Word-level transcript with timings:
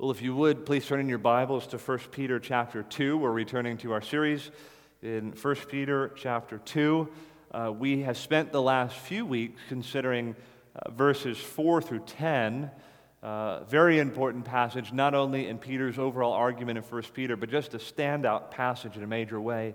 Well, 0.00 0.10
if 0.10 0.22
you 0.22 0.34
would, 0.34 0.64
please 0.64 0.86
turn 0.86 0.98
in 1.00 1.10
your 1.10 1.18
Bibles 1.18 1.66
to 1.66 1.76
1 1.76 1.98
Peter 2.10 2.40
chapter 2.40 2.82
2. 2.82 3.18
We're 3.18 3.30
returning 3.30 3.76
to 3.78 3.92
our 3.92 4.00
series 4.00 4.50
in 5.02 5.32
1 5.32 5.56
Peter 5.68 6.10
chapter 6.16 6.56
2. 6.56 7.06
Uh, 7.50 7.72
we 7.78 8.00
have 8.00 8.16
spent 8.16 8.50
the 8.50 8.62
last 8.62 8.96
few 8.96 9.26
weeks 9.26 9.60
considering 9.68 10.36
uh, 10.74 10.90
verses 10.90 11.36
4 11.36 11.82
through 11.82 11.98
10. 12.06 12.70
Uh, 13.22 13.62
very 13.64 13.98
important 13.98 14.46
passage, 14.46 14.90
not 14.90 15.12
only 15.12 15.48
in 15.48 15.58
Peter's 15.58 15.98
overall 15.98 16.32
argument 16.32 16.78
in 16.78 16.84
1 16.84 17.02
Peter, 17.12 17.36
but 17.36 17.50
just 17.50 17.74
a 17.74 17.78
standout 17.78 18.50
passage 18.50 18.96
in 18.96 19.02
a 19.02 19.06
major 19.06 19.38
way 19.38 19.74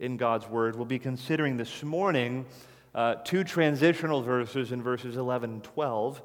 in 0.00 0.16
God's 0.16 0.48
Word. 0.48 0.74
We'll 0.74 0.84
be 0.84 0.98
considering 0.98 1.56
this 1.56 1.84
morning 1.84 2.44
uh, 2.92 3.14
two 3.22 3.44
transitional 3.44 4.20
verses 4.20 4.72
in 4.72 4.82
verses 4.82 5.16
11 5.16 5.50
and 5.50 5.62
12. 5.62 6.20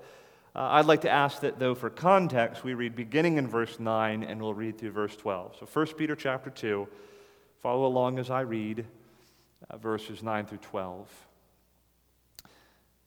Uh, 0.56 0.70
I'd 0.72 0.86
like 0.86 1.02
to 1.02 1.10
ask 1.10 1.42
that, 1.42 1.60
though, 1.60 1.76
for 1.76 1.90
context, 1.90 2.64
we 2.64 2.76
read 2.76 2.96
beginning 2.96 3.38
in 3.38 3.46
verse 3.46 3.78
9 3.78 4.24
and 4.24 4.42
we'll 4.42 4.54
read 4.54 4.78
through 4.78 4.92
verse 4.92 5.14
12. 5.18 5.58
So 5.60 5.66
1 5.66 5.88
Peter 5.98 6.16
chapter 6.16 6.50
2, 6.50 6.88
follow 7.62 7.86
along 7.86 8.20
as 8.20 8.30
I 8.30 8.42
read 8.42 8.86
uh, 9.70 9.78
verses 9.78 10.24
9 10.24 10.46
through 10.46 10.60
12. 10.60 11.10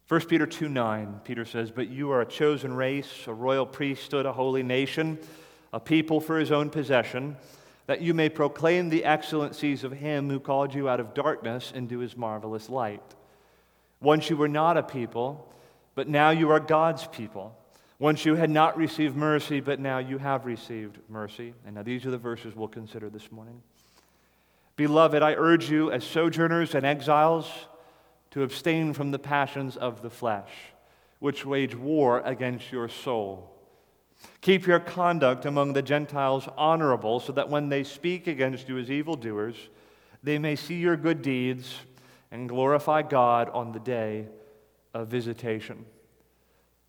1 0.09 0.21
Peter 0.27 0.47
2 0.47 0.69
9, 0.69 1.21
Peter 1.25 1.47
says, 1.47 1.71
But 1.71 1.89
you 1.89 2.11
are 2.11 2.21
a 2.21 2.27
chosen 2.27 2.75
race, 2.75 3.27
a 3.27 3.33
royal 3.33 3.65
priesthood, 3.65 4.27
a 4.27 4.33
holy 4.33 4.63
nation, 4.63 5.19
a 5.73 5.81
people 5.81 6.21
for 6.21 6.39
his 6.39 6.53
own 6.53 6.69
possession, 6.69 7.39
that 7.87 8.03
you 8.03 8.13
may 8.13 8.29
proclaim 8.29 8.91
the 8.91 9.07
excellencies 9.07 9.85
of 9.85 9.93
him 9.93 10.29
who 10.29 10.39
called 10.39 10.75
you 10.75 10.87
out 10.87 11.01
of 11.01 11.15
darkness 11.15 11.73
into 11.75 12.01
his 12.01 12.15
marvelous 12.15 12.69
light. 12.69 13.03
Once 14.03 14.29
you 14.29 14.37
were 14.37 14.49
not 14.49 14.77
a 14.77 14.83
people, 14.83 15.51
but 15.99 16.07
now 16.07 16.31
you 16.31 16.49
are 16.53 16.61
God's 16.61 17.09
people. 17.09 17.59
Once 17.99 18.25
you 18.25 18.37
had 18.37 18.51
not 18.51 18.77
received 18.77 19.17
mercy, 19.17 19.59
but 19.59 19.81
now 19.81 19.99
you 19.99 20.17
have 20.17 20.47
received 20.47 20.97
mercy. 21.09 21.55
And 21.67 21.75
now 21.75 21.83
these 21.83 22.07
are 22.07 22.13
the 22.13 22.17
verses 22.17 22.55
we'll 22.55 22.69
consider 22.69 23.11
this 23.11 23.33
morning. 23.33 23.61
Beloved, 24.77 25.25
I 25.25 25.35
urge 25.35 25.69
you 25.69 25.91
as 25.91 26.05
sojourners 26.05 26.77
and 26.77 26.87
exiles 26.87 27.51
to 28.31 28.45
abstain 28.45 28.93
from 28.93 29.11
the 29.11 29.19
passions 29.19 29.77
of 29.77 30.01
the 30.03 30.09
flesh, 30.09 30.53
which 31.19 31.45
wage 31.45 31.75
war 31.75 32.21
against 32.21 32.71
your 32.71 32.89
soul. 32.89 33.51
Keep 34.41 34.69
your 34.69 34.79
conduct 34.79 35.47
among 35.47 35.73
the 35.73 35.83
Gentiles 35.83 36.49
honorable, 36.57 37.19
so 37.19 37.33
that 37.33 37.49
when 37.49 37.71
they 37.71 37.83
speak 37.83 38.29
against 38.29 38.69
you 38.69 38.79
as 38.79 38.89
evildoers, 38.89 39.57
they 40.23 40.39
may 40.39 40.55
see 40.55 40.77
your 40.77 40.97
good 40.97 41.23
deeds 41.23 41.75
and 42.31 42.49
glorify 42.49 43.03
God 43.03 43.49
on 43.49 43.73
the 43.73 43.81
day 43.81 44.29
visitation. 45.05 45.85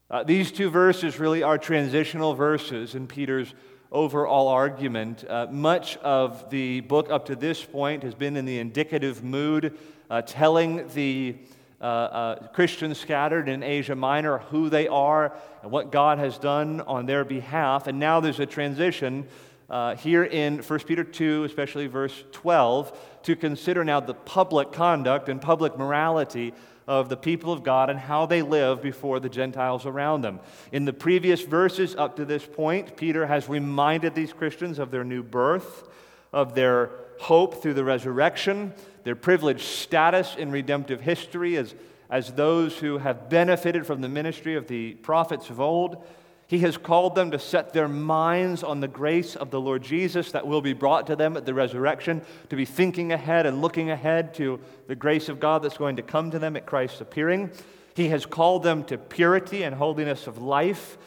Uh, 0.10 0.24
these 0.24 0.52
two 0.52 0.70
verses 0.70 1.20
really 1.20 1.44
are 1.44 1.58
transitional 1.58 2.34
verses 2.34 2.96
in 2.96 3.08
Peter's 3.08 3.54
overall 3.92 4.48
argument. 4.48 5.24
Uh, 5.28 5.48
much 5.52 5.98
of 5.98 6.50
the 6.50 6.82
book 6.82 7.10
up 7.10 7.26
to 7.26 7.36
this 7.36 7.64
point 7.64 8.04
has 8.04 8.16
been 8.16 8.38
in 8.38 8.46
the 8.46 8.60
indicative 8.60 9.24
mood, 9.24 9.78
uh, 10.10 10.22
telling 10.22 10.88
the 10.90 11.36
uh, 11.82 11.84
uh, 11.84 12.48
Christians 12.50 13.00
scattered 13.00 13.48
in 13.48 13.64
Asia 13.64 13.96
Minor 13.96 14.40
who 14.40 14.70
they 14.70 14.88
are 14.88 15.36
and 15.62 15.72
what 15.72 15.92
God 15.92 16.18
has 16.18 16.38
done 16.38 16.82
on 16.82 17.06
their 17.06 17.24
behalf. 17.24 17.88
And 17.88 18.00
now 18.00 18.20
there's 18.20 18.40
a 18.40 18.46
transition 18.46 19.28
uh, 19.70 19.96
here 19.96 20.24
in 20.24 20.60
1 20.60 20.80
Peter 20.82 21.04
2, 21.04 21.46
especially 21.46 21.88
verse 21.88 22.24
12, 22.32 22.98
to 23.24 23.36
consider 23.36 23.84
now 23.84 24.00
the 24.00 24.14
public 24.14 24.72
conduct 24.72 25.30
and 25.30 25.42
public 25.42 25.78
morality 25.78 26.54
of 26.90 27.08
the 27.08 27.16
people 27.16 27.54
of 27.54 27.62
God 27.62 27.92
and 27.92 28.00
how 28.00 28.26
they 28.26 28.42
live 28.42 28.82
before 28.82 29.20
the 29.20 29.30
Gentiles 29.30 29.86
around 29.86 30.22
them. 30.22 30.40
In 30.72 30.86
the 30.86 30.92
previous 30.92 31.40
verses 31.40 31.96
up 31.96 32.16
to 32.16 32.26
this 32.26 32.44
point, 32.44 32.98
Peter 32.98 33.28
has 33.28 33.48
reminded 33.48 34.16
these 34.16 34.34
Christians 34.34 34.80
of 34.80 34.90
their 34.90 35.04
new 35.04 35.22
birth, 35.22 35.88
of 36.34 36.56
their 36.56 36.90
hope 37.20 37.62
through 37.62 37.76
the 37.76 37.84
resurrection, 37.84 38.74
their 39.04 39.16
privileged 39.16 39.62
status 39.62 40.36
in 40.36 40.50
redemptive 40.50 41.00
history 41.00 41.58
as, 41.58 41.76
as 42.10 42.34
those 42.34 42.76
who 42.80 42.98
have 42.98 43.30
benefited 43.30 43.86
from 43.86 44.02
the 44.02 44.10
ministry 44.10 44.56
of 44.56 44.68
the 44.68 44.96
prophets 44.96 45.52
of 45.52 45.62
old. 45.62 46.04
He 46.50 46.58
has 46.60 46.78
called 46.78 47.14
them 47.14 47.30
to 47.30 47.38
set 47.38 47.74
their 47.74 47.88
minds 47.88 48.64
on 48.64 48.80
the 48.80 48.88
grace 48.88 49.36
of 49.36 49.52
the 49.52 49.62
Lord 49.62 49.84
Jesus 49.84 50.32
that 50.32 50.48
will 50.48 50.62
be 50.62 50.74
brought 50.74 51.06
to 51.06 51.16
them 51.16 51.38
at 51.38 51.46
the 51.46 51.54
resurrection, 51.54 52.24
to 52.50 52.56
be 52.56 52.66
thinking 52.66 53.12
ahead 53.12 53.46
and 53.46 53.62
looking 53.62 53.92
ahead 53.92 54.34
to 54.34 54.60
the 54.88 54.96
grace 54.96 55.30
of 55.30 55.40
God 55.40 55.62
that's 55.62 55.78
going 55.78 55.98
to 55.98 56.02
come 56.02 56.32
to 56.32 56.40
them 56.40 56.56
at 56.56 56.66
Christ's 56.66 57.02
appearing. 57.02 57.52
He 57.94 58.08
has 58.08 58.26
called 58.26 58.64
them 58.64 58.84
to 58.86 58.98
purity 58.98 59.62
and 59.62 59.76
holiness 59.76 60.26
of 60.26 60.40
life, 60.40 60.98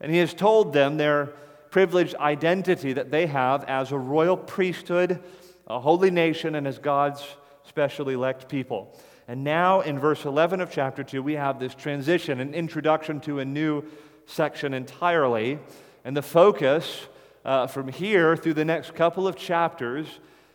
and 0.00 0.10
He 0.10 0.16
has 0.16 0.32
told 0.32 0.72
them 0.72 0.96
their 0.96 1.26
privileged 1.68 2.14
identity 2.14 2.94
that 2.94 3.10
they 3.10 3.26
have 3.26 3.64
as 3.64 3.92
a 3.92 3.98
royal 3.98 4.38
priesthood, 4.38 5.22
a 5.66 5.78
holy 5.78 6.10
nation, 6.10 6.54
and 6.54 6.66
as 6.66 6.78
God's 6.78 7.22
special 7.68 8.08
elect 8.08 8.48
people. 8.48 8.98
And 9.28 9.44
now 9.44 9.82
in 9.82 9.98
verse 9.98 10.24
11 10.24 10.62
of 10.62 10.70
chapter 10.70 11.04
2, 11.04 11.22
we 11.22 11.34
have 11.34 11.58
this 11.58 11.74
transition, 11.74 12.40
an 12.40 12.54
introduction 12.54 13.20
to 13.20 13.40
a 13.40 13.44
new 13.44 13.84
section 14.26 14.74
entirely. 14.74 15.58
And 16.04 16.16
the 16.16 16.22
focus 16.22 17.06
uh, 17.44 17.66
from 17.66 17.88
here 17.88 18.36
through 18.36 18.54
the 18.54 18.64
next 18.64 18.94
couple 18.94 19.26
of 19.26 19.36
chapters 19.36 20.06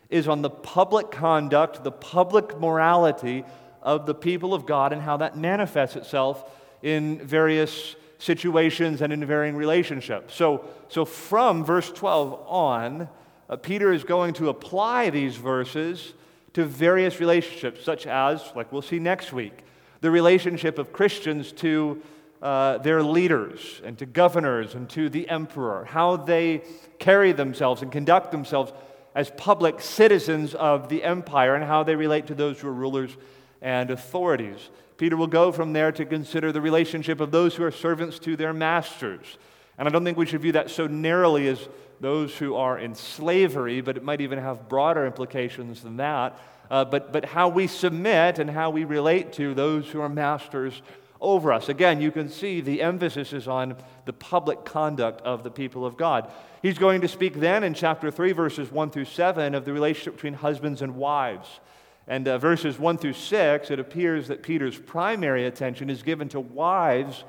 is 0.10 0.28
on 0.28 0.42
the 0.42 0.50
public 0.50 1.10
conduct, 1.10 1.84
the 1.84 1.92
public 1.92 2.60
morality 2.60 3.44
of 3.82 4.06
the 4.06 4.14
people 4.14 4.54
of 4.54 4.66
God 4.66 4.94
and 4.94 5.02
how 5.02 5.18
that 5.18 5.38
manifests 5.38 5.96
itself 5.96 6.50
in 6.84 7.26
various 7.26 7.96
situations 8.20 9.02
and 9.02 9.12
in 9.12 9.26
varying 9.26 9.56
relationships. 9.56 10.36
So, 10.36 10.66
so 10.90 11.06
from 11.06 11.64
verse 11.64 11.92
12 11.92 12.46
on, 12.46 13.10
uh, 13.50 13.56
Peter 13.56 13.92
is 13.92 14.04
going 14.04 14.34
to 14.36 14.50
apply 14.50 15.10
these 15.10 15.36
verses 15.36 16.14
to 16.54 16.66
various 16.66 17.20
relationships, 17.20 17.84
such 17.84 18.06
as, 18.06 18.44
like 18.56 18.72
we'll 18.72 18.82
see 18.82 19.00
next 19.00 19.34
week, 19.34 19.64
the 20.02 20.12
relationship 20.12 20.78
of 20.78 20.94
Christians 20.94 21.52
to 21.54 22.02
uh, 22.42 22.78
their 22.80 23.04
leaders 23.04 23.82
and 23.84 23.98
to 24.00 24.06
governors 24.06 24.74
and 24.74 24.90
to 24.90 25.10
the 25.10 25.30
emperor, 25.30 25.86
how 25.86 26.18
they 26.18 26.64
carry 27.00 27.32
themselves 27.32 27.82
and 27.82 27.92
conduct 27.92 28.32
themselves 28.32 28.74
as 29.14 29.30
public 29.38 29.82
citizens 29.82 30.56
of 30.56 30.90
the 30.90 31.04
empire, 31.04 31.54
and 31.56 31.66
how 31.66 31.84
they 31.84 31.96
relate 31.96 32.28
to 32.28 32.36
those 32.36 32.60
who 32.60 32.68
are 32.68 32.74
rulers 32.74 33.16
and 33.62 33.92
authorities. 33.92 34.70
Peter 34.98 35.18
will 35.18 35.28
go 35.28 35.52
from 35.52 35.74
there 35.74 35.92
to 35.92 36.06
consider 36.06 36.52
the 36.52 36.62
relationship 36.62 37.20
of 37.20 37.32
those 37.32 37.56
who 37.56 37.64
are 37.64 37.72
servants 37.72 38.20
to 38.20 38.36
their 38.36 38.54
masters. 38.54 39.38
And 39.78 39.88
I 39.88 39.92
don't 39.92 40.06
think 40.06 40.18
we 40.18 40.26
should 40.26 40.42
view 40.42 40.54
that 40.54 40.70
so 40.70 40.88
narrowly 40.88 41.48
as 41.48 41.68
those 42.00 42.36
who 42.36 42.56
are 42.56 42.80
in 42.80 42.96
slavery, 42.96 43.82
but 43.82 43.98
it 43.98 44.04
might 44.04 44.22
even 44.22 44.40
have 44.40 44.70
broader 44.70 45.06
implications 45.06 45.82
than 45.82 45.98
that. 45.98 46.40
Uh, 46.70 46.86
but, 46.86 47.12
but 47.12 47.26
how 47.26 47.50
we 47.50 47.68
submit 47.68 48.40
and 48.40 48.50
how 48.50 48.70
we 48.70 48.86
relate 48.86 49.34
to 49.34 49.54
those 49.54 49.88
who 49.88 50.00
are 50.00 50.10
masters 50.10 50.82
over 51.22 51.54
us. 51.54 51.70
Again, 51.70 52.02
you 52.02 52.12
can 52.12 52.28
see 52.28 52.60
the 52.60 52.82
emphasis 52.82 53.32
is 53.32 53.48
on 53.48 53.76
the 54.06 54.14
public 54.14 54.66
conduct 54.66 55.22
of 55.22 55.44
the 55.44 55.52
people 55.52 55.86
of 55.86 55.96
God. 55.96 56.32
He's 56.62 56.78
going 56.78 57.02
to 57.02 57.08
speak 57.08 57.40
then 57.40 57.64
in 57.64 57.74
chapter 57.76 58.10
3, 58.10 58.32
verses 58.32 58.72
1 58.72 58.90
through 58.90 59.06
7, 59.06 59.54
of 59.54 59.64
the 59.64 59.72
relationship 59.72 60.16
between 60.16 60.34
husbands 60.34 60.82
and 60.82 60.96
wives. 60.96 61.60
And 62.08 62.28
uh, 62.28 62.40
verses 62.40 62.80
1 62.80 62.98
through 62.98 63.14
6, 63.14 63.72
it 63.72 63.80
appears 63.80 64.28
that 64.28 64.42
Peter's 64.42 64.78
primary 64.78 65.46
attention 65.46 65.90
is 65.90 66.02
given 66.02 66.28
to 66.30 66.40
wives 66.40 67.24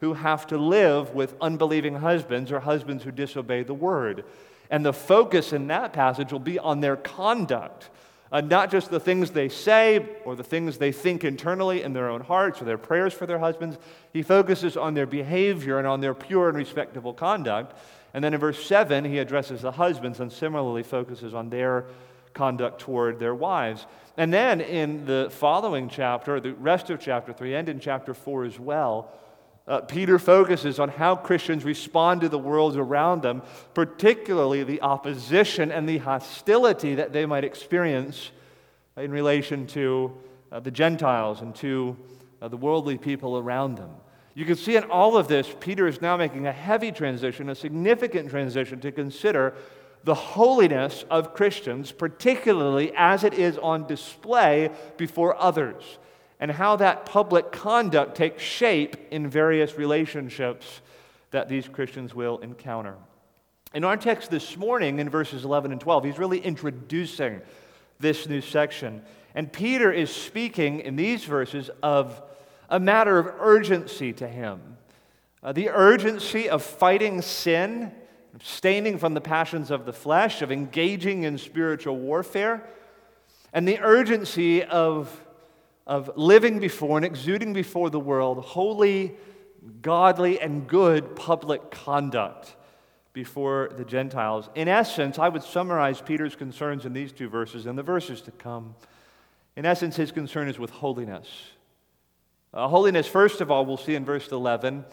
who 0.00 0.14
have 0.14 0.46
to 0.48 0.58
live 0.58 1.14
with 1.14 1.34
unbelieving 1.40 1.96
husbands 1.96 2.52
or 2.52 2.60
husbands 2.60 3.02
who 3.02 3.10
disobey 3.10 3.62
the 3.62 3.74
word. 3.74 4.24
And 4.70 4.84
the 4.84 4.92
focus 4.92 5.52
in 5.52 5.66
that 5.68 5.92
passage 5.92 6.30
will 6.30 6.38
be 6.38 6.58
on 6.58 6.80
their 6.80 6.96
conduct 6.96 7.88
uh, 8.30 8.40
not 8.40 8.70
just 8.70 8.90
the 8.90 9.00
things 9.00 9.30
they 9.30 9.48
say 9.48 10.06
or 10.24 10.36
the 10.36 10.44
things 10.44 10.78
they 10.78 10.92
think 10.92 11.24
internally 11.24 11.82
in 11.82 11.92
their 11.92 12.08
own 12.08 12.20
hearts 12.20 12.60
or 12.60 12.64
their 12.64 12.78
prayers 12.78 13.14
for 13.14 13.26
their 13.26 13.38
husbands. 13.38 13.78
He 14.12 14.22
focuses 14.22 14.76
on 14.76 14.94
their 14.94 15.06
behavior 15.06 15.78
and 15.78 15.86
on 15.86 16.00
their 16.00 16.14
pure 16.14 16.48
and 16.48 16.58
respectable 16.58 17.14
conduct. 17.14 17.76
And 18.14 18.22
then 18.22 18.34
in 18.34 18.40
verse 18.40 18.64
7, 18.64 19.04
he 19.04 19.18
addresses 19.18 19.62
the 19.62 19.72
husbands 19.72 20.20
and 20.20 20.32
similarly 20.32 20.82
focuses 20.82 21.34
on 21.34 21.50
their 21.50 21.86
conduct 22.34 22.80
toward 22.80 23.18
their 23.18 23.34
wives. 23.34 23.86
And 24.16 24.32
then 24.32 24.60
in 24.60 25.06
the 25.06 25.28
following 25.30 25.88
chapter, 25.88 26.40
the 26.40 26.52
rest 26.54 26.90
of 26.90 27.00
chapter 27.00 27.32
3, 27.32 27.54
and 27.54 27.68
in 27.68 27.80
chapter 27.80 28.14
4 28.14 28.44
as 28.44 28.58
well, 28.58 29.12
uh, 29.68 29.82
Peter 29.82 30.18
focuses 30.18 30.80
on 30.80 30.88
how 30.88 31.14
Christians 31.14 31.62
respond 31.62 32.22
to 32.22 32.28
the 32.30 32.38
world 32.38 32.76
around 32.76 33.22
them, 33.22 33.42
particularly 33.74 34.64
the 34.64 34.80
opposition 34.80 35.70
and 35.70 35.86
the 35.86 35.98
hostility 35.98 36.94
that 36.94 37.12
they 37.12 37.26
might 37.26 37.44
experience 37.44 38.30
in 38.96 39.10
relation 39.10 39.66
to 39.68 40.16
uh, 40.50 40.58
the 40.60 40.70
Gentiles 40.70 41.42
and 41.42 41.54
to 41.56 41.96
uh, 42.40 42.48
the 42.48 42.56
worldly 42.56 42.96
people 42.96 43.36
around 43.36 43.76
them. 43.76 43.90
You 44.34 44.46
can 44.46 44.56
see 44.56 44.76
in 44.76 44.84
all 44.84 45.18
of 45.18 45.28
this, 45.28 45.54
Peter 45.60 45.86
is 45.86 46.00
now 46.00 46.16
making 46.16 46.46
a 46.46 46.52
heavy 46.52 46.90
transition, 46.90 47.50
a 47.50 47.54
significant 47.54 48.30
transition 48.30 48.80
to 48.80 48.90
consider 48.90 49.54
the 50.04 50.14
holiness 50.14 51.04
of 51.10 51.34
Christians, 51.34 51.92
particularly 51.92 52.92
as 52.96 53.22
it 53.22 53.34
is 53.34 53.58
on 53.58 53.86
display 53.86 54.70
before 54.96 55.36
others 55.36 55.98
and 56.40 56.50
how 56.50 56.76
that 56.76 57.04
public 57.06 57.52
conduct 57.52 58.16
takes 58.16 58.42
shape 58.42 58.96
in 59.10 59.28
various 59.28 59.76
relationships 59.76 60.80
that 61.30 61.48
these 61.48 61.68
Christians 61.68 62.14
will 62.14 62.38
encounter. 62.38 62.94
In 63.74 63.84
our 63.84 63.96
text 63.96 64.30
this 64.30 64.56
morning, 64.56 64.98
in 64.98 65.10
verses 65.10 65.44
11 65.44 65.72
and 65.72 65.80
12, 65.80 66.04
he's 66.04 66.18
really 66.18 66.38
introducing 66.38 67.42
this 68.00 68.28
new 68.28 68.40
section. 68.40 69.02
And 69.34 69.52
Peter 69.52 69.92
is 69.92 70.10
speaking 70.10 70.80
in 70.80 70.96
these 70.96 71.24
verses 71.24 71.70
of 71.82 72.22
a 72.70 72.80
matter 72.80 73.18
of 73.18 73.26
urgency 73.40 74.12
to 74.14 74.28
him 74.28 74.78
uh, 75.42 75.52
the 75.52 75.68
urgency 75.70 76.48
of 76.48 76.62
fighting 76.64 77.22
sin, 77.22 77.92
abstaining 78.34 78.98
from 78.98 79.14
the 79.14 79.20
passions 79.20 79.70
of 79.70 79.86
the 79.86 79.92
flesh, 79.92 80.42
of 80.42 80.50
engaging 80.50 81.22
in 81.22 81.38
spiritual 81.38 81.96
warfare, 81.96 82.68
and 83.52 83.66
the 83.66 83.78
urgency 83.78 84.64
of, 84.64 85.24
of 85.88 86.10
living 86.16 86.60
before 86.60 86.98
and 86.98 87.06
exuding 87.06 87.54
before 87.54 87.88
the 87.88 87.98
world 87.98 88.44
holy, 88.44 89.16
godly, 89.80 90.38
and 90.38 90.68
good 90.68 91.16
public 91.16 91.70
conduct 91.70 92.54
before 93.14 93.70
the 93.76 93.84
Gentiles. 93.84 94.50
In 94.54 94.68
essence, 94.68 95.18
I 95.18 95.30
would 95.30 95.42
summarize 95.42 96.02
Peter's 96.02 96.36
concerns 96.36 96.84
in 96.84 96.92
these 96.92 97.10
two 97.10 97.28
verses 97.28 97.64
and 97.66 97.76
the 97.76 97.82
verses 97.82 98.20
to 98.22 98.30
come. 98.30 98.76
In 99.56 99.64
essence, 99.64 99.96
his 99.96 100.12
concern 100.12 100.46
is 100.46 100.58
with 100.58 100.70
holiness. 100.70 101.26
Uh, 102.52 102.68
holiness, 102.68 103.08
first 103.08 103.40
of 103.40 103.50
all, 103.50 103.64
we'll 103.64 103.76
see 103.76 103.94
in 103.94 104.04
verse 104.04 104.30
11, 104.30 104.84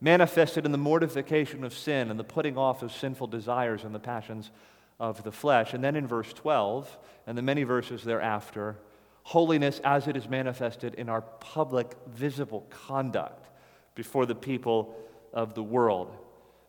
manifested 0.00 0.66
in 0.66 0.72
the 0.72 0.78
mortification 0.78 1.62
of 1.62 1.72
sin 1.72 2.10
and 2.10 2.18
the 2.18 2.24
putting 2.24 2.58
off 2.58 2.82
of 2.82 2.92
sinful 2.92 3.28
desires 3.28 3.84
and 3.84 3.94
the 3.94 4.00
passions 4.00 4.50
of 4.98 5.22
the 5.22 5.32
flesh. 5.32 5.72
And 5.72 5.82
then 5.82 5.94
in 5.94 6.06
verse 6.06 6.32
12, 6.32 6.98
and 7.28 7.38
the 7.38 7.42
many 7.42 7.62
verses 7.62 8.02
thereafter, 8.02 8.76
holiness 9.22 9.80
as 9.84 10.08
it 10.08 10.16
is 10.16 10.28
manifested 10.28 10.94
in 10.94 11.08
our 11.08 11.22
public, 11.22 11.94
visible 12.08 12.66
conduct 12.70 13.48
before 13.94 14.26
the 14.26 14.34
people 14.34 14.94
of 15.32 15.54
the 15.54 15.62
world. 15.62 16.16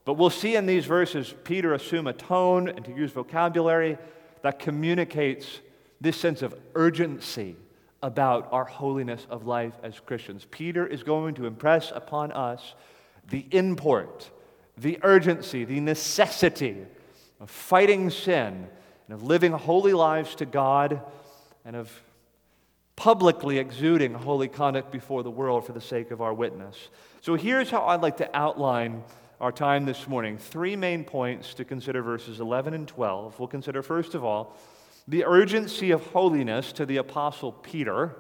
But 0.06 0.16
we'll 0.16 0.30
see 0.30 0.56
in 0.56 0.66
these 0.66 0.86
verses 0.86 1.34
Peter 1.44 1.74
assume 1.74 2.08
a 2.08 2.14
tone 2.14 2.68
and 2.68 2.84
to 2.86 2.92
use 2.92 3.12
vocabulary 3.12 3.98
that 4.42 4.60
communicates 4.60 5.62
this 6.02 6.18
sense 6.18 6.42
of 6.42 6.54
urgency 6.76 7.56
about 8.02 8.50
our 8.52 8.66
holiness 8.66 9.26
of 9.30 9.48
life 9.48 9.74
as 9.82 10.00
Christians. 10.02 10.46
Peter 10.52 10.86
is 10.86 11.04
going 11.04 11.36
to 11.36 11.46
impress 11.46 11.92
upon 11.92 12.34
us 12.34 12.76
the 13.30 13.48
import, 13.52 14.30
the 14.78 15.00
urgency, 15.04 15.64
the 15.64 15.80
necessity 15.80 16.86
of 17.40 17.50
fighting 17.50 18.10
sin 18.10 18.68
and 19.08 19.14
of 19.14 19.24
living 19.24 19.54
holy 19.54 19.94
lives 19.94 20.36
to 20.36 20.46
God 20.46 21.02
and 21.64 21.78
of 21.78 21.90
publicly 22.96 23.58
exuding 23.58 24.14
holy 24.14 24.48
conduct 24.48 24.92
before 24.92 25.24
the 25.24 25.32
world 25.32 25.66
for 25.66 25.74
the 25.74 25.82
sake 25.82 26.12
of 26.12 26.22
our 26.22 26.34
witness. 26.34 26.90
So 27.22 27.36
here's 27.36 27.70
how 27.70 27.86
I'd 27.86 28.02
like 28.02 28.18
to 28.18 28.36
outline 28.36 29.04
our 29.42 29.52
time 29.52 29.86
this 29.86 30.08
morning. 30.08 30.38
Three 30.38 30.76
main 30.76 31.04
points 31.04 31.54
to 31.56 31.66
consider 31.66 32.02
verses 32.02 32.40
11 32.40 32.74
and 32.74 32.88
12. 32.88 33.40
We'll 33.40 33.48
consider, 33.48 33.82
first 33.82 34.16
of 34.16 34.24
all, 34.24 34.56
the 35.08 35.26
urgency 35.26 35.92
of 35.92 36.06
holiness 36.08 36.72
to 36.74 36.86
the 36.86 36.98
Apostle 36.98 37.52
Peter. 37.52 38.16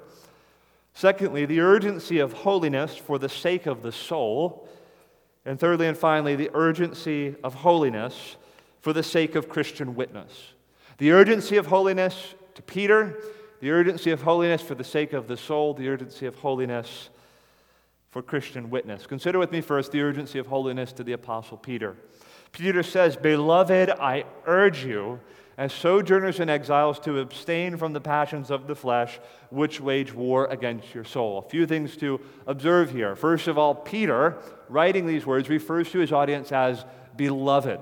Secondly, 0.93 1.45
the 1.45 1.61
urgency 1.61 2.19
of 2.19 2.33
holiness 2.33 2.95
for 2.95 3.17
the 3.17 3.29
sake 3.29 3.67
of 3.67 3.83
the 3.83 3.91
soul. 3.91 4.67
And 5.45 5.59
thirdly 5.59 5.87
and 5.87 5.97
finally, 5.97 6.35
the 6.35 6.51
urgency 6.53 7.35
of 7.43 7.53
holiness 7.53 8.35
for 8.81 8.91
the 8.91 9.03
sake 9.03 9.35
of 9.35 9.47
Christian 9.47 9.95
witness. 9.95 10.53
The 10.97 11.11
urgency 11.11 11.57
of 11.57 11.67
holiness 11.67 12.35
to 12.55 12.61
Peter, 12.61 13.17
the 13.63 13.71
urgency 13.71 14.11
of 14.11 14.21
holiness 14.21 14.61
for 14.61 14.75
the 14.75 14.83
sake 14.83 15.13
of 15.13 15.29
the 15.29 15.37
soul, 15.37 15.73
the 15.73 15.87
urgency 15.87 16.25
of 16.25 16.35
holiness 16.35 17.09
for 18.11 18.21
Christian 18.21 18.69
witness. 18.69 19.07
Consider 19.07 19.39
with 19.39 19.53
me 19.53 19.61
first 19.61 19.93
the 19.93 20.01
urgency 20.01 20.37
of 20.37 20.47
holiness 20.47 20.91
to 20.91 21.01
the 21.01 21.13
Apostle 21.13 21.55
Peter. 21.55 21.95
Peter 22.51 22.83
says, 22.83 23.15
Beloved, 23.15 23.89
I 23.89 24.25
urge 24.45 24.83
you, 24.83 25.21
as 25.57 25.71
sojourners 25.71 26.41
and 26.41 26.49
exiles, 26.49 26.99
to 26.99 27.19
abstain 27.19 27.77
from 27.77 27.93
the 27.93 28.01
passions 28.01 28.51
of 28.51 28.67
the 28.67 28.75
flesh, 28.75 29.21
which 29.49 29.79
wage 29.79 30.13
war 30.13 30.47
against 30.47 30.93
your 30.93 31.05
soul. 31.05 31.37
A 31.37 31.49
few 31.49 31.65
things 31.65 31.95
to 31.95 32.19
observe 32.45 32.91
here. 32.91 33.15
First 33.15 33.47
of 33.47 33.57
all, 33.57 33.73
Peter, 33.73 34.39
writing 34.67 35.07
these 35.07 35.25
words, 35.25 35.47
refers 35.47 35.89
to 35.91 35.99
his 35.99 36.11
audience 36.11 36.51
as 36.51 36.83
beloved. 37.15 37.79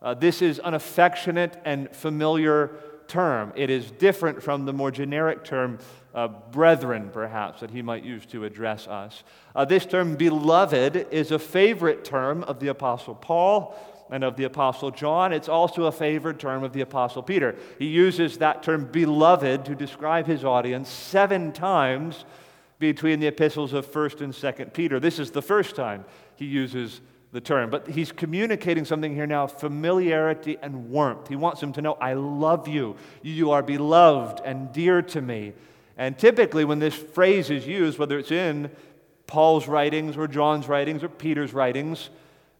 Uh, 0.00 0.14
this 0.14 0.42
is 0.42 0.60
an 0.60 0.74
affectionate 0.74 1.60
and 1.64 1.90
familiar 1.90 2.70
term. 3.08 3.52
It 3.56 3.70
is 3.70 3.90
different 3.90 4.42
from 4.42 4.64
the 4.64 4.72
more 4.72 4.90
generic 4.90 5.44
term 5.44 5.78
uh, 6.14 6.28
brethren, 6.28 7.10
perhaps, 7.12 7.60
that 7.60 7.70
he 7.70 7.82
might 7.82 8.04
use 8.04 8.24
to 8.26 8.44
address 8.44 8.86
us. 8.86 9.24
Uh, 9.54 9.64
this 9.64 9.86
term, 9.86 10.16
beloved, 10.16 11.08
is 11.10 11.30
a 11.30 11.38
favorite 11.38 12.04
term 12.04 12.44
of 12.44 12.60
the 12.60 12.68
Apostle 12.68 13.14
Paul 13.14 13.76
and 14.10 14.24
of 14.24 14.36
the 14.36 14.44
Apostle 14.44 14.90
John. 14.90 15.32
It's 15.32 15.48
also 15.48 15.84
a 15.84 15.92
favorite 15.92 16.38
term 16.38 16.64
of 16.64 16.72
the 16.72 16.80
Apostle 16.80 17.22
Peter. 17.22 17.56
He 17.78 17.86
uses 17.86 18.38
that 18.38 18.62
term, 18.62 18.86
beloved, 18.86 19.64
to 19.66 19.74
describe 19.74 20.26
his 20.26 20.44
audience 20.44 20.88
seven 20.88 21.52
times 21.52 22.24
between 22.78 23.20
the 23.20 23.26
epistles 23.26 23.72
of 23.72 23.90
1st 23.90 24.20
and 24.20 24.32
2nd 24.32 24.72
Peter. 24.72 25.00
This 25.00 25.18
is 25.18 25.30
the 25.30 25.42
first 25.42 25.74
time 25.74 26.04
he 26.36 26.46
uses 26.46 27.00
the 27.32 27.40
term. 27.40 27.70
But 27.70 27.88
he's 27.88 28.12
communicating 28.12 28.84
something 28.84 29.14
here 29.14 29.26
now 29.26 29.46
familiarity 29.46 30.56
and 30.62 30.90
warmth. 30.90 31.28
He 31.28 31.36
wants 31.36 31.60
them 31.60 31.72
to 31.74 31.82
know, 31.82 31.94
I 31.94 32.14
love 32.14 32.68
you. 32.68 32.96
You 33.22 33.50
are 33.50 33.62
beloved 33.62 34.40
and 34.44 34.72
dear 34.72 35.02
to 35.02 35.20
me. 35.20 35.52
And 35.96 36.16
typically, 36.16 36.64
when 36.64 36.78
this 36.78 36.94
phrase 36.94 37.50
is 37.50 37.66
used, 37.66 37.98
whether 37.98 38.18
it's 38.18 38.30
in 38.30 38.70
Paul's 39.26 39.66
writings 39.66 40.16
or 40.16 40.28
John's 40.28 40.68
writings 40.68 41.02
or 41.02 41.08
Peter's 41.08 41.52
writings, 41.52 42.10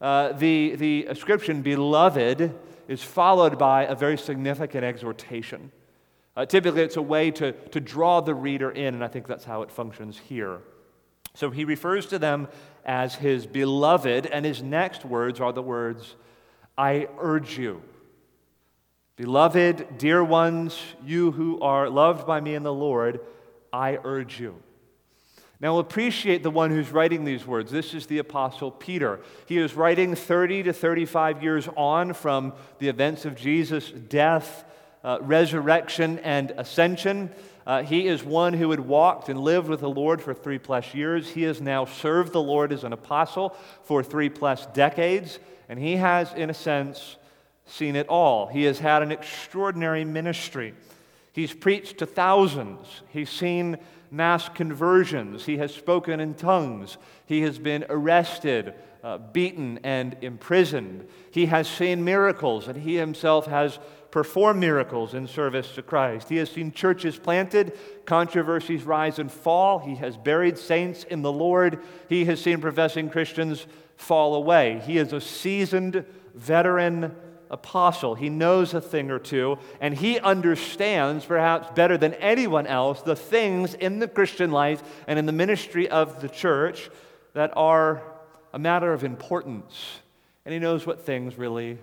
uh, 0.00 0.32
the, 0.32 0.76
the 0.76 1.06
ascription 1.06 1.62
beloved 1.62 2.55
is 2.88 3.03
followed 3.03 3.59
by 3.59 3.85
a 3.85 3.94
very 3.94 4.19
significant 4.19 4.85
exhortation. 4.85 5.70
Uh, 6.37 6.47
typically, 6.47 6.82
it's 6.82 6.97
a 6.97 7.03
way 7.03 7.31
to, 7.31 7.53
to 7.53 7.81
draw 7.81 8.20
the 8.20 8.35
reader 8.35 8.70
in, 8.70 8.94
and 8.94 9.03
I 9.03 9.09
think 9.09 9.26
that's 9.26 9.44
how 9.44 9.62
it 9.62 9.70
functions 9.70 10.19
here. 10.19 10.61
So 11.35 11.50
he 11.50 11.65
refers 11.65 12.06
to 12.06 12.19
them 12.19 12.49
as 12.84 13.14
his 13.14 13.46
beloved, 13.46 14.26
and 14.26 14.44
his 14.44 14.62
next 14.62 15.04
words 15.04 15.40
are 15.40 15.52
the 15.52 15.62
words, 15.62 16.14
I 16.76 17.08
urge 17.19 17.58
you. 17.58 17.82
Beloved, 19.16 19.98
dear 19.98 20.22
ones, 20.22 20.78
you 21.04 21.32
who 21.32 21.60
are 21.60 21.90
loved 21.90 22.26
by 22.26 22.40
me 22.40 22.54
in 22.54 22.62
the 22.62 22.72
Lord, 22.72 23.20
I 23.72 23.98
urge 24.04 24.38
you. 24.38 24.62
Now, 25.60 25.80
appreciate 25.80 26.44
the 26.44 26.52
one 26.52 26.70
who's 26.70 26.92
writing 26.92 27.25
these 27.25 27.44
words. 27.44 27.72
This 27.72 27.92
is 27.92 28.06
the 28.06 28.19
Apostle 28.19 28.70
Peter. 28.70 29.19
He 29.46 29.58
is 29.58 29.74
writing 29.74 30.14
30 30.14 30.62
to 30.64 30.72
35 30.72 31.42
years 31.42 31.69
on 31.76 32.12
from 32.12 32.52
the 32.78 32.88
events 32.88 33.24
of 33.24 33.34
Jesus' 33.34 33.91
death, 33.91 34.64
uh, 35.03 35.19
resurrection, 35.20 36.20
and 36.20 36.53
ascension. 36.53 37.31
Uh, 37.69 37.82
he 37.82 38.08
is 38.08 38.25
one 38.25 38.55
who 38.55 38.70
had 38.70 38.81
walked 38.81 39.29
and 39.29 39.39
lived 39.39 39.69
with 39.69 39.81
the 39.81 39.91
Lord 39.91 40.22
for 40.22 40.32
three 40.32 40.58
plus 40.58 40.94
years. 40.94 41.29
He 41.29 41.43
has 41.43 41.60
now 41.60 41.84
served 41.84 42.32
the 42.32 42.41
Lord 42.41 42.72
as 42.72 42.82
an 42.82 42.94
apostle 42.94 43.55
for 43.82 44.03
three 44.03 44.31
plus 44.31 44.65
decades, 44.72 45.39
and 45.69 45.79
he 45.79 45.96
has, 45.96 46.32
in 46.32 46.48
a 46.48 46.55
sense, 46.55 47.17
seen 47.67 47.94
it 47.94 48.08
all. 48.08 48.46
He 48.46 48.65
has 48.65 48.79
had 48.79 49.03
an 49.03 49.13
extraordinary 49.13 50.06
ministry. 50.06 50.72
He's 51.34 51.53
preached 51.53 51.98
to 51.98 52.06
thousands. 52.06 53.03
He's 53.10 53.29
seen 53.29 53.77
mass 54.10 54.48
conversions. 54.48 55.44
He 55.44 55.58
has 55.58 55.75
spoken 55.75 56.20
in 56.20 56.32
tongues. 56.32 56.96
He 57.27 57.43
has 57.43 57.58
been 57.58 57.84
arrested, 57.91 58.72
uh, 59.05 59.19
beaten, 59.19 59.79
and 59.84 60.17
imprisoned. 60.22 61.06
He 61.32 61.44
has 61.44 61.69
seen 61.69 62.03
miracles, 62.03 62.67
and 62.67 62.81
he 62.81 62.96
himself 62.96 63.44
has 63.44 63.79
performed 64.10 64.60
miracles 64.60 65.15
in 65.15 65.27
service 65.27 65.74
to 65.74 65.82
Christ. 65.82 66.29
He 66.29 66.36
has 66.36 66.50
seen 66.50 66.72
churches 66.72 67.19
planted, 67.19 67.79
controversies 68.06 68.84
rise 68.84 69.19
and 69.19 69.31
fall. 69.31 69.79
He 69.79 69.96
has 69.96 70.17
buried 70.17 70.56
saints 70.58 71.05
in 71.05 71.22
the 71.22 71.32
Lord. 71.32 71.81
He 72.08 72.24
has 72.24 72.41
seen 72.41 72.60
professing 72.60 73.10
Christians 73.10 73.67
fall 73.96 74.34
away. 74.34 74.81
He 74.86 74.96
is 74.96 75.12
a 75.12 75.20
seasoned 75.20 76.05
veteran 76.34 77.15
apostle. 77.50 78.15
He 78.15 78.29
knows 78.29 78.74
a 78.74 78.81
thing 78.81 79.10
or 79.10 79.19
two, 79.19 79.58
and 79.81 79.94
he 79.94 80.19
understands, 80.19 81.24
perhaps 81.24 81.70
better 81.74 81.98
than 81.98 82.15
anyone 82.15 82.67
else, 82.67 83.03
the 83.03 83.17
things 83.17 83.74
in 83.74 83.98
the 83.98 84.08
Christian 84.08 84.50
life 84.50 84.82
and 85.06 85.19
in 85.19 85.27
the 85.27 85.32
ministry 85.32 85.88
of 85.88 86.20
the 86.20 86.29
church 86.29 86.91
that 87.34 87.53
are 87.56 88.03
a 88.53 88.58
matter 88.58 88.93
of 88.93 89.05
importance. 89.05 90.00
And 90.44 90.53
he 90.53 90.58
knows 90.58 90.86
what 90.86 91.05
things 91.05 91.36
really 91.36 91.79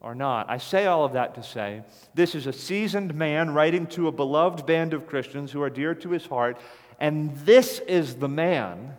are 0.00 0.14
not. 0.14 0.48
I 0.48 0.58
say 0.58 0.86
all 0.86 1.04
of 1.04 1.12
that 1.12 1.34
to 1.34 1.42
say 1.42 1.82
this 2.14 2.34
is 2.34 2.46
a 2.46 2.52
seasoned 2.52 3.14
man 3.14 3.52
writing 3.52 3.86
to 3.88 4.08
a 4.08 4.12
beloved 4.12 4.66
band 4.66 4.94
of 4.94 5.06
Christians 5.06 5.52
who 5.52 5.62
are 5.62 5.70
dear 5.70 5.94
to 5.96 6.10
his 6.10 6.26
heart, 6.26 6.58
and 6.98 7.36
this 7.38 7.80
is 7.80 8.16
the 8.16 8.28
man 8.28 8.96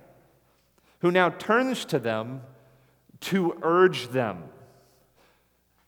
who 0.99 1.11
now 1.11 1.29
turns 1.29 1.85
to 1.85 1.99
them 1.99 2.41
to 3.21 3.57
urge 3.61 4.09
them 4.09 4.43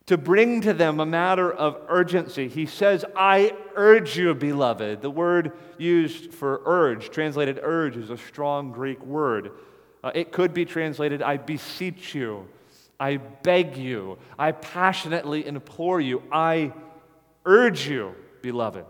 to 0.05 0.17
bring 0.17 0.61
to 0.61 0.73
them 0.73 0.99
a 0.99 1.05
matter 1.05 1.51
of 1.51 1.79
urgency. 1.87 2.49
He 2.49 2.65
says, 2.65 3.05
I 3.15 3.55
urge 3.75 4.17
you, 4.17 4.33
beloved. 4.33 5.01
The 5.01 5.09
word 5.09 5.53
used 5.77 6.33
for 6.33 6.61
urge, 6.65 7.09
translated 7.09 7.59
urge, 7.61 7.95
is 7.95 8.09
a 8.09 8.17
strong 8.17 8.71
Greek 8.71 9.03
word. 9.05 9.51
Uh, 10.03 10.11
it 10.13 10.33
could 10.33 10.53
be 10.53 10.65
translated, 10.65 11.21
I 11.21 11.37
beseech 11.37 12.13
you, 12.13 12.47
I 13.03 13.17
beg 13.17 13.75
you, 13.75 14.17
I 14.39 14.53
passionately 14.53 15.45
implore 15.45 15.99
you, 15.99 16.23
I 16.31 16.71
urge 17.45 17.85
you, 17.85 18.15
beloved. 18.41 18.85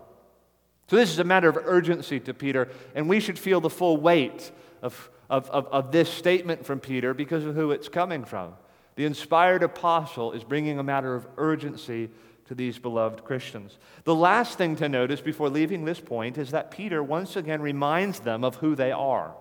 So, 0.86 0.94
this 0.94 1.10
is 1.10 1.18
a 1.18 1.24
matter 1.24 1.48
of 1.48 1.56
urgency 1.56 2.20
to 2.20 2.32
Peter, 2.32 2.68
and 2.94 3.08
we 3.08 3.18
should 3.18 3.36
feel 3.40 3.60
the 3.60 3.68
full 3.68 3.96
weight 3.96 4.52
of, 4.82 5.10
of, 5.28 5.50
of, 5.50 5.66
of, 5.66 5.90
this 5.90 6.08
statement 6.08 6.64
from 6.64 6.78
Peter 6.78 7.12
because 7.12 7.44
of 7.44 7.56
who 7.56 7.72
it's 7.72 7.88
coming 7.88 8.24
from. 8.24 8.54
The 8.94 9.04
inspired 9.04 9.64
apostle 9.64 10.30
is 10.30 10.44
bringing 10.44 10.78
a 10.78 10.84
matter 10.84 11.16
of 11.16 11.26
urgency 11.36 12.08
to 12.44 12.54
these 12.54 12.78
beloved 12.78 13.24
Christians. 13.24 13.78
The 14.04 14.14
last 14.14 14.56
thing 14.56 14.76
to 14.76 14.88
notice 14.88 15.22
before 15.22 15.48
leaving 15.48 15.84
this 15.84 15.98
point 15.98 16.38
is 16.38 16.52
that 16.52 16.70
Peter 16.70 17.02
once 17.02 17.34
again 17.34 17.60
reminds 17.60 18.20
them 18.20 18.44
of 18.44 18.54
who 18.56 18.76
they 18.76 18.92
are. 18.92 19.34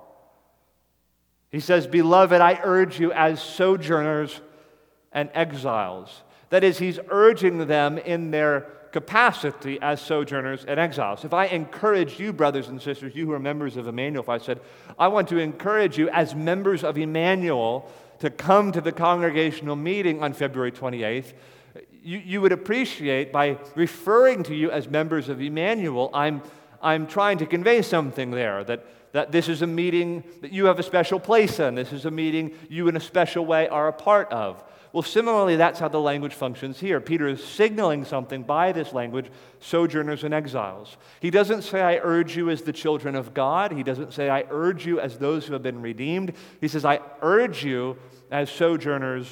He 1.52 1.60
says, 1.60 1.86
Beloved, 1.86 2.42
I 2.42 2.60
urge 2.64 3.00
you 3.00 3.14
as 3.14 3.40
sojourners 3.40 4.42
and 5.14 5.30
exiles. 5.34 6.24
That 6.50 6.64
is, 6.64 6.78
he's 6.78 7.00
urging 7.10 7.68
them 7.68 7.98
in 7.98 8.32
their 8.32 8.68
capacity 8.92 9.80
as 9.82 10.00
sojourners 10.00 10.66
and 10.66 10.80
exiles. 10.80 11.26
If 11.26 11.34
I 11.34 11.46
encourage 11.46 12.20
you, 12.20 12.32
brothers 12.32 12.68
and 12.70 12.82
sisters, 12.82 13.16
you 13.16 13.26
who 13.26 13.34
are 13.34 13.40
members 13.40 13.76
of 13.76 13.88
Emmanuel, 13.88 14.24
if 14.24 14.30
I 14.30 14.38
said, 14.38 14.62
I 15.00 15.08
want 15.08 15.28
to 15.30 15.40
encourage 15.40 15.98
you 15.98 16.10
as 16.10 16.36
members 16.36 16.84
of 16.84 16.98
Emmanuel 16.98 17.90
to 18.20 18.30
come 18.30 18.72
to 18.72 18.82
the 18.82 18.92
congregational 18.92 19.76
meeting 19.76 20.22
on 20.22 20.34
February 20.34 20.72
28th, 20.72 21.34
you, 22.04 22.20
you 22.20 22.42
would 22.42 22.52
appreciate 22.52 23.32
by 23.32 23.58
referring 23.76 24.44
to 24.44 24.56
you 24.56 24.70
as 24.70 24.88
members 24.88 25.28
of 25.28 25.42
Emmanuel, 25.42 26.12
I'm, 26.14 26.44
I'm 26.82 27.08
trying 27.08 27.40
to 27.40 27.46
convey 27.46 27.82
something 27.82 28.30
there 28.30 28.64
that, 28.66 28.86
that 29.14 29.32
this 29.32 29.50
is 29.50 29.64
a 29.64 29.68
meeting 29.68 30.24
that 30.42 30.52
you 30.52 30.66
have 30.66 30.78
a 30.78 30.84
special 30.84 31.20
place 31.20 31.60
in. 31.60 31.76
This 31.76 31.94
is 31.94 32.06
a 32.06 32.12
meeting 32.12 32.54
you, 32.70 32.88
in 32.90 32.96
a 32.96 33.00
special 33.00 33.46
way, 33.46 33.68
are 33.70 33.88
a 33.88 33.94
part 33.94 34.32
of. 34.32 34.64
Well, 34.94 35.02
similarly, 35.02 35.56
that's 35.56 35.80
how 35.80 35.88
the 35.88 36.00
language 36.00 36.36
functions 36.36 36.80
here. 36.80 37.02
Peter 37.02 37.28
is 37.28 37.44
signaling 37.44 38.06
something 38.06 38.44
by 38.44 38.72
this 38.72 38.94
language, 38.94 39.26
sojourners 39.60 40.24
and 40.24 40.36
exiles. 40.36 40.98
He 41.20 41.32
doesn't 41.32 41.64
say, 41.64 41.82
I 41.82 41.98
urge 41.98 42.38
you 42.38 42.52
as 42.52 42.62
the 42.62 42.74
children 42.74 43.16
of 43.16 43.34
God. 43.34 43.72
He 43.72 43.82
doesn't 43.82 44.14
say, 44.14 44.30
I 44.30 44.46
urge 44.52 44.86
you 44.86 45.00
as 45.00 45.18
those 45.18 45.48
who 45.48 45.54
have 45.54 45.64
been 45.64 45.82
redeemed. 45.82 46.34
He 46.62 46.68
says, 46.68 46.86
I 46.86 47.00
urge 47.24 47.66
you 47.66 47.98
as 48.30 48.52
sojourners 48.52 49.28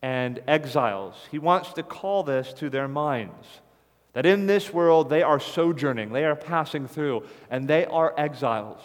and 0.00 0.40
exiles. 0.48 1.16
He 1.30 1.38
wants 1.38 1.74
to 1.74 1.82
call 1.82 2.22
this 2.22 2.54
to 2.54 2.70
their 2.70 2.88
minds 2.88 3.46
that 4.14 4.24
in 4.24 4.46
this 4.46 4.72
world 4.72 5.10
they 5.10 5.22
are 5.22 5.38
sojourning, 5.38 6.12
they 6.12 6.24
are 6.24 6.34
passing 6.34 6.88
through, 6.88 7.24
and 7.50 7.68
they 7.68 7.84
are 7.84 8.14
exiles. 8.16 8.80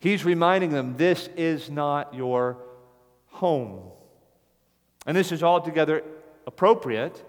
He's 0.00 0.24
reminding 0.24 0.70
them 0.70 0.96
this 0.96 1.28
is 1.36 1.70
not 1.70 2.14
your 2.14 2.58
home. 3.28 3.92
And 5.10 5.16
this 5.16 5.32
is 5.32 5.42
altogether 5.42 6.04
appropriate 6.46 7.24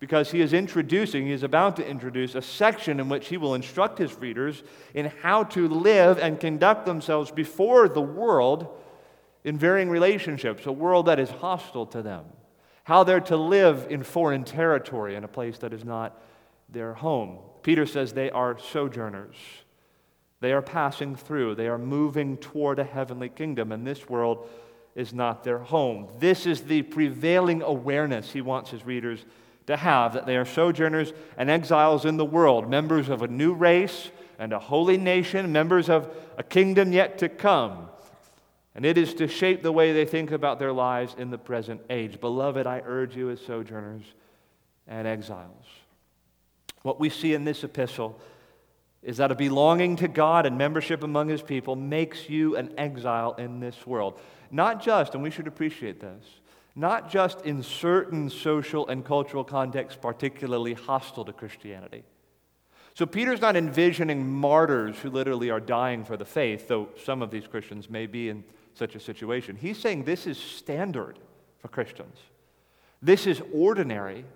because 0.00 0.30
he 0.30 0.42
is 0.42 0.52
introducing, 0.52 1.24
he 1.24 1.32
is 1.32 1.42
about 1.42 1.76
to 1.76 1.88
introduce 1.88 2.34
a 2.34 2.42
section 2.42 3.00
in 3.00 3.08
which 3.08 3.28
he 3.28 3.38
will 3.38 3.54
instruct 3.54 3.96
his 3.96 4.12
readers 4.18 4.62
in 4.92 5.06
how 5.22 5.44
to 5.44 5.66
live 5.66 6.18
and 6.18 6.38
conduct 6.38 6.84
themselves 6.84 7.30
before 7.30 7.88
the 7.88 8.02
world 8.02 8.68
in 9.44 9.56
varying 9.56 9.88
relationships, 9.88 10.66
a 10.66 10.72
world 10.72 11.06
that 11.06 11.18
is 11.18 11.30
hostile 11.30 11.86
to 11.86 12.02
them 12.02 12.26
how 12.84 13.02
they're 13.02 13.18
to 13.18 13.36
live 13.38 13.86
in 13.88 14.02
foreign 14.02 14.44
territory 14.44 15.14
in 15.14 15.24
a 15.24 15.28
place 15.28 15.56
that 15.56 15.72
is 15.72 15.86
not 15.86 16.20
their 16.68 16.92
home. 16.92 17.38
Peter 17.62 17.86
says 17.86 18.12
they 18.12 18.30
are 18.30 18.58
sojourners. 18.58 19.36
They 20.40 20.52
are 20.52 20.60
passing 20.60 21.16
through. 21.16 21.54
They 21.54 21.68
are 21.68 21.78
moving 21.78 22.36
toward 22.36 22.78
a 22.78 22.84
heavenly 22.84 23.30
kingdom, 23.30 23.72
and 23.72 23.86
this 23.86 24.10
world 24.10 24.46
is 24.94 25.12
not 25.12 25.44
their 25.44 25.58
home. 25.58 26.08
This 26.18 26.46
is 26.46 26.62
the 26.62 26.82
prevailing 26.82 27.62
awareness 27.62 28.32
he 28.32 28.40
wants 28.40 28.70
his 28.70 28.84
readers 28.84 29.24
to 29.66 29.76
have 29.76 30.14
that 30.14 30.26
they 30.26 30.36
are 30.36 30.44
sojourners 30.44 31.12
and 31.36 31.48
exiles 31.48 32.04
in 32.04 32.16
the 32.16 32.24
world, 32.24 32.68
members 32.68 33.08
of 33.08 33.22
a 33.22 33.28
new 33.28 33.54
race 33.54 34.10
and 34.38 34.52
a 34.52 34.58
holy 34.58 34.98
nation, 34.98 35.52
members 35.52 35.88
of 35.88 36.14
a 36.36 36.42
kingdom 36.42 36.92
yet 36.92 37.18
to 37.18 37.28
come. 37.28 37.88
And 38.74 38.84
it 38.84 38.98
is 38.98 39.14
to 39.14 39.28
shape 39.28 39.62
the 39.62 39.72
way 39.72 39.92
they 39.92 40.04
think 40.04 40.30
about 40.30 40.58
their 40.58 40.72
lives 40.72 41.14
in 41.18 41.30
the 41.30 41.38
present 41.38 41.82
age. 41.90 42.20
Beloved, 42.20 42.66
I 42.66 42.82
urge 42.84 43.16
you 43.16 43.30
as 43.30 43.40
sojourners 43.40 44.04
and 44.88 45.06
exiles. 45.06 45.66
What 46.82 46.98
we 46.98 47.10
see 47.10 47.34
in 47.34 47.44
this 47.44 47.62
epistle 47.64 48.18
is 49.02 49.18
that 49.18 49.30
a 49.30 49.34
belonging 49.34 49.96
to 49.96 50.08
God 50.08 50.46
and 50.46 50.56
membership 50.56 51.02
among 51.02 51.28
his 51.28 51.42
people 51.42 51.76
makes 51.76 52.28
you 52.28 52.56
an 52.56 52.72
exile 52.78 53.34
in 53.34 53.60
this 53.60 53.86
world. 53.86 54.18
Not 54.52 54.82
just, 54.82 55.14
and 55.14 55.22
we 55.22 55.30
should 55.30 55.48
appreciate 55.48 55.98
this, 55.98 56.24
not 56.76 57.10
just 57.10 57.40
in 57.40 57.62
certain 57.62 58.30
social 58.30 58.86
and 58.86 59.04
cultural 59.04 59.42
contexts 59.42 59.98
particularly 60.00 60.74
hostile 60.74 61.24
to 61.24 61.32
Christianity. 61.32 62.04
So 62.94 63.06
Peter's 63.06 63.40
not 63.40 63.56
envisioning 63.56 64.30
martyrs 64.30 64.98
who 64.98 65.10
literally 65.10 65.50
are 65.50 65.60
dying 65.60 66.04
for 66.04 66.18
the 66.18 66.26
faith, 66.26 66.68
though 66.68 66.90
some 67.02 67.22
of 67.22 67.30
these 67.30 67.46
Christians 67.46 67.88
may 67.88 68.06
be 68.06 68.28
in 68.28 68.44
such 68.74 68.94
a 68.94 69.00
situation. 69.00 69.56
He's 69.56 69.78
saying 69.78 70.04
this 70.04 70.26
is 70.26 70.36
standard 70.36 71.18
for 71.58 71.68
Christians. 71.68 72.18
This 73.00 73.26
is 73.26 73.42
ordinary. 73.54 74.26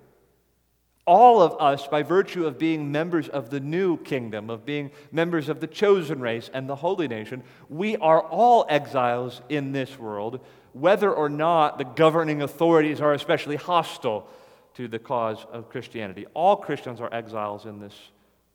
All 1.06 1.40
of 1.40 1.60
us, 1.60 1.86
by 1.86 2.02
virtue 2.02 2.46
of 2.46 2.58
being 2.58 2.90
members 2.90 3.28
of 3.28 3.50
the 3.50 3.60
new 3.60 3.96
kingdom, 3.98 4.50
of 4.50 4.66
being 4.66 4.90
members 5.12 5.48
of 5.48 5.60
the 5.60 5.68
chosen 5.68 6.20
race 6.20 6.50
and 6.52 6.68
the 6.68 6.75
holy 6.75 7.06
nation, 7.06 7.44
we 7.68 7.96
are 7.98 8.20
all 8.20 8.66
exiles 8.68 9.40
in 9.48 9.70
this 9.70 9.98
world, 9.98 10.40
whether 10.72 11.12
or 11.12 11.28
not 11.28 11.78
the 11.78 11.84
governing 11.84 12.42
authorities 12.42 13.00
are 13.00 13.12
especially 13.12 13.54
hostile 13.54 14.28
to 14.75 14.88
the 14.88 14.98
cause 14.98 15.46
of 15.52 15.70
Christianity. 15.70 16.26
All 16.34 16.56
Christians 16.56 17.00
are 17.00 17.12
exiles 17.14 17.66
in 17.66 17.78
this 17.78 17.94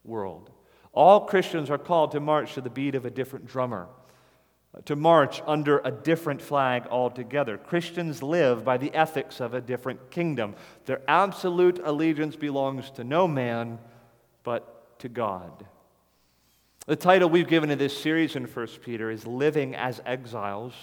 world. 0.03 0.49
All 0.91 1.21
Christians 1.21 1.69
are 1.69 1.77
called 1.77 2.11
to 2.11 2.19
march 2.19 2.55
to 2.55 2.61
the 2.61 2.69
beat 2.69 2.95
of 2.95 3.05
a 3.05 3.09
different 3.09 3.47
drummer 3.47 3.87
to 4.85 4.95
march 4.95 5.41
under 5.45 5.79
a 5.79 5.91
different 5.91 6.41
flag 6.41 6.87
altogether. 6.89 7.57
Christians 7.57 8.23
live 8.23 8.63
by 8.63 8.77
the 8.77 8.93
ethics 8.93 9.39
of 9.39 9.53
a 9.53 9.61
different 9.61 10.11
kingdom. 10.11 10.55
Their 10.85 11.01
absolute 11.07 11.81
allegiance 11.83 12.35
belongs 12.35 12.89
to 12.91 13.03
no 13.03 13.27
man, 13.27 13.79
but 14.43 14.97
to 14.99 15.09
God. 15.09 15.65
The 16.87 16.95
title 16.95 17.29
we've 17.29 17.47
given 17.47 17.69
to 17.69 17.75
this 17.75 17.95
series 17.95 18.35
in 18.35 18.45
1 18.45 18.67
Peter 18.83 19.11
is 19.11 19.27
Living 19.27 19.75
as 19.75 20.01
Exiles. 20.05 20.73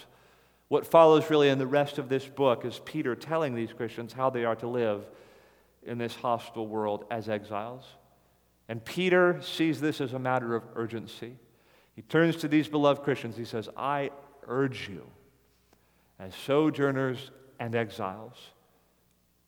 What 0.68 0.86
follows 0.86 1.30
really 1.30 1.48
in 1.48 1.58
the 1.58 1.66
rest 1.66 1.98
of 1.98 2.08
this 2.08 2.26
book 2.26 2.64
is 2.64 2.80
Peter 2.84 3.16
telling 3.16 3.54
these 3.54 3.72
Christians 3.72 4.12
how 4.12 4.28
they 4.28 4.44
are 4.44 4.56
to 4.56 4.68
live 4.68 5.08
in 5.82 5.96
this 5.96 6.14
hostile 6.14 6.66
world 6.66 7.06
as 7.10 7.28
exiles. 7.28 7.84
And 8.68 8.84
Peter 8.84 9.40
sees 9.40 9.80
this 9.80 10.00
as 10.00 10.12
a 10.12 10.18
matter 10.18 10.54
of 10.54 10.62
urgency. 10.76 11.36
He 11.98 12.02
turns 12.02 12.36
to 12.36 12.48
these 12.48 12.68
beloved 12.68 13.02
Christians. 13.02 13.36
He 13.36 13.44
says, 13.44 13.68
I 13.76 14.12
urge 14.46 14.88
you 14.88 15.02
as 16.20 16.32
sojourners 16.32 17.32
and 17.58 17.74
exiles. 17.74 18.36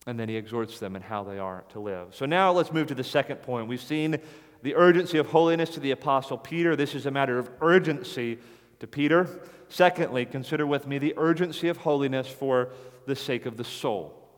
And 0.04 0.19
then 0.19 0.28
he 0.28 0.35
exhorts 0.35 0.80
them 0.80 0.97
in 0.97 1.02
how 1.02 1.23
they 1.23 1.38
are 1.38 1.62
to 1.69 1.78
live. 1.78 2.09
So 2.12 2.26
now 2.26 2.50
let's 2.50 2.73
move 2.73 2.88
to 2.88 2.95
the 2.97 3.04
second 3.04 3.37
point. 3.37 3.69
We've 3.69 3.80
seen 3.80 4.19
the 4.62 4.75
urgency 4.75 5.19
of 5.19 5.28
holiness 5.28 5.71
to 5.75 5.80
the 5.80 5.92
Apostle 5.92 6.38
Peter. 6.38 6.75
This 6.75 6.97
is 6.97 7.07
a 7.07 7.12
matter 7.12 7.38
of 7.38 7.49
urgency 7.61 8.40
to 8.80 8.88
Peter. 8.88 9.28
Secondly, 9.69 10.26
consider 10.26 10.66
with 10.66 10.88
me 10.88 10.99
the 10.99 11.14
urgency 11.19 11.69
of 11.69 11.76
holiness 11.76 12.26
for 12.26 12.71
the 13.07 13.14
sake 13.14 13.47
of 13.47 13.59
the 13.59 13.64
soul. 13.64 14.28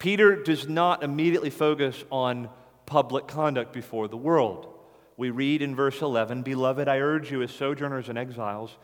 Peter 0.00 0.42
does 0.42 0.68
not 0.68 1.04
immediately 1.04 1.50
focus 1.50 2.02
on 2.10 2.48
public 2.86 3.28
conduct 3.28 3.72
before 3.72 4.08
the 4.08 4.16
world 4.16 4.73
we 5.16 5.30
read 5.30 5.62
in 5.62 5.74
verse 5.74 6.02
11 6.02 6.42
Beloved, 6.42 6.88
I 6.88 6.98
urge 6.98 7.30
you 7.30 7.42
as 7.42 7.50
sojourners 7.50 8.08
and 8.08 8.18
exiles 8.18 8.76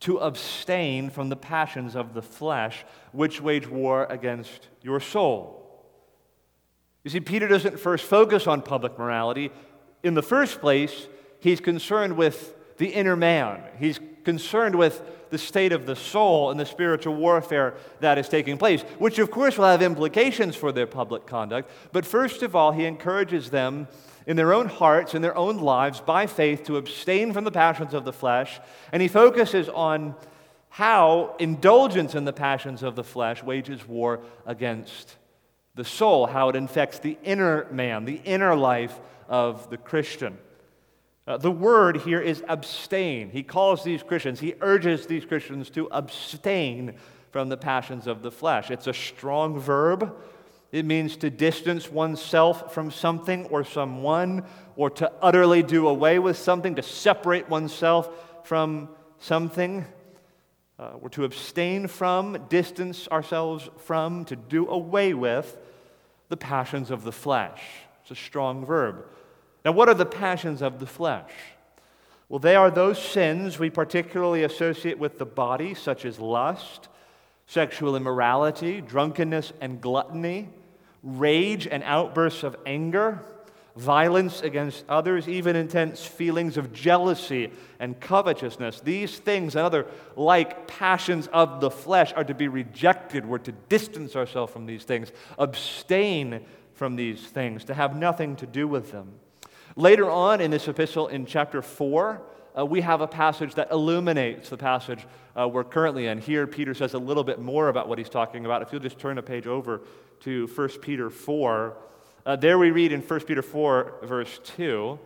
to 0.00 0.18
abstain 0.18 1.10
from 1.10 1.28
the 1.28 1.36
passions 1.36 1.94
of 1.94 2.14
the 2.14 2.22
flesh, 2.22 2.84
which 3.12 3.40
wage 3.40 3.68
war 3.68 4.06
against 4.08 4.68
your 4.82 4.98
soul. 4.98 5.56
You 7.04 7.10
see, 7.10 7.20
Peter 7.20 7.48
doesn't 7.48 7.78
first 7.78 8.04
focus 8.04 8.46
on 8.46 8.62
public 8.62 8.98
morality. 8.98 9.50
In 10.02 10.14
the 10.14 10.22
first 10.22 10.60
place, 10.60 11.06
he's 11.38 11.60
concerned 11.60 12.16
with 12.16 12.54
the 12.78 12.88
inner 12.88 13.16
man. 13.16 13.62
He's 13.78 14.00
concerned 14.24 14.74
with 14.74 15.02
the 15.30 15.38
state 15.38 15.72
of 15.72 15.86
the 15.86 15.96
soul 15.96 16.50
and 16.50 16.58
the 16.58 16.66
spiritual 16.66 17.14
warfare 17.14 17.74
that 18.00 18.18
is 18.18 18.28
taking 18.28 18.58
place, 18.58 18.82
which 18.98 19.18
of 19.18 19.30
course 19.30 19.56
will 19.56 19.66
have 19.66 19.82
implications 19.82 20.56
for 20.56 20.72
their 20.72 20.86
public 20.86 21.26
conduct. 21.26 21.70
But 21.92 22.04
first 22.04 22.42
of 22.42 22.56
all, 22.56 22.72
he 22.72 22.84
encourages 22.84 23.50
them 23.50 23.86
in 24.26 24.36
their 24.36 24.52
own 24.52 24.66
hearts, 24.66 25.14
in 25.14 25.22
their 25.22 25.36
own 25.36 25.58
lives, 25.58 26.00
by 26.00 26.26
faith, 26.26 26.64
to 26.64 26.76
abstain 26.76 27.32
from 27.32 27.44
the 27.44 27.50
passions 27.50 27.94
of 27.94 28.04
the 28.04 28.12
flesh. 28.12 28.60
And 28.92 29.00
he 29.02 29.08
focuses 29.08 29.68
on 29.68 30.14
how 30.68 31.34
indulgence 31.38 32.14
in 32.14 32.24
the 32.24 32.32
passions 32.32 32.82
of 32.82 32.96
the 32.96 33.04
flesh 33.04 33.42
wages 33.42 33.86
war 33.86 34.20
against 34.46 35.16
the 35.74 35.84
soul, 35.84 36.26
how 36.26 36.48
it 36.48 36.56
infects 36.56 36.98
the 36.98 37.18
inner 37.22 37.66
man, 37.70 38.04
the 38.04 38.20
inner 38.24 38.54
life 38.54 38.98
of 39.28 39.68
the 39.70 39.76
Christian. 39.76 40.38
Uh, 41.26 41.36
the 41.36 41.50
word 41.50 41.98
here 41.98 42.20
is 42.20 42.42
abstain. 42.48 43.30
He 43.30 43.42
calls 43.42 43.84
these 43.84 44.02
Christians, 44.02 44.40
he 44.40 44.54
urges 44.60 45.06
these 45.06 45.24
Christians 45.24 45.70
to 45.70 45.88
abstain 45.90 46.94
from 47.30 47.48
the 47.48 47.56
passions 47.56 48.06
of 48.06 48.22
the 48.22 48.30
flesh. 48.30 48.70
It's 48.70 48.86
a 48.86 48.94
strong 48.94 49.58
verb. 49.58 50.14
It 50.72 50.84
means 50.84 51.16
to 51.18 51.30
distance 51.30 51.90
oneself 51.90 52.72
from 52.72 52.90
something 52.90 53.46
or 53.46 53.64
someone, 53.64 54.44
or 54.76 54.88
to 54.90 55.10
utterly 55.20 55.62
do 55.62 55.88
away 55.88 56.18
with 56.18 56.36
something, 56.36 56.76
to 56.76 56.82
separate 56.82 57.48
oneself 57.48 58.08
from 58.46 58.88
something, 59.18 59.84
uh, 60.78 60.92
or 61.00 61.08
to 61.10 61.24
abstain 61.24 61.88
from, 61.88 62.46
distance 62.48 63.08
ourselves 63.08 63.68
from, 63.78 64.24
to 64.26 64.36
do 64.36 64.68
away 64.68 65.12
with 65.12 65.56
the 66.28 66.36
passions 66.36 66.92
of 66.92 67.02
the 67.02 67.12
flesh. 67.12 67.60
It's 68.02 68.12
a 68.12 68.14
strong 68.14 68.64
verb. 68.64 69.04
Now, 69.64 69.72
what 69.72 69.88
are 69.88 69.94
the 69.94 70.06
passions 70.06 70.62
of 70.62 70.78
the 70.78 70.86
flesh? 70.86 71.32
Well, 72.28 72.38
they 72.38 72.54
are 72.54 72.70
those 72.70 73.02
sins 73.02 73.58
we 73.58 73.70
particularly 73.70 74.44
associate 74.44 75.00
with 75.00 75.18
the 75.18 75.26
body, 75.26 75.74
such 75.74 76.04
as 76.04 76.20
lust, 76.20 76.88
sexual 77.46 77.96
immorality, 77.96 78.80
drunkenness 78.80 79.52
and 79.60 79.80
gluttony, 79.80 80.48
rage 81.02 81.66
and 81.66 81.82
outbursts 81.82 82.42
of 82.42 82.56
anger, 82.66 83.22
violence 83.76 84.42
against 84.42 84.84
others, 84.88 85.28
even 85.28 85.56
intense 85.56 86.04
feelings 86.04 86.56
of 86.56 86.72
jealousy 86.72 87.50
and 87.78 87.98
covetousness. 88.00 88.80
These 88.80 89.18
things 89.18 89.54
and 89.54 89.64
other 89.64 89.86
like 90.16 90.66
passions 90.66 91.28
of 91.28 91.60
the 91.60 91.70
flesh 91.70 92.12
are 92.14 92.24
to 92.24 92.34
be 92.34 92.48
rejected. 92.48 93.24
We're 93.24 93.38
to 93.38 93.52
distance 93.52 94.16
ourselves 94.16 94.52
from 94.52 94.66
these 94.66 94.84
things, 94.84 95.12
abstain 95.38 96.44
from 96.74 96.96
these 96.96 97.22
things, 97.22 97.64
to 97.64 97.74
have 97.74 97.96
nothing 97.96 98.36
to 98.36 98.46
do 98.46 98.66
with 98.66 98.92
them. 98.92 99.12
Later 99.76 100.10
on 100.10 100.40
in 100.40 100.50
this 100.50 100.68
epistle, 100.68 101.08
in 101.08 101.26
chapter 101.26 101.62
4, 101.62 102.20
uh, 102.56 102.66
we 102.66 102.80
have 102.80 103.00
a 103.00 103.06
passage 103.06 103.54
that 103.54 103.70
illuminates 103.70 104.48
the 104.48 104.56
passage 104.56 105.06
uh, 105.38 105.48
we're 105.48 105.64
currently 105.64 106.06
in. 106.06 106.18
Here, 106.18 106.46
Peter 106.46 106.74
says 106.74 106.94
a 106.94 106.98
little 106.98 107.24
bit 107.24 107.40
more 107.40 107.68
about 107.68 107.88
what 107.88 107.98
he's 107.98 108.08
talking 108.08 108.44
about. 108.44 108.62
If 108.62 108.72
you'll 108.72 108.80
just 108.80 108.98
turn 108.98 109.18
a 109.18 109.22
page 109.22 109.46
over 109.46 109.82
to 110.20 110.46
1 110.48 110.68
Peter 110.80 111.10
4, 111.10 111.76
uh, 112.26 112.36
there 112.36 112.58
we 112.58 112.70
read 112.70 112.92
in 112.92 113.00
1 113.00 113.20
Peter 113.20 113.42
4, 113.42 113.94
verse 114.02 114.40
2. 114.56 114.98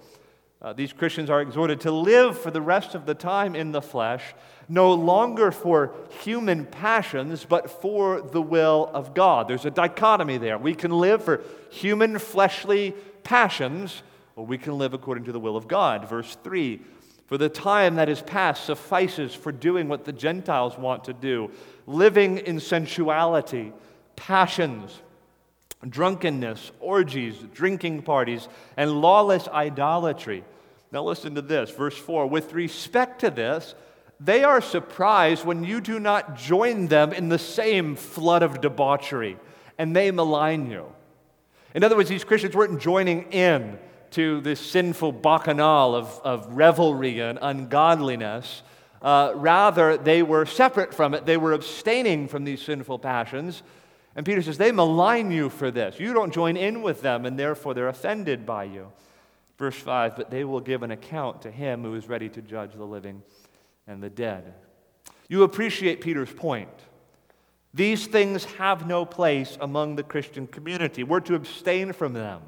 Uh, 0.62 0.72
these 0.72 0.94
Christians 0.94 1.28
are 1.28 1.42
exhorted 1.42 1.80
to 1.82 1.90
live 1.90 2.38
for 2.38 2.50
the 2.50 2.60
rest 2.62 2.94
of 2.94 3.04
the 3.04 3.14
time 3.14 3.54
in 3.54 3.72
the 3.72 3.82
flesh, 3.82 4.34
no 4.66 4.94
longer 4.94 5.50
for 5.50 5.92
human 6.22 6.64
passions, 6.64 7.44
but 7.44 7.70
for 7.70 8.22
the 8.22 8.40
will 8.40 8.90
of 8.94 9.12
God. 9.12 9.46
There's 9.46 9.66
a 9.66 9.70
dichotomy 9.70 10.38
there. 10.38 10.56
We 10.56 10.74
can 10.74 10.90
live 10.90 11.22
for 11.22 11.42
human 11.70 12.18
fleshly 12.18 12.94
passions, 13.24 14.02
or 14.36 14.46
we 14.46 14.56
can 14.56 14.78
live 14.78 14.94
according 14.94 15.24
to 15.24 15.32
the 15.32 15.40
will 15.40 15.56
of 15.56 15.68
God. 15.68 16.08
Verse 16.08 16.34
3 16.42 16.80
For 17.26 17.38
the 17.38 17.48
time 17.48 17.94
that 17.94 18.08
is 18.08 18.20
past 18.20 18.64
suffices 18.64 19.34
for 19.34 19.50
doing 19.50 19.88
what 19.88 20.04
the 20.04 20.12
Gentiles 20.12 20.76
want 20.76 21.04
to 21.04 21.12
do, 21.12 21.50
living 21.86 22.38
in 22.38 22.60
sensuality, 22.60 23.72
passions, 24.14 25.00
drunkenness, 25.88 26.70
orgies, 26.80 27.36
drinking 27.54 28.02
parties, 28.02 28.48
and 28.76 29.00
lawless 29.00 29.48
idolatry. 29.48 30.44
Now, 30.92 31.02
listen 31.02 31.34
to 31.34 31.42
this, 31.42 31.70
verse 31.70 31.96
4. 31.96 32.26
With 32.26 32.52
respect 32.52 33.20
to 33.20 33.30
this, 33.30 33.74
they 34.20 34.44
are 34.44 34.60
surprised 34.60 35.44
when 35.44 35.64
you 35.64 35.80
do 35.80 35.98
not 35.98 36.36
join 36.36 36.88
them 36.88 37.12
in 37.12 37.28
the 37.28 37.38
same 37.38 37.96
flood 37.96 38.42
of 38.42 38.60
debauchery, 38.60 39.38
and 39.78 39.94
they 39.94 40.10
malign 40.10 40.70
you. 40.70 40.86
In 41.74 41.82
other 41.82 41.96
words, 41.96 42.08
these 42.08 42.22
Christians 42.22 42.54
weren't 42.54 42.80
joining 42.80 43.32
in 43.32 43.78
to 44.14 44.40
this 44.40 44.61
sinful 44.61 45.12
bacchanal 45.12 45.94
of, 45.94 46.21
of 46.25 46.47
revelry 46.54 47.21
and 47.21 47.38
ungodliness. 47.40 48.62
Uh, 49.02 49.33
rather, 49.35 49.97
they 49.97 50.23
were 50.23 50.47
separate 50.47 50.94
from 50.94 51.14
it. 51.14 51.26
They 51.26 51.37
were 51.37 51.52
abstaining 51.52 52.28
from 52.28 52.44
these 52.44 52.62
sinful 52.62 53.00
passions. 53.00 53.62
And 54.16 54.25
Peter 54.25 54.40
says, 54.40 54.56
They 54.56 54.73
malign 54.73 55.30
you 55.30 55.50
for 55.50 55.71
this. 55.71 55.99
You 55.99 56.14
don't 56.14 56.33
join 56.33 56.56
in 56.56 56.83
with 56.83 57.02
them, 57.02 57.26
and 57.26 57.38
therefore 57.38 57.75
they're 57.75 57.88
offended 57.88 58.47
by 58.47 58.64
you. 58.64 58.92
Verse 59.59 59.77
5 59.77 60.16
But 60.16 60.31
they 60.31 60.44
will 60.44 60.61
give 60.61 60.83
an 60.83 60.90
account 60.90 61.42
to 61.42 61.50
him 61.50 61.83
who 61.83 61.94
is 61.94 62.09
ready 62.09 62.29
to 62.31 62.42
judge 62.42 62.72
the 62.74 62.85
living 62.85 63.22
and 63.87 64.03
the 64.03 64.11
dead. 64.11 64.55
You 65.29 65.42
appreciate 65.42 66.00
Peter's 66.00 66.33
point. 66.33 66.70
These 67.72 68.07
things 68.07 68.44
have 68.44 68.87
no 68.87 69.05
place 69.05 69.59
among 69.61 69.96
the 69.96 70.05
Christian 70.05 70.46
community. 70.46 71.03
We're 71.03 71.20
to 71.20 71.35
abstain 71.35 71.92
from 71.92 72.12
them. 72.12 72.42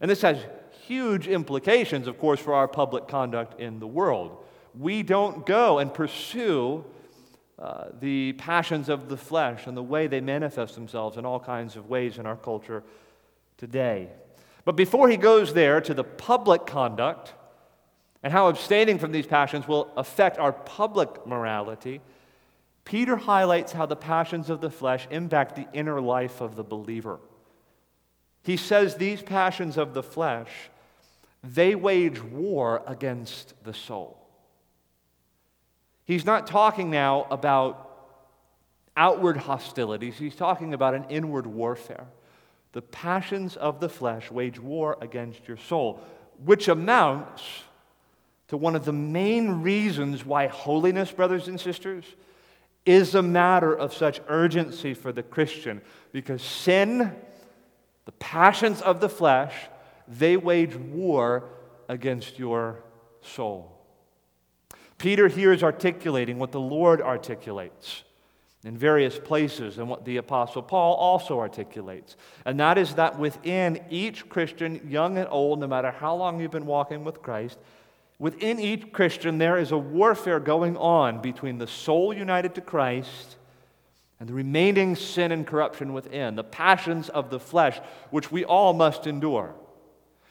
And 0.00 0.10
this 0.10 0.22
has 0.22 0.38
huge 0.86 1.28
implications, 1.28 2.06
of 2.06 2.18
course, 2.18 2.40
for 2.40 2.54
our 2.54 2.68
public 2.68 3.08
conduct 3.08 3.60
in 3.60 3.78
the 3.78 3.86
world. 3.86 4.44
We 4.78 5.02
don't 5.02 5.44
go 5.44 5.78
and 5.78 5.92
pursue 5.92 6.84
uh, 7.58 7.86
the 7.98 8.34
passions 8.34 8.88
of 8.88 9.08
the 9.08 9.16
flesh 9.16 9.66
and 9.66 9.76
the 9.76 9.82
way 9.82 10.06
they 10.06 10.20
manifest 10.20 10.76
themselves 10.76 11.16
in 11.16 11.26
all 11.26 11.40
kinds 11.40 11.76
of 11.76 11.88
ways 11.88 12.18
in 12.18 12.26
our 12.26 12.36
culture 12.36 12.84
today. 13.56 14.08
But 14.64 14.76
before 14.76 15.08
he 15.08 15.16
goes 15.16 15.54
there 15.54 15.80
to 15.80 15.94
the 15.94 16.04
public 16.04 16.66
conduct 16.66 17.34
and 18.22 18.32
how 18.32 18.48
abstaining 18.48 18.98
from 18.98 19.12
these 19.12 19.26
passions 19.26 19.66
will 19.66 19.90
affect 19.96 20.38
our 20.38 20.52
public 20.52 21.26
morality, 21.26 22.00
Peter 22.84 23.16
highlights 23.16 23.72
how 23.72 23.86
the 23.86 23.96
passions 23.96 24.50
of 24.50 24.60
the 24.60 24.70
flesh 24.70 25.08
impact 25.10 25.56
the 25.56 25.66
inner 25.72 26.00
life 26.00 26.40
of 26.40 26.54
the 26.54 26.64
believer. 26.64 27.18
He 28.42 28.56
says 28.56 28.94
these 28.94 29.22
passions 29.22 29.76
of 29.76 29.94
the 29.94 30.02
flesh, 30.02 30.50
they 31.42 31.74
wage 31.74 32.22
war 32.22 32.82
against 32.86 33.54
the 33.64 33.74
soul. 33.74 34.18
He's 36.04 36.24
not 36.24 36.46
talking 36.46 36.90
now 36.90 37.26
about 37.30 37.84
outward 38.96 39.36
hostilities, 39.36 40.16
he's 40.18 40.34
talking 40.34 40.74
about 40.74 40.94
an 40.94 41.04
inward 41.08 41.46
warfare. 41.46 42.06
The 42.72 42.82
passions 42.82 43.56
of 43.56 43.80
the 43.80 43.88
flesh 43.88 44.30
wage 44.30 44.58
war 44.58 44.98
against 45.00 45.46
your 45.46 45.56
soul, 45.56 46.00
which 46.44 46.68
amounts 46.68 47.42
to 48.48 48.56
one 48.56 48.74
of 48.74 48.84
the 48.84 48.92
main 48.92 49.62
reasons 49.62 50.24
why 50.24 50.46
holiness, 50.46 51.12
brothers 51.12 51.48
and 51.48 51.60
sisters, 51.60 52.04
is 52.86 53.14
a 53.14 53.22
matter 53.22 53.74
of 53.74 53.92
such 53.92 54.20
urgency 54.28 54.94
for 54.94 55.12
the 55.12 55.22
Christian, 55.22 55.82
because 56.12 56.42
sin 56.42 57.14
the 58.08 58.12
passions 58.12 58.80
of 58.80 59.00
the 59.00 59.08
flesh, 59.10 59.52
they 60.08 60.38
wage 60.38 60.74
war 60.74 61.44
against 61.90 62.38
your 62.38 62.82
soul. 63.20 63.70
Peter 64.96 65.28
here 65.28 65.52
is 65.52 65.62
articulating 65.62 66.38
what 66.38 66.50
the 66.50 66.58
Lord 66.58 67.02
articulates 67.02 68.04
in 68.64 68.78
various 68.78 69.18
places 69.18 69.76
and 69.76 69.90
what 69.90 70.06
the 70.06 70.16
Apostle 70.16 70.62
Paul 70.62 70.94
also 70.94 71.38
articulates. 71.38 72.16
And 72.46 72.58
that 72.60 72.78
is 72.78 72.94
that 72.94 73.18
within 73.18 73.78
each 73.90 74.26
Christian, 74.30 74.88
young 74.88 75.18
and 75.18 75.28
old, 75.30 75.60
no 75.60 75.66
matter 75.66 75.90
how 75.90 76.14
long 76.14 76.40
you've 76.40 76.50
been 76.50 76.64
walking 76.64 77.04
with 77.04 77.20
Christ, 77.20 77.58
within 78.18 78.58
each 78.58 78.90
Christian 78.90 79.36
there 79.36 79.58
is 79.58 79.70
a 79.70 79.76
warfare 79.76 80.40
going 80.40 80.78
on 80.78 81.20
between 81.20 81.58
the 81.58 81.66
soul 81.66 82.14
united 82.14 82.54
to 82.54 82.62
Christ 82.62 83.36
and 84.20 84.28
the 84.28 84.34
remaining 84.34 84.96
sin 84.96 85.30
and 85.32 85.46
corruption 85.46 85.92
within, 85.92 86.34
the 86.34 86.44
passions 86.44 87.08
of 87.08 87.30
the 87.30 87.38
flesh, 87.38 87.78
which 88.10 88.32
we 88.32 88.44
all 88.44 88.72
must 88.72 89.06
endure. 89.06 89.54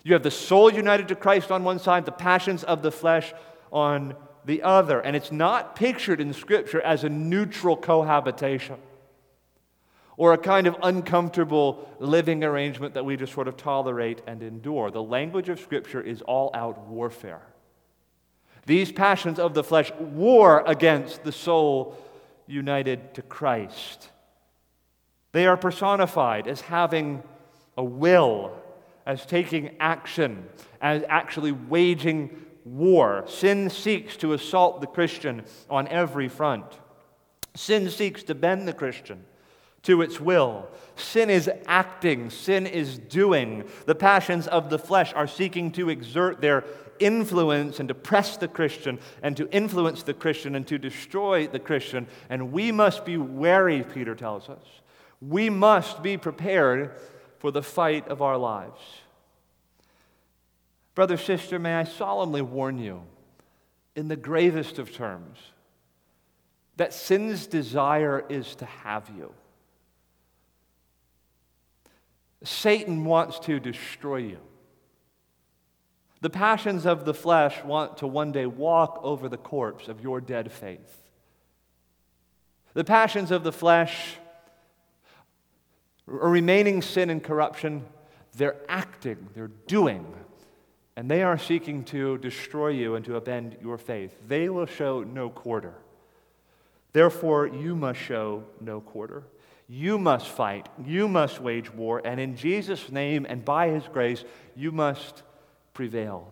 You 0.03 0.13
have 0.13 0.23
the 0.23 0.31
soul 0.31 0.71
united 0.71 1.07
to 1.09 1.15
Christ 1.15 1.51
on 1.51 1.63
one 1.63 1.79
side, 1.79 2.05
the 2.05 2.11
passions 2.11 2.63
of 2.63 2.81
the 2.81 2.91
flesh 2.91 3.33
on 3.71 4.15
the 4.45 4.63
other. 4.63 4.99
And 4.99 5.15
it's 5.15 5.31
not 5.31 5.75
pictured 5.75 6.21
in 6.21 6.33
Scripture 6.33 6.81
as 6.81 7.03
a 7.03 7.09
neutral 7.09 7.77
cohabitation 7.77 8.77
or 10.17 10.33
a 10.33 10.37
kind 10.37 10.65
of 10.65 10.75
uncomfortable 10.81 11.87
living 11.99 12.43
arrangement 12.43 12.95
that 12.95 13.05
we 13.05 13.15
just 13.15 13.33
sort 13.33 13.47
of 13.47 13.55
tolerate 13.55 14.21
and 14.25 14.41
endure. 14.41 14.89
The 14.89 15.03
language 15.03 15.47
of 15.47 15.59
Scripture 15.59 16.01
is 16.01 16.21
all 16.23 16.49
out 16.53 16.87
warfare. 16.87 17.41
These 18.65 18.91
passions 18.91 19.39
of 19.39 19.53
the 19.53 19.63
flesh 19.63 19.91
war 19.99 20.63
against 20.65 21.23
the 21.23 21.31
soul 21.31 21.97
united 22.47 23.13
to 23.15 23.21
Christ. 23.21 24.09
They 25.31 25.45
are 25.45 25.57
personified 25.57 26.47
as 26.47 26.61
having 26.61 27.21
a 27.77 27.83
will, 27.83 28.53
as 29.05 29.25
taking 29.25 29.75
action, 29.79 30.47
as 30.81 31.03
actually 31.07 31.51
waging 31.51 32.45
war. 32.65 33.23
Sin 33.27 33.69
seeks 33.69 34.17
to 34.17 34.33
assault 34.33 34.81
the 34.81 34.87
Christian 34.87 35.43
on 35.69 35.87
every 35.87 36.27
front. 36.27 36.65
Sin 37.55 37.89
seeks 37.89 38.23
to 38.23 38.35
bend 38.35 38.67
the 38.67 38.73
Christian 38.73 39.23
to 39.87 40.01
its 40.01 40.19
will. 40.19 40.67
Sin 40.97 41.29
is 41.29 41.49
acting, 41.65 42.29
sin 42.29 42.67
is 42.67 42.97
doing. 42.97 43.63
The 43.85 43.95
passions 43.95 44.45
of 44.45 44.69
the 44.69 44.77
flesh 44.77 45.13
are 45.13 45.27
seeking 45.27 45.71
to 45.71 45.89
exert 45.89 46.41
their 46.41 46.65
influence 46.99 47.79
and 47.79 47.87
to 47.87 47.95
press 47.95 48.35
the 48.35 48.49
Christian 48.49 48.99
and 49.23 49.37
to 49.37 49.49
influence 49.49 50.03
the 50.03 50.13
Christian 50.13 50.55
and 50.55 50.67
to 50.67 50.77
destroy 50.77 51.47
the 51.47 51.59
Christian. 51.59 52.05
And 52.29 52.51
we 52.51 52.73
must 52.73 53.05
be 53.05 53.15
wary, 53.15 53.81
Peter 53.81 54.13
tells 54.13 54.49
us. 54.49 54.63
We 55.21 55.49
must 55.49 56.03
be 56.03 56.17
prepared 56.17 56.91
for 57.39 57.51
the 57.51 57.63
fight 57.63 58.09
of 58.09 58.21
our 58.21 58.37
lives. 58.37 58.81
Brother, 60.95 61.15
sister, 61.15 61.59
may 61.59 61.75
I 61.75 61.85
solemnly 61.85 62.41
warn 62.41 62.77
you 62.77 63.03
in 63.95 64.09
the 64.09 64.17
gravest 64.17 64.79
of 64.79 64.93
terms 64.93 65.37
that 66.75 66.93
sin's 66.93 67.47
desire 67.47 68.25
is 68.27 68.53
to 68.55 68.65
have 68.65 69.09
you. 69.15 69.31
Satan 72.43 73.05
wants 73.05 73.39
to 73.39 73.59
destroy 73.59 74.17
you. 74.17 74.39
The 76.21 76.29
passions 76.29 76.85
of 76.85 77.05
the 77.05 77.13
flesh 77.13 77.63
want 77.63 77.97
to 77.97 78.07
one 78.07 78.31
day 78.31 78.45
walk 78.45 78.99
over 79.03 79.29
the 79.29 79.37
corpse 79.37 79.87
of 79.87 80.01
your 80.01 80.19
dead 80.19 80.51
faith. 80.51 81.03
The 82.73 82.83
passions 82.83 83.31
of 83.31 83.43
the 83.43 83.51
flesh 83.51 84.17
are 86.07 86.29
remaining 86.29 86.81
sin 86.81 87.09
and 87.09 87.23
corruption. 87.23 87.85
They're 88.35 88.57
acting, 88.67 89.29
they're 89.35 89.51
doing, 89.67 90.05
and 90.95 91.09
they 91.09 91.23
are 91.23 91.37
seeking 91.37 91.83
to 91.85 92.17
destroy 92.17 92.69
you 92.69 92.95
and 92.95 93.05
to 93.05 93.19
upend 93.19 93.61
your 93.61 93.77
faith. 93.77 94.15
They 94.27 94.49
will 94.49 94.65
show 94.65 95.03
no 95.03 95.29
quarter. 95.29 95.73
Therefore, 96.93 97.47
you 97.47 97.75
must 97.75 97.99
show 97.99 98.43
no 98.59 98.81
quarter. 98.81 99.23
You 99.67 99.97
must 99.97 100.27
fight. 100.27 100.69
You 100.85 101.07
must 101.07 101.41
wage 101.41 101.73
war. 101.73 102.01
And 102.03 102.19
in 102.19 102.35
Jesus' 102.35 102.91
name 102.91 103.25
and 103.27 103.43
by 103.43 103.69
his 103.69 103.83
grace, 103.91 104.23
you 104.55 104.71
must 104.71 105.23
prevail. 105.73 106.31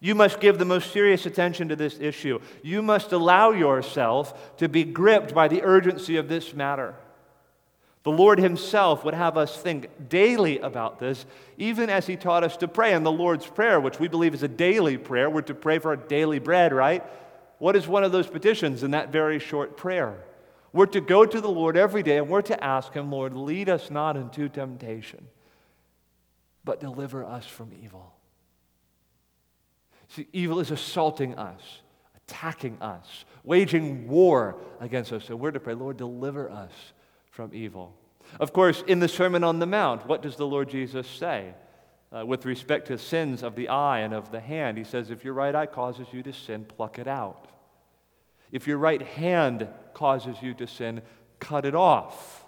You 0.00 0.14
must 0.14 0.40
give 0.40 0.58
the 0.58 0.64
most 0.64 0.92
serious 0.92 1.26
attention 1.26 1.68
to 1.68 1.76
this 1.76 1.98
issue. 1.98 2.40
You 2.62 2.82
must 2.82 3.12
allow 3.12 3.50
yourself 3.50 4.56
to 4.58 4.68
be 4.68 4.84
gripped 4.84 5.34
by 5.34 5.48
the 5.48 5.62
urgency 5.62 6.16
of 6.16 6.28
this 6.28 6.54
matter. 6.54 6.94
The 8.02 8.12
Lord 8.12 8.38
Himself 8.38 9.04
would 9.04 9.14
have 9.14 9.36
us 9.36 9.56
think 9.56 10.08
daily 10.08 10.60
about 10.60 11.00
this, 11.00 11.26
even 11.58 11.90
as 11.90 12.06
He 12.06 12.14
taught 12.14 12.44
us 12.44 12.56
to 12.58 12.68
pray 12.68 12.94
in 12.94 13.02
the 13.02 13.10
Lord's 13.10 13.46
Prayer, 13.46 13.80
which 13.80 13.98
we 13.98 14.06
believe 14.06 14.32
is 14.32 14.44
a 14.44 14.48
daily 14.48 14.96
prayer. 14.96 15.28
We're 15.28 15.42
to 15.42 15.54
pray 15.54 15.80
for 15.80 15.88
our 15.88 15.96
daily 15.96 16.38
bread, 16.38 16.72
right? 16.72 17.02
What 17.58 17.74
is 17.74 17.88
one 17.88 18.04
of 18.04 18.12
those 18.12 18.28
petitions 18.28 18.84
in 18.84 18.92
that 18.92 19.10
very 19.10 19.40
short 19.40 19.76
prayer? 19.76 20.18
We're 20.76 20.84
to 20.86 21.00
go 21.00 21.24
to 21.24 21.40
the 21.40 21.48
Lord 21.48 21.78
every 21.78 22.02
day 22.02 22.18
and 22.18 22.28
we're 22.28 22.42
to 22.42 22.62
ask 22.62 22.92
Him, 22.92 23.10
Lord, 23.10 23.34
lead 23.34 23.70
us 23.70 23.90
not 23.90 24.14
into 24.14 24.50
temptation, 24.50 25.26
but 26.64 26.80
deliver 26.80 27.24
us 27.24 27.46
from 27.46 27.72
evil. 27.82 28.12
See, 30.08 30.28
evil 30.34 30.60
is 30.60 30.70
assaulting 30.70 31.34
us, 31.36 31.80
attacking 32.14 32.76
us, 32.82 33.24
waging 33.42 34.06
war 34.06 34.60
against 34.78 35.14
us. 35.14 35.24
So 35.24 35.34
we're 35.34 35.50
to 35.50 35.60
pray, 35.60 35.72
Lord, 35.72 35.96
deliver 35.96 36.50
us 36.50 36.72
from 37.30 37.52
evil. 37.54 37.96
Of 38.38 38.52
course, 38.52 38.84
in 38.86 39.00
the 39.00 39.08
Sermon 39.08 39.44
on 39.44 39.60
the 39.60 39.66
Mount, 39.66 40.06
what 40.06 40.20
does 40.20 40.36
the 40.36 40.46
Lord 40.46 40.68
Jesus 40.68 41.08
say? 41.08 41.54
Uh, 42.14 42.26
with 42.26 42.44
respect 42.44 42.88
to 42.88 42.98
sins 42.98 43.42
of 43.42 43.56
the 43.56 43.70
eye 43.70 44.00
and 44.00 44.12
of 44.12 44.30
the 44.30 44.40
hand, 44.40 44.76
he 44.76 44.84
says, 44.84 45.10
If 45.10 45.24
your 45.24 45.32
right 45.32 45.54
eye 45.54 45.64
causes 45.64 46.06
you 46.12 46.22
to 46.22 46.34
sin, 46.34 46.66
pluck 46.66 46.98
it 46.98 47.08
out. 47.08 47.48
If 48.52 48.66
your 48.66 48.78
right 48.78 49.02
hand 49.02 49.68
causes 49.94 50.36
you 50.40 50.54
to 50.54 50.66
sin, 50.66 51.02
cut 51.40 51.64
it 51.64 51.74
off. 51.74 52.44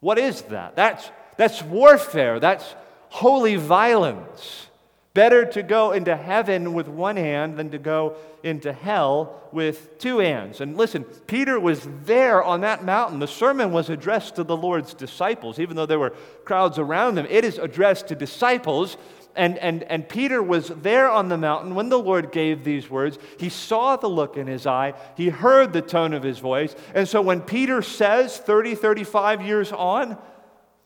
What 0.00 0.18
is 0.18 0.42
that? 0.42 0.76
That's, 0.76 1.10
that's 1.36 1.62
warfare, 1.62 2.40
that's 2.40 2.74
holy 3.08 3.56
violence. 3.56 4.66
Better 5.14 5.46
to 5.46 5.62
go 5.62 5.92
into 5.92 6.14
heaven 6.14 6.74
with 6.74 6.88
one 6.88 7.16
hand 7.16 7.56
than 7.56 7.70
to 7.70 7.78
go 7.78 8.16
into 8.42 8.70
hell 8.70 9.40
with 9.50 9.98
two 9.98 10.18
hands. 10.18 10.60
And 10.60 10.76
listen, 10.76 11.04
Peter 11.04 11.58
was 11.58 11.88
there 12.04 12.44
on 12.44 12.60
that 12.60 12.84
mountain. 12.84 13.18
The 13.18 13.26
sermon 13.26 13.72
was 13.72 13.88
addressed 13.88 14.36
to 14.36 14.44
the 14.44 14.56
Lord's 14.56 14.92
disciples, 14.92 15.58
even 15.58 15.74
though 15.74 15.86
there 15.86 15.98
were 15.98 16.12
crowds 16.44 16.78
around 16.78 17.14
them. 17.14 17.26
It 17.30 17.46
is 17.46 17.56
addressed 17.56 18.08
to 18.08 18.14
disciples. 18.14 18.98
And, 19.36 19.58
and, 19.58 19.82
and 19.84 20.08
Peter 20.08 20.42
was 20.42 20.68
there 20.68 21.10
on 21.10 21.28
the 21.28 21.36
mountain 21.36 21.74
when 21.74 21.90
the 21.90 21.98
Lord 21.98 22.32
gave 22.32 22.64
these 22.64 22.88
words. 22.88 23.18
He 23.38 23.50
saw 23.50 23.96
the 23.96 24.08
look 24.08 24.36
in 24.36 24.46
his 24.46 24.66
eye, 24.66 24.94
he 25.16 25.28
heard 25.28 25.72
the 25.72 25.82
tone 25.82 26.14
of 26.14 26.22
his 26.22 26.38
voice. 26.38 26.74
And 26.94 27.06
so 27.06 27.20
when 27.20 27.42
Peter 27.42 27.82
says 27.82 28.38
30, 28.38 28.74
35 28.74 29.42
years 29.42 29.72
on, 29.72 30.18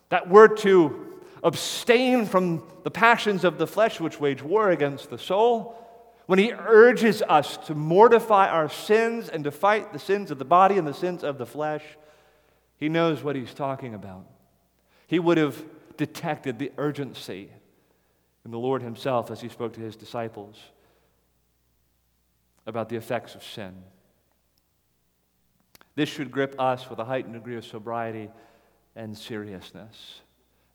that 0.08 0.28
we're 0.28 0.48
to 0.48 1.06
abstain 1.42 2.26
from 2.26 2.62
the 2.82 2.90
passions 2.90 3.44
of 3.44 3.56
the 3.56 3.66
flesh 3.66 4.00
which 4.00 4.20
wage 4.20 4.42
war 4.42 4.70
against 4.70 5.10
the 5.10 5.18
soul, 5.18 5.76
when 6.26 6.38
he 6.38 6.52
urges 6.52 7.22
us 7.22 7.56
to 7.66 7.74
mortify 7.74 8.48
our 8.48 8.68
sins 8.68 9.28
and 9.28 9.44
to 9.44 9.50
fight 9.50 9.92
the 9.92 9.98
sins 9.98 10.30
of 10.30 10.38
the 10.38 10.44
body 10.44 10.76
and 10.76 10.86
the 10.86 10.94
sins 10.94 11.24
of 11.24 11.38
the 11.38 11.46
flesh, 11.46 11.82
he 12.76 12.88
knows 12.88 13.22
what 13.22 13.36
he's 13.36 13.54
talking 13.54 13.94
about. 13.94 14.26
He 15.06 15.18
would 15.18 15.38
have 15.38 15.62
detected 15.96 16.58
the 16.58 16.72
urgency 16.78 17.50
in 18.44 18.50
the 18.50 18.58
Lord 18.58 18.82
himself 18.82 19.30
as 19.30 19.40
he 19.40 19.48
spoke 19.48 19.74
to 19.74 19.80
his 19.80 19.96
disciples 19.96 20.56
about 22.66 22.88
the 22.88 22.96
effects 22.96 23.34
of 23.34 23.42
sin. 23.42 23.74
This 25.94 26.08
should 26.08 26.30
grip 26.30 26.54
us 26.58 26.88
with 26.88 26.98
a 26.98 27.04
heightened 27.04 27.34
degree 27.34 27.56
of 27.56 27.64
sobriety 27.64 28.30
and 28.96 29.16
seriousness. 29.16 30.20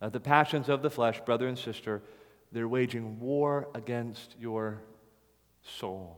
Uh, 0.01 0.09
the 0.09 0.19
passions 0.19 0.69
of 0.69 0.81
the 0.81 0.89
flesh, 0.89 1.21
brother 1.21 1.47
and 1.47 1.57
sister, 1.57 2.01
they're 2.51 2.67
waging 2.67 3.19
war 3.19 3.67
against 3.73 4.35
your 4.39 4.81
soul. 5.63 6.17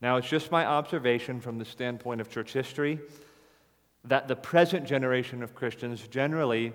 Now, 0.00 0.16
it's 0.16 0.28
just 0.28 0.50
my 0.50 0.66
observation 0.66 1.40
from 1.40 1.58
the 1.58 1.64
standpoint 1.64 2.20
of 2.20 2.28
church 2.28 2.52
history 2.52 3.00
that 4.04 4.28
the 4.28 4.36
present 4.36 4.86
generation 4.86 5.42
of 5.42 5.54
Christians 5.54 6.06
generally 6.08 6.74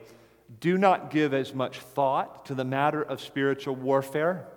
do 0.59 0.77
not 0.77 1.11
give 1.11 1.33
as 1.33 1.53
much 1.53 1.79
thought 1.79 2.45
to 2.45 2.55
the 2.55 2.65
matter 2.65 3.01
of 3.01 3.21
spiritual 3.21 3.75
warfare 3.75 4.47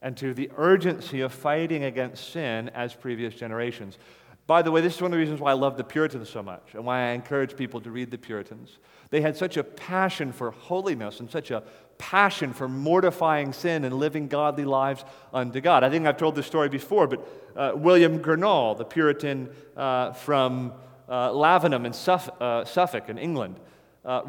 and 0.00 0.16
to 0.16 0.32
the 0.32 0.50
urgency 0.56 1.20
of 1.20 1.32
fighting 1.32 1.84
against 1.84 2.30
sin 2.30 2.68
as 2.70 2.94
previous 2.94 3.34
generations. 3.34 3.98
By 4.46 4.62
the 4.62 4.70
way, 4.70 4.80
this 4.80 4.94
is 4.94 5.02
one 5.02 5.10
of 5.10 5.12
the 5.12 5.18
reasons 5.18 5.40
why 5.40 5.50
I 5.50 5.54
love 5.54 5.76
the 5.76 5.84
Puritans 5.84 6.30
so 6.30 6.42
much 6.42 6.70
and 6.72 6.84
why 6.84 7.08
I 7.08 7.10
encourage 7.10 7.56
people 7.56 7.80
to 7.82 7.90
read 7.90 8.10
the 8.10 8.16
Puritans. 8.16 8.78
They 9.10 9.20
had 9.20 9.36
such 9.36 9.56
a 9.56 9.64
passion 9.64 10.32
for 10.32 10.52
holiness 10.52 11.20
and 11.20 11.30
such 11.30 11.50
a 11.50 11.64
passion 11.98 12.52
for 12.52 12.68
mortifying 12.68 13.52
sin 13.52 13.84
and 13.84 13.98
living 13.98 14.28
godly 14.28 14.64
lives 14.64 15.04
unto 15.34 15.60
God. 15.60 15.84
I 15.84 15.90
think 15.90 16.06
I've 16.06 16.16
told 16.16 16.34
this 16.34 16.46
story 16.46 16.68
before, 16.68 17.06
but 17.06 17.28
uh, 17.56 17.72
William 17.74 18.20
Gurnall, 18.20 18.78
the 18.78 18.84
Puritan 18.84 19.50
uh, 19.76 20.12
from 20.12 20.72
uh, 21.08 21.30
Lavenham 21.30 21.84
in 21.84 21.92
Suffolk, 21.92 22.36
uh, 22.40 22.64
Suffolk 22.64 23.08
in 23.08 23.18
England, 23.18 23.58
uh, 24.04 24.22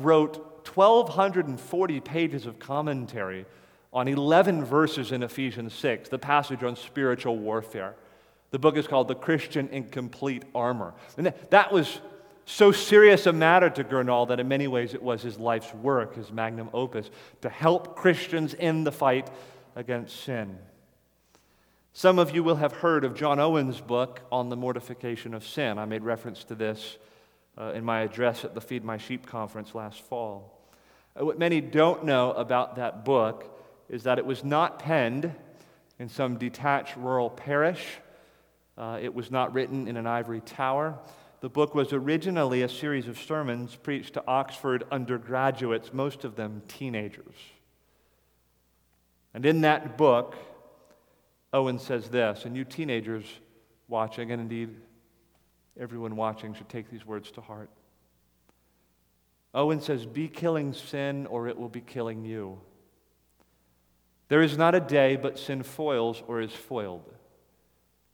wrote 0.65 1.07
1,240 1.07 1.99
pages 2.01 2.45
of 2.45 2.59
commentary 2.59 3.45
on 3.91 4.07
11 4.07 4.65
verses 4.65 5.11
in 5.11 5.23
Ephesians 5.23 5.73
6, 5.73 6.09
the 6.09 6.19
passage 6.19 6.63
on 6.63 6.75
spiritual 6.75 7.37
warfare. 7.37 7.95
The 8.51 8.59
book 8.59 8.77
is 8.77 8.87
called 8.87 9.07
The 9.07 9.15
Christian 9.15 9.67
in 9.69 9.85
Complete 9.85 10.43
Armor. 10.53 10.93
And 11.17 11.33
that 11.49 11.71
was 11.71 11.99
so 12.45 12.71
serious 12.71 13.27
a 13.27 13.33
matter 13.33 13.69
to 13.69 13.83
Gurnall 13.83 14.27
that 14.29 14.39
in 14.39 14.47
many 14.47 14.67
ways 14.67 14.93
it 14.93 15.03
was 15.03 15.21
his 15.21 15.37
life's 15.37 15.73
work, 15.73 16.15
his 16.15 16.31
magnum 16.31 16.69
opus, 16.73 17.09
to 17.41 17.49
help 17.49 17.95
Christians 17.95 18.55
in 18.55 18.83
the 18.83 18.91
fight 18.91 19.29
against 19.75 20.23
sin. 20.23 20.57
Some 21.93 22.17
of 22.17 22.33
you 22.33 22.43
will 22.43 22.55
have 22.55 22.71
heard 22.71 23.03
of 23.03 23.13
John 23.15 23.39
Owen's 23.39 23.81
book 23.81 24.21
on 24.31 24.49
the 24.49 24.55
mortification 24.55 25.33
of 25.33 25.45
sin. 25.45 25.77
I 25.77 25.85
made 25.85 26.03
reference 26.03 26.43
to 26.45 26.55
this 26.55 26.97
uh, 27.59 27.73
in 27.73 27.83
my 27.83 28.01
address 28.01 28.45
at 28.45 28.55
the 28.55 28.61
Feed 28.61 28.83
My 28.83 28.97
Sheep 28.97 29.25
conference 29.25 29.75
last 29.75 30.01
fall. 30.01 30.59
Uh, 31.19 31.25
what 31.25 31.37
many 31.37 31.61
don't 31.61 32.05
know 32.05 32.31
about 32.31 32.75
that 32.77 33.03
book 33.03 33.57
is 33.89 34.03
that 34.03 34.17
it 34.17 34.25
was 34.25 34.43
not 34.43 34.79
penned 34.79 35.33
in 35.97 36.09
some 36.09 36.37
detached 36.37 36.95
rural 36.95 37.29
parish 37.29 37.99
uh, 38.79 38.97
it 39.01 39.13
was 39.13 39.29
not 39.29 39.53
written 39.53 39.89
in 39.89 39.97
an 39.97 40.07
ivory 40.07 40.39
tower. 40.39 40.97
The 41.41 41.49
book 41.49 41.75
was 41.75 41.91
originally 41.91 42.61
a 42.61 42.69
series 42.69 43.09
of 43.09 43.19
sermons 43.19 43.75
preached 43.75 44.13
to 44.13 44.23
Oxford 44.25 44.85
undergraduates, 44.89 45.93
most 45.93 46.23
of 46.23 46.37
them 46.37 46.61
teenagers. 46.69 47.35
And 49.33 49.45
in 49.45 49.61
that 49.61 49.97
book, 49.97 50.35
Owen 51.51 51.77
says 51.77 52.09
this, 52.09 52.45
and 52.45 52.55
you 52.55 52.63
teenagers 52.63 53.25
watching, 53.89 54.31
and 54.31 54.41
indeed 54.41 54.69
everyone 55.79 56.15
watching, 56.15 56.53
should 56.53 56.69
take 56.69 56.89
these 56.89 57.05
words 57.05 57.31
to 57.31 57.41
heart. 57.41 57.69
Owen 59.53 59.81
says, 59.81 60.05
Be 60.05 60.27
killing 60.27 60.73
sin, 60.73 61.25
or 61.25 61.47
it 61.47 61.57
will 61.57 61.69
be 61.69 61.81
killing 61.81 62.25
you. 62.25 62.59
There 64.27 64.41
is 64.41 64.57
not 64.57 64.75
a 64.75 64.79
day 64.79 65.15
but 65.15 65.39
sin 65.39 65.63
foils 65.63 66.21
or 66.27 66.41
is 66.41 66.53
foiled 66.53 67.11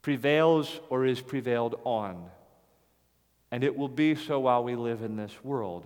prevails 0.05 0.81
or 0.91 1.03
is 1.03 1.19
prevailed 1.19 1.79
on. 1.83 2.29
And 3.49 3.63
it 3.63 3.75
will 3.75 3.89
be 3.89 4.13
so 4.13 4.39
while 4.39 4.63
we 4.63 4.75
live 4.75 5.01
in 5.01 5.15
this 5.15 5.43
world. 5.43 5.83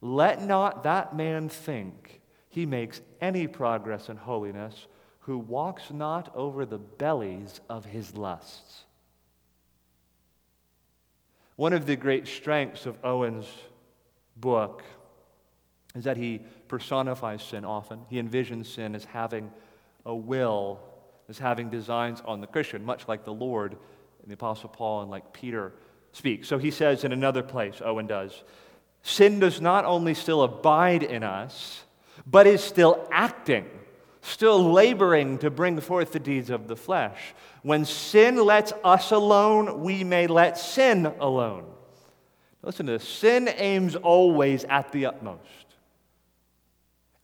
Let 0.00 0.42
not 0.42 0.82
that 0.82 1.14
man 1.14 1.48
think 1.48 2.20
he 2.48 2.66
makes 2.66 3.00
any 3.20 3.46
progress 3.46 4.08
in 4.08 4.16
holiness 4.16 4.88
who 5.20 5.38
walks 5.38 5.92
not 5.92 6.34
over 6.34 6.66
the 6.66 6.78
bellies 6.78 7.60
of 7.68 7.84
his 7.84 8.16
lusts. 8.16 8.86
One 11.60 11.74
of 11.74 11.84
the 11.84 11.94
great 11.94 12.26
strengths 12.26 12.86
of 12.86 12.96
Owen's 13.04 13.44
book 14.34 14.82
is 15.94 16.04
that 16.04 16.16
he 16.16 16.40
personifies 16.68 17.42
sin 17.42 17.66
often. 17.66 18.00
He 18.08 18.18
envisions 18.18 18.64
sin 18.64 18.94
as 18.94 19.04
having 19.04 19.50
a 20.06 20.14
will 20.16 20.80
as 21.28 21.38
having 21.38 21.68
designs 21.68 22.22
on 22.24 22.40
the 22.40 22.46
Christian, 22.46 22.82
much 22.82 23.06
like 23.08 23.26
the 23.26 23.34
Lord 23.34 23.72
and 24.22 24.30
the 24.30 24.32
Apostle 24.32 24.70
Paul 24.70 25.02
and 25.02 25.10
like 25.10 25.34
Peter 25.34 25.74
speak. 26.12 26.46
So 26.46 26.56
he 26.56 26.70
says 26.70 27.04
in 27.04 27.12
another 27.12 27.42
place, 27.42 27.82
Owen 27.84 28.06
does, 28.06 28.42
sin 29.02 29.38
does 29.38 29.60
not 29.60 29.84
only 29.84 30.14
still 30.14 30.42
abide 30.42 31.02
in 31.02 31.22
us, 31.22 31.82
but 32.26 32.46
is 32.46 32.64
still 32.64 33.06
acting, 33.12 33.66
still 34.22 34.72
laboring 34.72 35.38
to 35.38 35.50
bring 35.50 35.80
forth 35.80 36.12
the 36.12 36.20
deeds 36.20 36.50
of 36.50 36.68
the 36.68 36.76
flesh. 36.76 37.34
When 37.62 37.84
sin 37.84 38.36
lets 38.36 38.72
us 38.84 39.10
alone, 39.10 39.80
we 39.82 40.04
may 40.04 40.26
let 40.26 40.58
sin 40.58 41.06
alone. 41.06 41.64
Listen 42.62 42.86
to 42.86 42.92
this 42.92 43.08
sin 43.08 43.48
aims 43.56 43.96
always 43.96 44.64
at 44.64 44.92
the 44.92 45.06
utmost. 45.06 45.40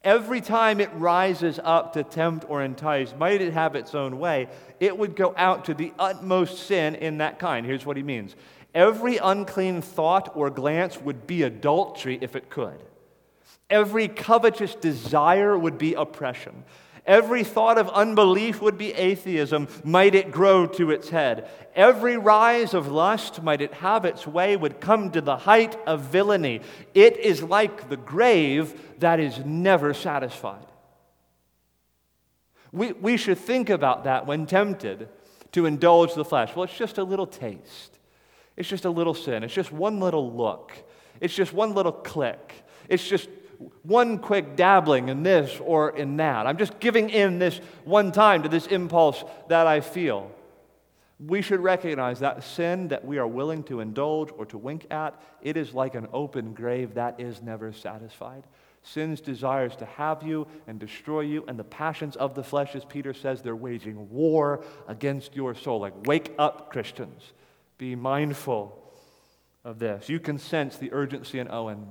Every 0.03 0.41
time 0.41 0.81
it 0.81 0.91
rises 0.95 1.59
up 1.63 1.95
to 1.95 2.05
tempt 2.05 2.47
or 2.49 2.63
entice, 2.63 3.13
might 3.19 3.43
it 3.43 3.53
have 3.53 3.75
its 3.75 3.95
own 3.95 4.21
way, 4.21 4.49
it 4.79 4.97
would 4.97 5.17
go 5.17 5.35
out 5.37 5.65
to 5.65 5.75
the 5.75 5.93
utmost 5.99 6.67
sin 6.67 6.95
in 6.95 7.19
that 7.19 7.41
kind. 7.41 7.67
Here's 7.67 7.85
what 7.85 7.97
he 7.97 8.03
means 8.05 8.37
every 8.73 9.17
unclean 9.17 9.83
thought 9.83 10.31
or 10.37 10.49
glance 10.49 11.01
would 11.01 11.27
be 11.27 11.43
adultery 11.43 12.19
if 12.21 12.37
it 12.37 12.51
could. 12.51 12.79
Every 13.69 14.07
covetous 14.07 14.77
desire 14.77 15.59
would 15.59 15.77
be 15.77 15.95
oppression. 15.95 16.63
Every 17.07 17.45
thought 17.45 17.79
of 17.79 17.88
unbelief 17.90 18.61
would 18.61 18.77
be 18.77 18.92
atheism, 18.92 19.69
might 19.85 20.14
it 20.14 20.33
grow 20.33 20.66
to 20.66 20.90
its 20.90 21.09
head. 21.09 21.49
Every 21.75 22.16
rise 22.16 22.75
of 22.75 22.88
lust, 22.88 23.42
might 23.42 23.61
it 23.61 23.75
have 23.75 24.05
its 24.05 24.27
way, 24.27 24.57
would 24.57 24.81
come 24.81 25.12
to 25.12 25.21
the 25.21 25.37
height 25.37 25.77
of 25.87 26.01
villainy. 26.03 26.62
It 26.95 27.16
is 27.19 27.42
like 27.42 27.88
the 27.88 27.97
grave 27.97 28.99
that 28.99 29.21
is 29.21 29.38
never 29.45 29.95
satisfied. 29.95 30.66
We, 32.73 32.92
we 32.92 33.16
should 33.16 33.38
think 33.38 33.71
about 33.71 34.05
that 34.05 34.27
when 34.27 34.47
tempted 34.47 35.09
to 35.53 35.66
indulge 35.66 36.14
the 36.14 36.25
flesh. 36.25 36.55
Well, 36.55 36.64
it's 36.64 36.77
just 36.77 36.99
a 36.99 37.05
little 37.05 37.27
taste, 37.27 37.99
it's 38.57 38.69
just 38.69 38.85
a 38.85 38.90
little 38.90 39.14
sin, 39.14 39.45
it's 39.45 39.55
just 39.55 39.73
one 39.73 40.01
little 40.01 40.33
look, 40.33 40.73
it's 41.21 41.35
just 41.35 41.53
one 41.53 41.73
little 41.73 41.92
click, 41.92 42.53
it's 42.88 43.07
just 43.07 43.29
one 43.83 44.19
quick 44.19 44.57
dabbling 44.57 45.09
in 45.09 45.23
this 45.23 45.59
or 45.61 45.90
in 45.90 46.16
that. 46.16 46.47
I'm 46.47 46.59
just 46.59 46.79
giving 46.81 47.11
in 47.11 47.38
this 47.38 47.61
one 47.85 48.12
time 48.12 48.42
to 48.42 48.49
this 48.49 48.66
impulse 48.66 49.25
that 49.49 49.66
I 49.66 49.81
feel. 49.81 50.31
We 51.19 51.40
should 51.40 51.61
recognize 51.61 52.21
that 52.21 52.45
sin 52.45 52.88
that 52.88 53.05
we 53.05 53.19
are 53.19 53.27
willing 53.27 53.62
to 53.64 53.81
indulge 53.81 54.31
or 54.37 54.45
to 54.47 54.59
wink 54.59 54.87
at, 54.90 55.21
it 55.40 55.57
is 55.57 55.73
like 55.73 55.95
an 55.95 56.09
open 56.12 56.53
grave 56.53 56.95
that 56.95 57.19
is 57.21 57.40
never 57.40 57.73
satisfied. 57.73 58.45
Sin's 58.83 59.21
desires 59.21 59.75
to 59.77 59.85
have 59.85 60.23
you 60.23 60.47
and 60.66 60.79
destroy 60.79 61.23
you, 61.23 61.45
and 61.49 61.59
the 61.59 61.64
passions 61.64 62.16
of 62.16 62.35
the 62.35 62.45
flesh, 62.45 62.77
as 62.77 62.85
Peter 62.85 63.12
says, 63.12 63.42
they're 63.42 63.57
waging 63.57 64.11
war 64.11 64.62
against 64.87 65.35
your 65.35 65.55
soul. 65.55 65.81
Like, 65.81 66.07
wake 66.07 66.33
up, 66.38 66.71
Christians. 66.71 67.33
Be 67.79 67.97
mindful 67.97 68.79
of 69.64 69.79
this. 69.81 70.09
You 70.09 70.21
can 70.21 70.38
sense 70.38 70.77
the 70.77 70.92
urgency 70.92 71.40
in 71.40 71.51
Owen. 71.51 71.88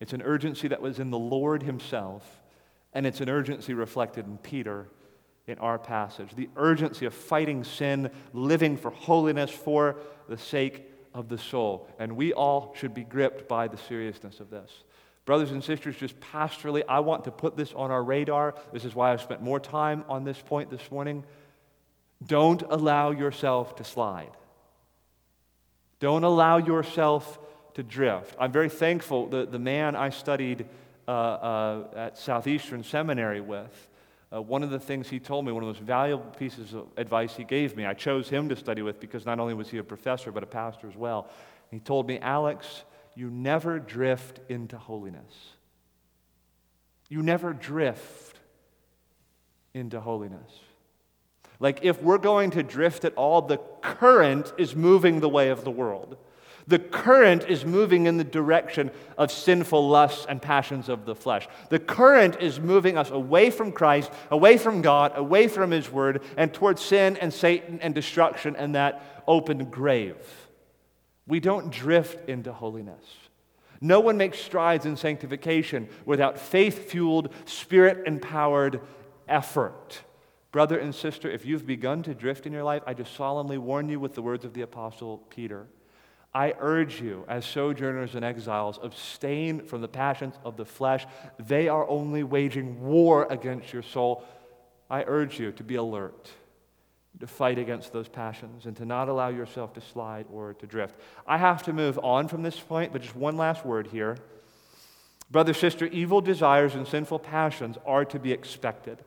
It's 0.00 0.12
an 0.14 0.22
urgency 0.22 0.68
that 0.68 0.80
was 0.80 0.98
in 0.98 1.10
the 1.10 1.18
Lord 1.18 1.62
Himself, 1.62 2.42
and 2.92 3.06
it's 3.06 3.20
an 3.20 3.28
urgency 3.28 3.74
reflected 3.74 4.26
in 4.26 4.38
Peter 4.38 4.88
in 5.46 5.58
our 5.58 5.78
passage. 5.78 6.34
The 6.34 6.48
urgency 6.56 7.06
of 7.06 7.14
fighting 7.14 7.64
sin, 7.64 8.10
living 8.32 8.76
for 8.76 8.90
holiness 8.90 9.50
for 9.50 9.96
the 10.28 10.38
sake 10.38 10.86
of 11.12 11.28
the 11.28 11.38
soul. 11.38 11.88
And 11.98 12.16
we 12.16 12.32
all 12.32 12.74
should 12.78 12.94
be 12.94 13.04
gripped 13.04 13.48
by 13.48 13.68
the 13.68 13.76
seriousness 13.76 14.40
of 14.40 14.50
this. 14.50 14.70
Brothers 15.24 15.50
and 15.50 15.62
sisters, 15.62 15.96
just 15.96 16.18
pastorally, 16.20 16.82
I 16.88 17.00
want 17.00 17.24
to 17.24 17.30
put 17.30 17.56
this 17.56 17.72
on 17.74 17.90
our 17.90 18.02
radar. 18.02 18.54
This 18.72 18.84
is 18.84 18.94
why 18.94 19.12
I've 19.12 19.20
spent 19.20 19.42
more 19.42 19.60
time 19.60 20.04
on 20.08 20.24
this 20.24 20.40
point 20.40 20.70
this 20.70 20.90
morning. 20.90 21.24
Don't 22.26 22.62
allow 22.62 23.10
yourself 23.10 23.76
to 23.76 23.84
slide. 23.84 24.30
Don't 26.00 26.24
allow 26.24 26.56
yourself 26.56 27.38
to 27.74 27.82
drift. 27.82 28.34
I'm 28.38 28.52
very 28.52 28.68
thankful 28.68 29.26
that 29.28 29.52
the 29.52 29.58
man 29.58 29.96
I 29.96 30.10
studied 30.10 30.66
uh, 31.06 31.10
uh, 31.10 31.84
at 31.96 32.18
Southeastern 32.18 32.84
Seminary 32.84 33.40
with, 33.40 33.88
uh, 34.32 34.40
one 34.40 34.62
of 34.62 34.70
the 34.70 34.78
things 34.78 35.08
he 35.08 35.18
told 35.18 35.44
me, 35.44 35.52
one 35.52 35.62
of 35.62 35.66
the 35.66 35.72
most 35.72 35.82
valuable 35.82 36.30
pieces 36.38 36.72
of 36.72 36.86
advice 36.96 37.34
he 37.34 37.44
gave 37.44 37.76
me, 37.76 37.84
I 37.84 37.94
chose 37.94 38.28
him 38.28 38.48
to 38.48 38.56
study 38.56 38.82
with 38.82 39.00
because 39.00 39.26
not 39.26 39.40
only 39.40 39.54
was 39.54 39.70
he 39.70 39.78
a 39.78 39.84
professor, 39.84 40.30
but 40.30 40.42
a 40.42 40.46
pastor 40.46 40.88
as 40.88 40.96
well. 40.96 41.28
He 41.70 41.80
told 41.80 42.06
me, 42.06 42.18
Alex, 42.20 42.84
you 43.14 43.28
never 43.28 43.78
drift 43.78 44.40
into 44.48 44.78
holiness. 44.78 45.34
You 47.08 47.22
never 47.22 47.52
drift 47.52 48.38
into 49.74 50.00
holiness. 50.00 50.60
Like, 51.58 51.80
if 51.82 52.00
we're 52.02 52.18
going 52.18 52.52
to 52.52 52.62
drift 52.62 53.04
at 53.04 53.14
all, 53.14 53.42
the 53.42 53.58
current 53.82 54.52
is 54.56 54.74
moving 54.74 55.20
the 55.20 55.28
way 55.28 55.50
of 55.50 55.64
the 55.64 55.70
world. 55.70 56.16
The 56.66 56.78
current 56.78 57.44
is 57.48 57.64
moving 57.64 58.06
in 58.06 58.16
the 58.16 58.24
direction 58.24 58.90
of 59.18 59.32
sinful 59.32 59.88
lusts 59.88 60.26
and 60.28 60.40
passions 60.40 60.88
of 60.88 61.04
the 61.04 61.14
flesh. 61.14 61.48
The 61.68 61.78
current 61.78 62.40
is 62.40 62.60
moving 62.60 62.96
us 62.96 63.10
away 63.10 63.50
from 63.50 63.72
Christ, 63.72 64.10
away 64.30 64.56
from 64.56 64.82
God, 64.82 65.12
away 65.16 65.48
from 65.48 65.70
His 65.70 65.90
Word, 65.90 66.22
and 66.36 66.52
towards 66.52 66.82
sin 66.82 67.16
and 67.16 67.32
Satan 67.32 67.80
and 67.80 67.94
destruction 67.94 68.56
and 68.56 68.74
that 68.74 69.22
open 69.26 69.64
grave. 69.66 70.16
We 71.26 71.40
don't 71.40 71.70
drift 71.70 72.28
into 72.28 72.52
holiness. 72.52 73.04
No 73.80 74.00
one 74.00 74.16
makes 74.16 74.38
strides 74.38 74.84
in 74.84 74.96
sanctification 74.96 75.88
without 76.04 76.38
faith 76.38 76.90
fueled, 76.90 77.32
spirit 77.46 78.06
empowered 78.06 78.80
effort. 79.26 80.02
Brother 80.52 80.78
and 80.78 80.94
sister, 80.94 81.30
if 81.30 81.46
you've 81.46 81.66
begun 81.66 82.02
to 82.02 82.14
drift 82.14 82.46
in 82.46 82.52
your 82.52 82.64
life, 82.64 82.82
I 82.86 82.92
just 82.92 83.14
solemnly 83.14 83.56
warn 83.56 83.88
you 83.88 84.00
with 84.00 84.14
the 84.14 84.22
words 84.22 84.44
of 84.44 84.52
the 84.52 84.62
Apostle 84.62 85.18
Peter. 85.30 85.66
I 86.32 86.54
urge 86.60 87.00
you, 87.00 87.24
as 87.28 87.44
sojourners 87.44 88.14
and 88.14 88.24
exiles, 88.24 88.78
abstain 88.82 89.62
from 89.62 89.80
the 89.80 89.88
passions 89.88 90.34
of 90.44 90.56
the 90.56 90.64
flesh. 90.64 91.06
They 91.38 91.68
are 91.68 91.88
only 91.88 92.22
waging 92.22 92.80
war 92.80 93.26
against 93.28 93.72
your 93.72 93.82
soul. 93.82 94.24
I 94.88 95.02
urge 95.06 95.40
you 95.40 95.50
to 95.52 95.64
be 95.64 95.74
alert, 95.74 96.30
to 97.18 97.26
fight 97.26 97.58
against 97.58 97.92
those 97.92 98.08
passions, 98.08 98.66
and 98.66 98.76
to 98.76 98.84
not 98.84 99.08
allow 99.08 99.28
yourself 99.28 99.74
to 99.74 99.80
slide 99.80 100.26
or 100.32 100.54
to 100.54 100.66
drift. 100.66 100.94
I 101.26 101.36
have 101.36 101.64
to 101.64 101.72
move 101.72 101.98
on 102.00 102.28
from 102.28 102.42
this 102.42 102.58
point, 102.58 102.92
but 102.92 103.02
just 103.02 103.16
one 103.16 103.36
last 103.36 103.66
word 103.66 103.88
here. 103.88 104.16
Brother, 105.32 105.54
sister, 105.54 105.86
evil 105.86 106.20
desires 106.20 106.76
and 106.76 106.86
sinful 106.86 107.20
passions 107.20 107.76
are 107.84 108.04
to 108.04 108.20
be 108.20 108.32
expected. 108.32 108.98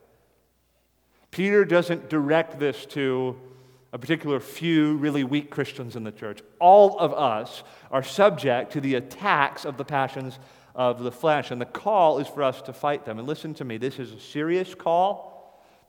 Peter 1.32 1.64
doesn't 1.64 2.10
direct 2.10 2.60
this 2.60 2.86
to 2.88 3.36
a 3.94 3.98
particular 4.00 4.40
few 4.40 4.98
really 4.98 5.24
weak 5.24 5.52
Christians 5.52 5.96
in 5.96 6.04
the 6.04 6.12
church. 6.12 6.42
All 6.60 6.98
of 6.98 7.14
us 7.14 7.64
are 7.92 8.02
subject 8.02 8.74
to 8.74 8.82
the 8.82 8.96
attacks 8.96 9.66
of 9.66 9.78
the 9.78 9.86
passions 9.86 10.40
of 10.74 11.04
the 11.04 11.12
flesh, 11.12 11.52
and 11.52 11.62
the 11.62 11.66
call 11.66 12.18
is 12.18 12.28
for 12.28 12.42
us 12.42 12.64
to 12.64 12.74
fight 12.74 13.06
them. 13.06 13.20
And 13.20 13.28
listen 13.28 13.54
to 13.54 13.64
me, 13.64 13.78
this 13.78 14.00
is 14.00 14.12
a 14.12 14.20
serious 14.20 14.74
call 14.74 15.32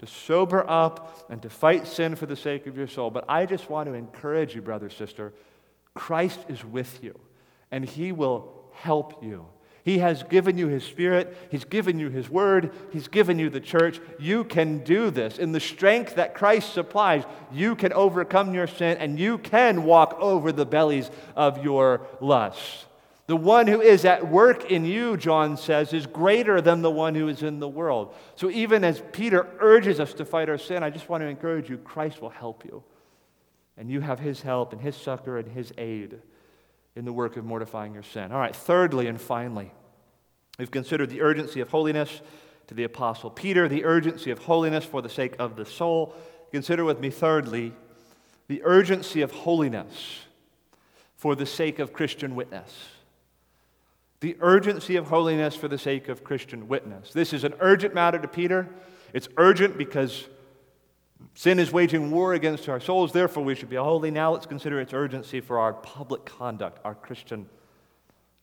to 0.00 0.06
sober 0.06 0.68
up 0.68 1.26
and 1.30 1.40
to 1.40 1.48
fight 1.48 1.86
sin 1.86 2.14
for 2.14 2.26
the 2.26 2.36
sake 2.36 2.66
of 2.66 2.76
your 2.76 2.88
soul. 2.88 3.10
But 3.10 3.24
I 3.26 3.46
just 3.46 3.70
want 3.70 3.88
to 3.88 3.94
encourage 3.94 4.54
you, 4.54 4.60
brother, 4.60 4.90
sister, 4.90 5.32
Christ 5.94 6.40
is 6.48 6.62
with 6.62 7.02
you, 7.02 7.18
and 7.70 7.86
he 7.86 8.12
will 8.12 8.66
help 8.74 9.24
you. 9.24 9.46
He 9.84 9.98
has 9.98 10.22
given 10.22 10.56
you 10.56 10.68
His 10.68 10.82
Spirit. 10.82 11.36
He's 11.50 11.64
given 11.64 11.98
you 11.98 12.08
His 12.08 12.30
Word. 12.30 12.72
He's 12.90 13.06
given 13.06 13.38
you 13.38 13.50
the 13.50 13.60
church. 13.60 14.00
You 14.18 14.44
can 14.44 14.78
do 14.78 15.10
this. 15.10 15.38
In 15.38 15.52
the 15.52 15.60
strength 15.60 16.14
that 16.14 16.34
Christ 16.34 16.72
supplies, 16.72 17.24
you 17.52 17.76
can 17.76 17.92
overcome 17.92 18.54
your 18.54 18.66
sin 18.66 18.96
and 18.96 19.20
you 19.20 19.36
can 19.36 19.84
walk 19.84 20.16
over 20.18 20.52
the 20.52 20.64
bellies 20.64 21.10
of 21.36 21.62
your 21.62 22.06
lusts. 22.22 22.86
The 23.26 23.36
one 23.36 23.66
who 23.66 23.82
is 23.82 24.06
at 24.06 24.26
work 24.28 24.70
in 24.70 24.86
you, 24.86 25.18
John 25.18 25.56
says, 25.58 25.92
is 25.92 26.06
greater 26.06 26.62
than 26.62 26.80
the 26.80 26.90
one 26.90 27.14
who 27.14 27.28
is 27.28 27.42
in 27.42 27.58
the 27.58 27.68
world. 27.68 28.14
So 28.36 28.50
even 28.50 28.84
as 28.84 29.02
Peter 29.12 29.46
urges 29.60 30.00
us 30.00 30.14
to 30.14 30.24
fight 30.24 30.48
our 30.48 30.58
sin, 30.58 30.82
I 30.82 30.88
just 30.88 31.10
want 31.10 31.22
to 31.22 31.26
encourage 31.26 31.68
you 31.68 31.76
Christ 31.78 32.22
will 32.22 32.30
help 32.30 32.64
you. 32.64 32.82
And 33.76 33.90
you 33.90 34.00
have 34.00 34.18
His 34.18 34.40
help 34.40 34.72
and 34.72 34.80
His 34.80 34.96
succor 34.96 35.38
and 35.38 35.48
His 35.48 35.72
aid 35.76 36.20
in 36.96 37.04
the 37.04 37.12
work 37.12 37.36
of 37.36 37.44
mortifying 37.44 37.94
your 37.94 38.02
sin. 38.02 38.32
All 38.32 38.38
right, 38.38 38.54
thirdly 38.54 39.06
and 39.06 39.20
finally, 39.20 39.72
we've 40.58 40.70
considered 40.70 41.10
the 41.10 41.22
urgency 41.22 41.60
of 41.60 41.68
holiness 41.68 42.20
to 42.68 42.74
the 42.74 42.84
Apostle 42.84 43.30
Peter, 43.30 43.68
the 43.68 43.84
urgency 43.84 44.30
of 44.30 44.38
holiness 44.38 44.84
for 44.84 45.02
the 45.02 45.08
sake 45.08 45.34
of 45.38 45.56
the 45.56 45.66
soul. 45.66 46.14
Consider 46.52 46.84
with 46.84 47.00
me, 47.00 47.10
thirdly, 47.10 47.72
the 48.48 48.62
urgency 48.64 49.22
of 49.22 49.32
holiness 49.32 50.20
for 51.16 51.34
the 51.34 51.46
sake 51.46 51.78
of 51.78 51.92
Christian 51.92 52.34
witness. 52.34 52.88
The 54.20 54.36
urgency 54.40 54.96
of 54.96 55.08
holiness 55.08 55.54
for 55.54 55.68
the 55.68 55.78
sake 55.78 56.08
of 56.08 56.24
Christian 56.24 56.68
witness. 56.68 57.12
This 57.12 57.32
is 57.32 57.44
an 57.44 57.54
urgent 57.60 57.94
matter 57.94 58.18
to 58.18 58.28
Peter. 58.28 58.68
It's 59.12 59.28
urgent 59.36 59.76
because 59.76 60.26
Sin 61.32 61.58
is 61.58 61.72
waging 61.72 62.10
war 62.10 62.34
against 62.34 62.68
our 62.68 62.80
souls, 62.80 63.12
therefore 63.12 63.44
we 63.44 63.54
should 63.54 63.70
be 63.70 63.76
holy. 63.76 64.10
Now 64.10 64.32
let's 64.32 64.46
consider 64.46 64.80
its 64.80 64.92
urgency 64.92 65.40
for 65.40 65.58
our 65.58 65.72
public 65.72 66.24
conduct, 66.24 66.80
our 66.84 66.94
Christian 66.94 67.48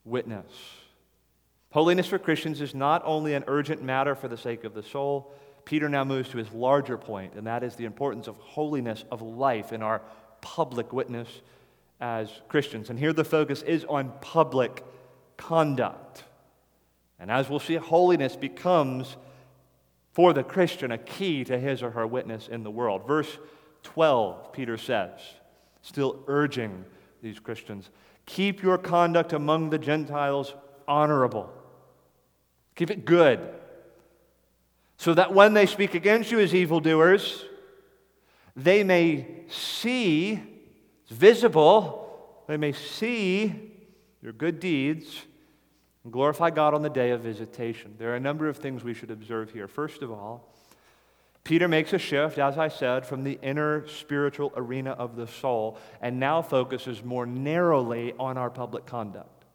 witness. 0.04 0.52
Holiness 1.72 2.08
for 2.08 2.20
Christians 2.20 2.60
is 2.60 2.76
not 2.76 3.02
only 3.06 3.34
an 3.34 3.46
urgent 3.48 3.82
matter 3.82 4.16
for 4.16 4.28
the 4.28 4.38
sake 4.38 4.64
of 4.64 4.74
the 4.74 4.84
soul. 4.84 5.34
Peter 5.64 5.88
now 5.88 6.04
moves 6.04 6.30
to 6.30 6.38
his 6.38 6.52
larger 6.52 6.98
point, 6.98 7.36
and 7.36 7.48
that 7.48 7.64
is 7.64 7.76
the 7.76 7.86
importance 7.86 8.28
of 8.28 8.36
holiness 8.38 9.06
of 9.12 9.22
life 9.22 9.72
in 9.72 9.82
our 9.82 10.02
public 10.42 10.92
witness 10.92 11.30
as 12.02 12.30
Christians. 12.50 12.90
And 12.90 12.98
here 12.98 13.14
the 13.14 13.24
focus 13.24 13.62
is 13.62 13.86
on 13.86 14.12
public 14.22 14.84
conduct. 15.38 16.24
And 17.20 17.30
as 17.30 17.48
we'll 17.48 17.60
see, 17.60 17.76
holiness 17.76 18.36
becomes 18.36 19.16
for 20.12 20.34
the 20.34 20.44
Christian 20.44 20.92
a 20.92 20.98
key 20.98 21.44
to 21.46 21.58
his 21.58 21.82
or 21.82 21.92
her 21.92 22.06
witness 22.06 22.48
in 22.48 22.64
the 22.64 22.72
world. 22.72 23.08
Verse 23.08 23.38
12, 23.84 24.54
Peter 24.54 24.78
says, 24.78 25.20
still 25.82 26.24
urging 26.28 26.86
these 27.22 27.40
Christians 27.40 27.90
keep 28.26 28.62
your 28.62 28.78
conduct 28.78 29.34
among 29.34 29.70
the 29.70 29.78
Gentiles 29.78 30.54
honorable, 30.88 31.52
keep 32.76 32.90
it 32.90 33.06
good, 33.06 33.40
so 34.98 35.14
that 35.14 35.34
when 35.34 35.54
they 35.54 35.66
speak 35.66 35.96
against 35.96 36.32
you 36.32 36.40
as 36.40 36.54
evildoers, 36.54 37.44
they 38.56 38.84
may 38.84 39.26
see, 39.50 40.42
it's 41.04 41.12
visible, 41.12 42.44
they 42.48 42.58
may 42.58 42.72
see 42.72 43.72
your 44.22 44.34
good 44.34 44.60
deeds 44.60 45.24
and 46.04 46.12
glorify 46.12 46.50
God 46.50 46.74
on 46.74 46.82
the 46.82 46.90
day 46.90 47.12
of 47.12 47.22
visitation. 47.22 47.96
There 47.98 48.12
are 48.12 48.16
a 48.16 48.20
number 48.20 48.48
of 48.48 48.58
things 48.58 48.84
we 48.84 48.94
should 48.94 49.12
observe 49.12 49.52
here. 49.52 49.68
First 49.68 50.02
of 50.02 50.12
all, 50.12 50.52
Peter 51.44 51.68
makes 51.68 51.92
a 51.94 51.98
shift, 51.98 52.38
as 52.38 52.58
I 52.58 52.68
said, 52.68 53.06
from 53.06 53.24
the 53.24 53.40
inner 53.42 53.88
spiritual 53.88 54.54
arena 54.56 54.92
of 54.92 55.16
the 55.16 55.28
soul 55.28 55.78
and 56.02 56.20
now 56.20 56.42
focuses 56.42 57.04
more 57.04 57.26
narrowly 57.26 58.14
on 58.20 58.38
our 58.38 58.50
public 58.50 58.86
conduct. 58.86 59.46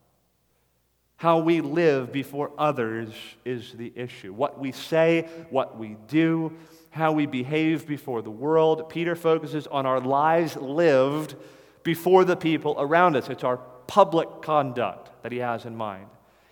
How 1.16 1.38
we 1.38 1.60
live 1.60 2.12
before 2.12 2.52
others 2.58 3.10
is 3.44 3.72
the 3.72 3.92
issue. 3.94 4.32
What 4.34 4.58
we 4.58 4.72
say, 4.72 5.28
what 5.48 5.78
we 5.78 5.96
do, 6.08 6.52
how 6.90 7.12
we 7.12 7.26
behave 7.26 7.86
before 7.86 8.20
the 8.20 8.30
world. 8.30 8.88
Peter 8.90 9.14
focuses 9.14 9.66
on 9.66 9.86
our 9.86 10.00
lives 10.00 10.56
lived 10.56 11.36
before 11.84 12.24
the 12.24 12.36
people 12.36 12.74
around 12.78 13.16
us. 13.16 13.28
It's 13.28 13.44
our 13.44 13.58
public 13.86 14.42
conduct 14.42 15.22
that 15.22 15.32
he 15.32 15.38
has 15.38 15.64
in 15.64 15.76
mind. 15.76 16.06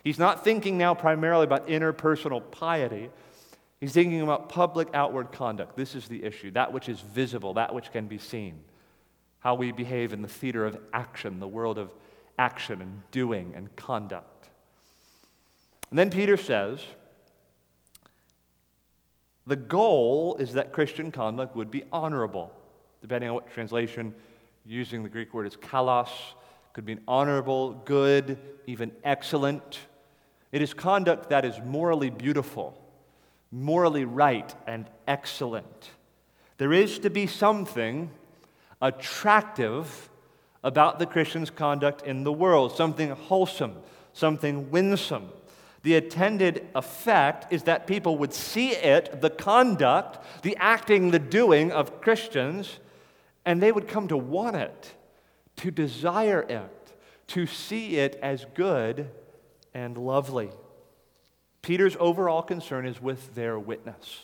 He's 0.05 0.19
not 0.19 0.43
thinking 0.43 0.77
now 0.77 0.93
primarily 0.93 1.45
about 1.45 1.67
interpersonal 1.67 2.39
piety. 2.51 3.09
He's 3.81 3.91
thinking 3.91 4.21
about 4.21 4.49
public 4.49 4.87
outward 4.93 5.31
conduct. 5.31 5.75
This 5.75 5.95
is 5.95 6.07
the 6.07 6.23
issue 6.23 6.51
that 6.51 6.71
which 6.71 6.87
is 6.87 7.01
visible, 7.01 7.55
that 7.55 7.73
which 7.73 7.91
can 7.91 8.05
be 8.05 8.19
seen. 8.19 8.59
How 9.39 9.55
we 9.55 9.71
behave 9.71 10.13
in 10.13 10.21
the 10.21 10.27
theater 10.27 10.63
of 10.63 10.77
action, 10.93 11.39
the 11.39 11.47
world 11.47 11.79
of 11.79 11.91
action 12.37 12.83
and 12.83 13.01
doing 13.09 13.53
and 13.55 13.75
conduct. 13.75 14.47
And 15.89 15.97
then 15.97 16.11
Peter 16.11 16.37
says, 16.37 16.81
the 19.47 19.55
goal 19.55 20.35
is 20.39 20.53
that 20.53 20.71
Christian 20.71 21.11
conduct 21.11 21.55
would 21.55 21.71
be 21.71 21.83
honorable. 21.91 22.51
Depending 23.01 23.29
on 23.29 23.35
what 23.35 23.51
translation, 23.51 24.13
using 24.67 25.01
the 25.01 25.09
Greek 25.09 25.33
word 25.33 25.47
is 25.47 25.55
kalos, 25.55 26.09
could 26.73 26.85
mean 26.85 27.01
honorable, 27.07 27.73
good, 27.85 28.37
even 28.67 28.91
excellent. 29.03 29.79
It 30.55 30.61
is 30.61 30.73
conduct 30.73 31.31
that 31.31 31.43
is 31.43 31.59
morally 31.65 32.09
beautiful, 32.09 32.81
morally 33.51 34.05
right, 34.05 34.55
and 34.65 34.89
excellent. 35.05 35.89
There 36.59 36.71
is 36.71 36.97
to 36.99 37.09
be 37.09 37.27
something 37.27 38.09
attractive 38.81 40.09
about 40.63 40.97
the 40.97 41.07
Christian's 41.07 41.49
conduct 41.49 42.03
in 42.03 42.23
the 42.23 42.31
world, 42.31 42.73
something 42.73 43.09
wholesome, 43.09 43.75
something 44.13 44.71
winsome. 44.71 45.27
The 45.83 45.95
attended 45.95 46.65
effect 46.73 47.51
is 47.51 47.63
that 47.63 47.85
people 47.85 48.17
would 48.19 48.33
see 48.33 48.69
it, 48.69 49.19
the 49.19 49.31
conduct, 49.31 50.23
the 50.41 50.55
acting, 50.55 51.11
the 51.11 51.19
doing 51.19 51.73
of 51.73 51.99
Christians, 51.99 52.79
and 53.43 53.61
they 53.61 53.73
would 53.73 53.89
come 53.89 54.07
to 54.07 54.15
want 54.15 54.55
it, 54.55 54.93
to 55.57 55.69
desire 55.69 56.43
it, 56.43 56.93
to 57.27 57.45
see 57.45 57.97
it 57.97 58.17
as 58.21 58.45
good 58.53 59.11
and 59.75 59.97
lovely. 59.97 60.49
Peter's 61.61 61.97
overall 61.99 62.41
concern 62.41 62.87
is 62.87 63.01
with 63.01 63.35
their 63.35 63.59
witness. 63.59 64.23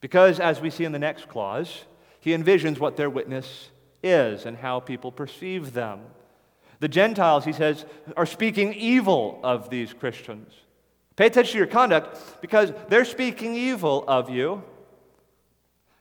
Because, 0.00 0.38
as 0.38 0.60
we 0.60 0.70
see 0.70 0.84
in 0.84 0.92
the 0.92 0.98
next 0.98 1.28
clause, 1.28 1.84
he 2.20 2.30
envisions 2.30 2.78
what 2.78 2.96
their 2.96 3.10
witness 3.10 3.70
is 4.02 4.46
and 4.46 4.56
how 4.56 4.78
people 4.78 5.10
perceive 5.10 5.72
them. 5.72 6.00
The 6.78 6.88
Gentiles, 6.88 7.44
he 7.44 7.52
says, 7.52 7.84
are 8.16 8.24
speaking 8.24 8.72
evil 8.72 9.40
of 9.42 9.68
these 9.68 9.92
Christians. 9.92 10.52
Pay 11.16 11.26
attention 11.26 11.52
to 11.52 11.58
your 11.58 11.66
conduct 11.66 12.40
because 12.40 12.72
they're 12.88 13.04
speaking 13.04 13.56
evil 13.56 14.04
of 14.06 14.30
you. 14.30 14.62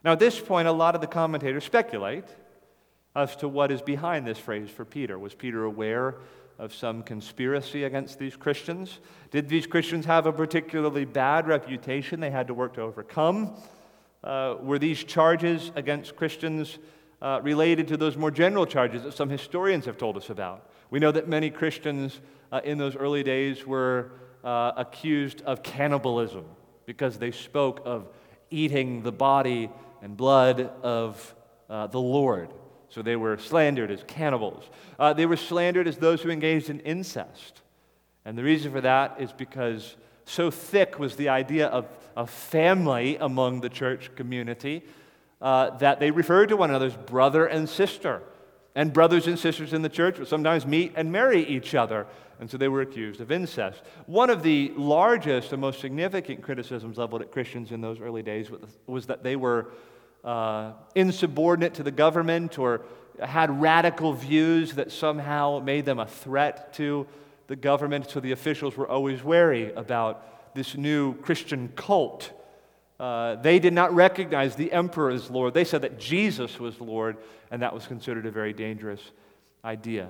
Now, 0.03 0.11
at 0.11 0.19
this 0.19 0.39
point, 0.39 0.67
a 0.67 0.71
lot 0.71 0.93
of 0.93 1.01
the 1.01 1.07
commentators 1.07 1.63
speculate 1.63 2.25
as 3.15 3.35
to 3.37 3.47
what 3.47 3.71
is 3.71 3.81
behind 3.81 4.27
this 4.27 4.37
phrase 4.37 4.69
for 4.69 4.85
Peter. 4.85 5.17
Was 5.17 5.33
Peter 5.33 5.63
aware 5.63 6.17
of 6.59 6.73
some 6.73 7.03
conspiracy 7.03 7.83
against 7.83 8.19
these 8.19 8.35
Christians? 8.35 8.99
Did 9.31 9.49
these 9.49 9.67
Christians 9.67 10.05
have 10.05 10.25
a 10.25 10.33
particularly 10.33 11.05
bad 11.05 11.47
reputation 11.47 12.19
they 12.19 12.31
had 12.31 12.47
to 12.47 12.53
work 12.53 12.73
to 12.75 12.81
overcome? 12.81 13.55
Uh, 14.23 14.55
were 14.61 14.79
these 14.79 15.03
charges 15.03 15.71
against 15.75 16.15
Christians 16.15 16.79
uh, 17.21 17.39
related 17.43 17.87
to 17.89 17.97
those 17.97 18.17
more 18.17 18.31
general 18.31 18.65
charges 18.65 19.03
that 19.03 19.13
some 19.13 19.29
historians 19.29 19.85
have 19.85 19.97
told 19.97 20.17
us 20.17 20.29
about? 20.29 20.69
We 20.89 20.99
know 20.99 21.11
that 21.11 21.27
many 21.27 21.49
Christians 21.49 22.19
uh, 22.51 22.61
in 22.63 22.77
those 22.77 22.95
early 22.95 23.23
days 23.23 23.65
were 23.65 24.11
uh, 24.43 24.71
accused 24.77 25.41
of 25.41 25.61
cannibalism 25.63 26.45
because 26.85 27.17
they 27.17 27.31
spoke 27.31 27.81
of 27.85 28.07
eating 28.49 29.03
the 29.03 29.11
body 29.11 29.69
and 30.01 30.15
blood 30.15 30.61
of 30.81 31.35
uh, 31.69 31.87
the 31.87 31.99
Lord. 31.99 32.53
So 32.97 33.03
they 33.03 33.15
were 33.15 33.37
slandered 33.37 33.91
as 33.91 34.03
cannibals. 34.07 34.63
Uh, 34.97 35.13
they 35.13 35.27
were 35.27 35.37
slandered 35.37 35.87
as 35.87 35.97
those 35.97 36.23
who 36.23 36.31
engaged 36.31 36.71
in 36.71 36.79
incest. 36.79 37.61
And 38.25 38.35
the 38.35 38.41
reason 38.41 38.71
for 38.71 38.81
that 38.81 39.17
is 39.19 39.31
because 39.31 39.95
so 40.25 40.49
thick 40.49 40.97
was 40.97 41.15
the 41.15 41.29
idea 41.29 41.67
of 41.67 41.85
a 42.15 42.25
family 42.25 43.15
among 43.17 43.61
the 43.61 43.69
church 43.69 44.09
community 44.15 44.83
uh, 45.43 45.77
that 45.77 45.99
they 45.99 46.09
referred 46.09 46.49
to 46.49 46.57
one 46.57 46.71
another 46.71 46.87
as 46.87 46.95
brother 46.95 47.45
and 47.45 47.69
sister. 47.69 48.23
And 48.73 48.91
brothers 48.91 49.27
and 49.27 49.37
sisters 49.37 49.73
in 49.73 49.83
the 49.83 49.89
church 49.89 50.17
would 50.17 50.27
sometimes 50.27 50.65
meet 50.65 50.93
and 50.95 51.11
marry 51.11 51.45
each 51.45 51.75
other. 51.75 52.07
And 52.39 52.49
so 52.49 52.57
they 52.57 52.67
were 52.67 52.81
accused 52.81 53.21
of 53.21 53.31
incest. 53.31 53.83
One 54.07 54.31
of 54.31 54.41
the 54.41 54.73
largest 54.75 55.51
and 55.51 55.61
most 55.61 55.81
significant 55.81 56.41
criticisms 56.41 56.97
leveled 56.97 57.21
at 57.21 57.31
Christians 57.31 57.71
in 57.71 57.79
those 57.79 57.99
early 58.01 58.23
days 58.23 58.49
was 58.87 59.05
that 59.05 59.21
they 59.21 59.35
were 59.35 59.69
uh, 60.27 60.73
insubordinate 60.93 61.75
to 61.75 61.83
the 61.83 61.91
government 61.91 62.59
or 62.59 62.81
had 63.23 63.61
radical 63.61 64.11
views 64.11 64.73
that 64.73 64.91
somehow 64.91 65.61
made 65.63 65.85
them 65.85 65.99
a 65.99 66.05
threat 66.05 66.73
to 66.73 67.07
the 67.47 67.55
government. 67.55 68.09
So 68.11 68.19
the 68.19 68.33
officials 68.33 68.75
were 68.75 68.89
always 68.89 69.23
wary 69.23 69.71
about 69.73 70.53
this 70.53 70.75
new 70.75 71.15
Christian 71.21 71.69
cult. 71.77 72.33
Uh, 72.99 73.35
they 73.35 73.57
did 73.57 73.71
not 73.71 73.95
recognize 73.95 74.55
the 74.55 74.73
emperor 74.73 75.11
as 75.11 75.29
Lord. 75.29 75.53
They 75.53 75.63
said 75.63 75.83
that 75.83 75.97
Jesus 75.97 76.59
was 76.59 76.81
Lord, 76.81 77.15
and 77.49 77.61
that 77.61 77.73
was 77.73 77.87
considered 77.87 78.25
a 78.25 78.31
very 78.31 78.51
dangerous 78.51 79.11
idea. 79.63 80.09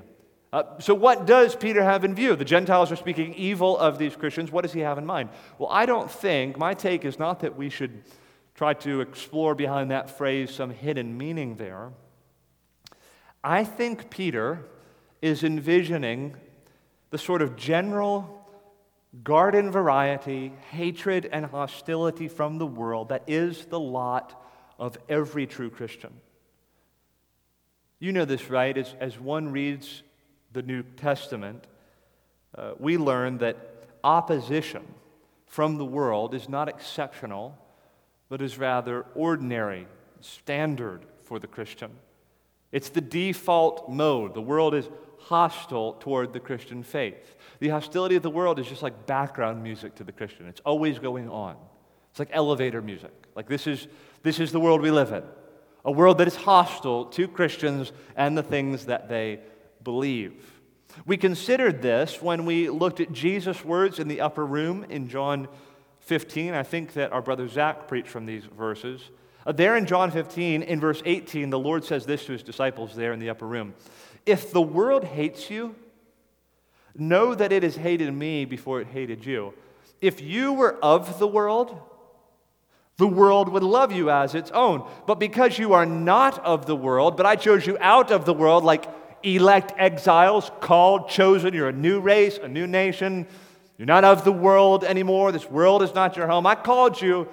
Uh, 0.51 0.63
so, 0.79 0.95
what 0.95 1.27
does 1.27 1.55
Peter 1.55 1.83
have 1.83 2.05
in 2.05 2.15
view? 2.15 2.35
The 2.35 2.45
Gentiles 2.45 2.91
are 2.91 2.95
speaking 2.95 3.33
evil 3.35 3.77
of 3.77 3.99
these 3.99 4.15
Christians. 4.15 4.49
What 4.49 4.61
does 4.61 4.73
he 4.73 4.79
have 4.79 4.97
in 4.97 5.05
mind? 5.05 5.29
Well, 5.59 5.69
I 5.69 5.85
don't 5.85 6.09
think, 6.09 6.57
my 6.57 6.73
take 6.73 7.05
is 7.05 7.19
not 7.19 7.41
that 7.41 7.57
we 7.57 7.69
should 7.69 8.01
try 8.57 8.73
to 8.73 9.01
explore 9.01 9.53
behind 9.53 9.91
that 9.91 10.09
phrase 10.09 10.51
some 10.51 10.71
hidden 10.71 11.15
meaning 11.15 11.55
there. 11.55 11.91
I 13.43 13.63
think 13.63 14.09
Peter 14.09 14.65
is 15.21 15.43
envisioning 15.43 16.35
the 17.11 17.19
sort 17.19 17.43
of 17.43 17.55
general 17.55 18.33
garden 19.23 19.71
variety 19.71 20.51
hatred 20.71 21.29
and 21.31 21.45
hostility 21.45 22.27
from 22.27 22.57
the 22.57 22.65
world 22.65 23.09
that 23.09 23.23
is 23.27 23.65
the 23.65 23.79
lot 23.79 24.43
of 24.79 24.97
every 25.07 25.45
true 25.45 25.69
Christian. 25.69 26.13
You 27.99 28.11
know 28.11 28.25
this, 28.25 28.49
right? 28.49 28.75
As, 28.75 28.93
as 28.99 29.19
one 29.19 29.51
reads 29.51 30.01
the 30.51 30.63
New 30.63 30.81
Testament, 30.81 31.65
uh, 32.55 32.71
we 32.79 32.97
learn 32.97 33.37
that 33.37 33.57
opposition 34.03 34.83
from 35.45 35.77
the 35.77 35.85
world 35.85 36.33
is 36.33 36.49
not 36.49 36.67
exceptional 36.67 37.55
but 38.29 38.41
is 38.41 38.57
rather 38.57 39.05
ordinary, 39.15 39.87
standard 40.21 41.05
for 41.23 41.39
the 41.39 41.47
Christian. 41.47 41.91
It's 42.71 42.89
the 42.89 43.01
default 43.01 43.89
mode. 43.89 44.33
The 44.33 44.41
world 44.41 44.73
is 44.73 44.89
hostile 45.19 45.93
toward 45.93 46.33
the 46.33 46.39
Christian 46.39 46.83
faith. 46.83 47.35
The 47.59 47.69
hostility 47.69 48.15
of 48.15 48.23
the 48.23 48.29
world 48.29 48.59
is 48.59 48.67
just 48.67 48.83
like 48.83 49.05
background 49.05 49.63
music 49.63 49.95
to 49.95 50.03
the 50.03 50.11
Christian, 50.11 50.47
it's 50.47 50.61
always 50.61 50.99
going 50.99 51.29
on. 51.29 51.55
It's 52.11 52.19
like 52.19 52.29
elevator 52.31 52.81
music. 52.81 53.11
Like, 53.35 53.47
this 53.47 53.67
is, 53.67 53.87
this 54.23 54.39
is 54.39 54.51
the 54.51 54.59
world 54.59 54.81
we 54.81 54.91
live 54.91 55.11
in 55.11 55.23
a 55.87 55.91
world 55.91 56.17
that 56.17 56.27
is 56.27 56.35
hostile 56.35 57.05
to 57.05 57.29
Christians 57.29 57.93
and 58.17 58.37
the 58.37 58.43
things 58.43 58.87
that 58.87 59.07
they 59.07 59.39
believe. 59.83 60.59
We 61.05 61.15
considered 61.15 61.81
this 61.81 62.21
when 62.21 62.45
we 62.45 62.69
looked 62.69 62.99
at 62.99 63.13
Jesus' 63.13 63.63
words 63.63 63.97
in 63.97 64.09
the 64.09 64.19
upper 64.19 64.45
room 64.45 64.85
in 64.89 65.07
John 65.07 65.47
15. 66.07 66.53
I 66.53 66.63
think 66.63 66.93
that 66.93 67.11
our 67.11 67.21
brother 67.21 67.47
Zach 67.47 67.87
preached 67.87 68.09
from 68.09 68.25
these 68.25 68.45
verses 68.45 69.01
Uh, 69.45 69.53
there 69.53 69.77
in 69.77 69.85
John 69.85 70.11
15, 70.11 70.61
in 70.63 70.79
verse 70.79 71.01
18, 71.05 71.49
the 71.49 71.59
Lord 71.59 71.85
says 71.85 72.05
this 72.05 72.25
to 72.25 72.33
his 72.33 72.43
disciples 72.43 72.95
there 72.95 73.13
in 73.13 73.19
the 73.19 73.29
upper 73.29 73.47
room 73.47 73.73
If 74.25 74.51
the 74.51 74.61
world 74.61 75.03
hates 75.03 75.49
you, 75.49 75.75
know 76.95 77.35
that 77.35 77.51
it 77.51 77.63
has 77.63 77.75
hated 77.75 78.11
me 78.13 78.45
before 78.45 78.81
it 78.81 78.87
hated 78.87 79.25
you. 79.25 79.53
If 80.01 80.21
you 80.21 80.53
were 80.53 80.75
of 80.83 81.19
the 81.19 81.27
world, 81.27 81.79
the 82.97 83.07
world 83.07 83.49
would 83.49 83.63
love 83.63 83.91
you 83.91 84.09
as 84.09 84.35
its 84.35 84.51
own. 84.51 84.87
But 85.05 85.19
because 85.19 85.57
you 85.57 85.73
are 85.73 85.85
not 85.85 86.43
of 86.43 86.65
the 86.65 86.75
world, 86.75 87.15
but 87.15 87.25
I 87.25 87.35
chose 87.35 87.65
you 87.65 87.77
out 87.79 88.11
of 88.11 88.25
the 88.25 88.33
world, 88.33 88.63
like 88.63 88.85
elect 89.23 89.73
exiles, 89.77 90.51
called, 90.61 91.09
chosen, 91.09 91.53
you're 91.53 91.69
a 91.69 91.73
new 91.73 91.99
race, 91.99 92.37
a 92.41 92.47
new 92.47 92.67
nation. 92.67 93.27
You're 93.77 93.85
not 93.85 94.03
of 94.03 94.23
the 94.23 94.31
world 94.31 94.83
anymore. 94.83 95.31
This 95.31 95.49
world 95.49 95.83
is 95.83 95.93
not 95.93 96.17
your 96.17 96.27
home. 96.27 96.47
I 96.47 96.55
called 96.55 96.99
you 96.99 97.27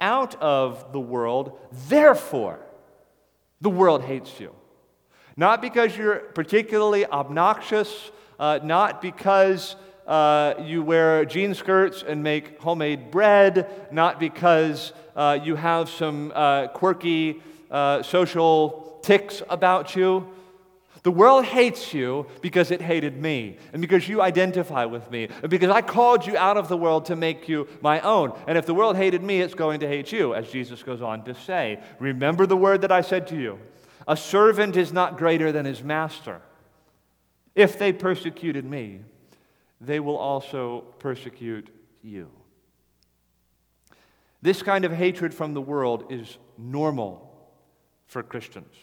out 0.00 0.34
of 0.42 0.92
the 0.92 0.98
world. 0.98 1.58
Therefore, 1.88 2.58
the 3.60 3.70
world 3.70 4.02
hates 4.02 4.40
you. 4.40 4.52
Not 5.36 5.62
because 5.62 5.96
you're 5.96 6.16
particularly 6.16 7.06
obnoxious, 7.06 8.10
uh, 8.38 8.58
not 8.62 9.00
because 9.00 9.76
uh, 10.06 10.54
you 10.62 10.82
wear 10.82 11.24
jean 11.24 11.54
skirts 11.54 12.02
and 12.06 12.22
make 12.22 12.60
homemade 12.60 13.10
bread, 13.10 13.88
not 13.92 14.18
because 14.18 14.92
uh, 15.16 15.38
you 15.42 15.54
have 15.54 15.88
some 15.88 16.32
uh, 16.34 16.68
quirky 16.68 17.40
uh, 17.70 18.02
social 18.02 18.98
tics 19.02 19.42
about 19.48 19.94
you. 19.94 20.28
The 21.04 21.10
world 21.10 21.44
hates 21.44 21.92
you 21.92 22.26
because 22.40 22.70
it 22.70 22.80
hated 22.80 23.20
me, 23.20 23.58
and 23.74 23.82
because 23.82 24.08
you 24.08 24.22
identify 24.22 24.86
with 24.86 25.10
me, 25.10 25.28
and 25.42 25.50
because 25.50 25.68
I 25.68 25.82
called 25.82 26.26
you 26.26 26.34
out 26.34 26.56
of 26.56 26.68
the 26.68 26.78
world 26.78 27.04
to 27.06 27.16
make 27.16 27.46
you 27.46 27.68
my 27.82 28.00
own. 28.00 28.32
And 28.46 28.56
if 28.56 28.64
the 28.64 28.72
world 28.72 28.96
hated 28.96 29.22
me, 29.22 29.42
it's 29.42 29.52
going 29.52 29.80
to 29.80 29.86
hate 29.86 30.12
you, 30.12 30.34
as 30.34 30.50
Jesus 30.50 30.82
goes 30.82 31.02
on 31.02 31.22
to 31.24 31.34
say. 31.34 31.82
Remember 31.98 32.46
the 32.46 32.56
word 32.56 32.80
that 32.80 32.90
I 32.90 33.02
said 33.02 33.26
to 33.28 33.36
you 33.36 33.58
A 34.08 34.16
servant 34.16 34.78
is 34.78 34.94
not 34.94 35.18
greater 35.18 35.52
than 35.52 35.66
his 35.66 35.84
master. 35.84 36.40
If 37.54 37.78
they 37.78 37.92
persecuted 37.92 38.64
me, 38.64 39.00
they 39.82 40.00
will 40.00 40.16
also 40.16 40.86
persecute 41.00 41.68
you. 42.02 42.30
This 44.40 44.62
kind 44.62 44.86
of 44.86 44.92
hatred 44.92 45.34
from 45.34 45.52
the 45.52 45.60
world 45.60 46.06
is 46.10 46.38
normal 46.56 47.30
for 48.06 48.22
Christians. 48.22 48.74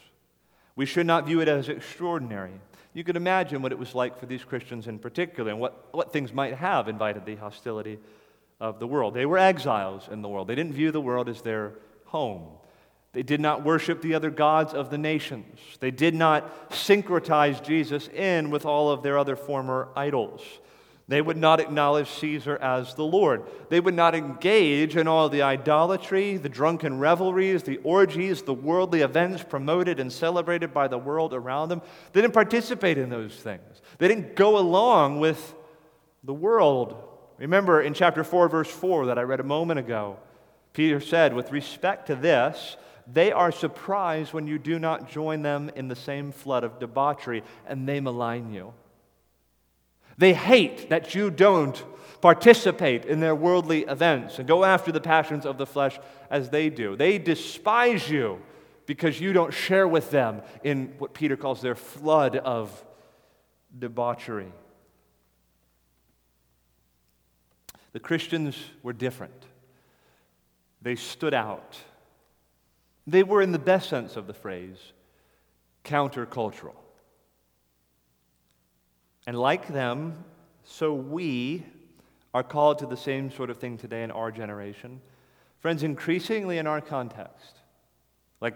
We 0.75 0.85
should 0.85 1.05
not 1.05 1.25
view 1.25 1.41
it 1.41 1.47
as 1.47 1.69
extraordinary. 1.69 2.53
You 2.93 3.03
could 3.03 3.15
imagine 3.15 3.61
what 3.61 3.71
it 3.71 3.79
was 3.79 3.95
like 3.95 4.19
for 4.19 4.25
these 4.25 4.43
Christians 4.43 4.87
in 4.87 4.99
particular 4.99 5.51
and 5.51 5.59
what, 5.59 5.87
what 5.91 6.11
things 6.11 6.33
might 6.33 6.55
have 6.55 6.87
invited 6.87 7.25
the 7.25 7.35
hostility 7.35 7.99
of 8.59 8.79
the 8.79 8.87
world. 8.87 9.13
They 9.13 9.25
were 9.25 9.37
exiles 9.37 10.07
in 10.11 10.21
the 10.21 10.29
world, 10.29 10.47
they 10.47 10.55
didn't 10.55 10.73
view 10.73 10.91
the 10.91 11.01
world 11.01 11.29
as 11.29 11.41
their 11.41 11.73
home. 12.05 12.47
They 13.13 13.23
did 13.23 13.41
not 13.41 13.65
worship 13.65 14.01
the 14.01 14.13
other 14.13 14.29
gods 14.29 14.73
of 14.73 14.89
the 14.89 14.97
nations. 14.97 15.59
They 15.81 15.91
did 15.91 16.15
not 16.15 16.69
syncretize 16.69 17.61
Jesus 17.61 18.07
in 18.07 18.51
with 18.51 18.65
all 18.65 18.89
of 18.89 19.03
their 19.03 19.17
other 19.17 19.35
former 19.35 19.89
idols. 19.97 20.41
They 21.11 21.21
would 21.21 21.35
not 21.35 21.59
acknowledge 21.59 22.09
Caesar 22.09 22.57
as 22.61 22.93
the 22.93 23.03
Lord. 23.03 23.43
They 23.67 23.81
would 23.81 23.95
not 23.95 24.15
engage 24.15 24.95
in 24.95 25.09
all 25.09 25.27
the 25.27 25.41
idolatry, 25.41 26.37
the 26.37 26.47
drunken 26.47 26.99
revelries, 26.99 27.63
the 27.63 27.79
orgies, 27.83 28.43
the 28.43 28.53
worldly 28.53 29.01
events 29.01 29.43
promoted 29.43 29.99
and 29.99 30.09
celebrated 30.09 30.73
by 30.73 30.87
the 30.87 30.97
world 30.97 31.33
around 31.33 31.67
them. 31.67 31.81
They 32.13 32.21
didn't 32.21 32.33
participate 32.33 32.97
in 32.97 33.09
those 33.09 33.35
things. 33.35 33.81
They 33.97 34.07
didn't 34.07 34.37
go 34.37 34.57
along 34.57 35.19
with 35.19 35.53
the 36.23 36.33
world. 36.33 36.95
Remember 37.39 37.81
in 37.81 37.93
chapter 37.93 38.23
4, 38.23 38.47
verse 38.47 38.71
4 38.71 39.07
that 39.07 39.19
I 39.19 39.23
read 39.23 39.41
a 39.41 39.43
moment 39.43 39.81
ago, 39.81 40.17
Peter 40.71 41.01
said, 41.01 41.33
with 41.33 41.51
respect 41.51 42.07
to 42.07 42.15
this, 42.15 42.77
they 43.05 43.33
are 43.33 43.51
surprised 43.51 44.31
when 44.31 44.47
you 44.47 44.57
do 44.57 44.79
not 44.79 45.09
join 45.09 45.41
them 45.41 45.71
in 45.75 45.89
the 45.89 45.95
same 45.97 46.31
flood 46.31 46.63
of 46.63 46.79
debauchery, 46.79 47.43
and 47.67 47.85
they 47.85 47.99
malign 47.99 48.53
you. 48.53 48.73
They 50.21 50.35
hate 50.35 50.89
that 50.89 51.15
you 51.15 51.31
don't 51.31 51.83
participate 52.21 53.05
in 53.05 53.21
their 53.21 53.33
worldly 53.33 53.85
events 53.85 54.37
and 54.37 54.47
go 54.47 54.63
after 54.63 54.91
the 54.91 55.01
passions 55.01 55.47
of 55.47 55.57
the 55.57 55.65
flesh 55.65 55.99
as 56.29 56.51
they 56.51 56.69
do. 56.69 56.95
They 56.95 57.17
despise 57.17 58.07
you 58.07 58.39
because 58.85 59.19
you 59.19 59.33
don't 59.33 59.51
share 59.51 59.87
with 59.87 60.11
them 60.11 60.43
in 60.63 60.93
what 60.99 61.15
Peter 61.15 61.35
calls 61.35 61.59
their 61.59 61.73
flood 61.73 62.35
of 62.35 62.85
debauchery. 63.79 64.53
The 67.93 67.99
Christians 67.99 68.55
were 68.83 68.93
different. 68.93 69.47
They 70.83 70.97
stood 70.97 71.33
out. 71.33 71.79
They 73.07 73.23
were, 73.23 73.41
in 73.41 73.53
the 73.53 73.57
best 73.57 73.89
sense 73.89 74.15
of 74.17 74.27
the 74.27 74.35
phrase, 74.35 74.77
countercultural. 75.83 76.75
And 79.27 79.37
like 79.37 79.67
them, 79.67 80.23
so 80.63 80.93
we 80.93 81.63
are 82.33 82.43
called 82.43 82.79
to 82.79 82.85
the 82.85 82.97
same 82.97 83.31
sort 83.31 83.49
of 83.49 83.57
thing 83.57 83.77
today 83.77 84.03
in 84.03 84.11
our 84.11 84.31
generation. 84.31 85.01
Friends, 85.59 85.83
increasingly 85.83 86.57
in 86.57 86.65
our 86.65 86.81
context, 86.81 87.57
like 88.39 88.55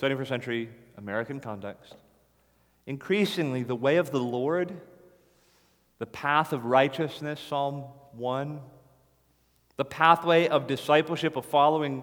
21st 0.00 0.26
century 0.26 0.68
American 0.96 1.38
context, 1.38 1.94
increasingly 2.86 3.62
the 3.62 3.74
way 3.76 3.96
of 3.96 4.10
the 4.10 4.20
Lord, 4.20 4.72
the 5.98 6.06
path 6.06 6.52
of 6.52 6.64
righteousness, 6.64 7.38
Psalm 7.40 7.84
1, 8.12 8.60
the 9.76 9.84
pathway 9.84 10.48
of 10.48 10.66
discipleship, 10.66 11.36
of 11.36 11.44
following 11.44 12.02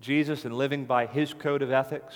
Jesus 0.00 0.44
and 0.44 0.56
living 0.56 0.84
by 0.84 1.06
his 1.06 1.32
code 1.32 1.62
of 1.62 1.70
ethics, 1.70 2.14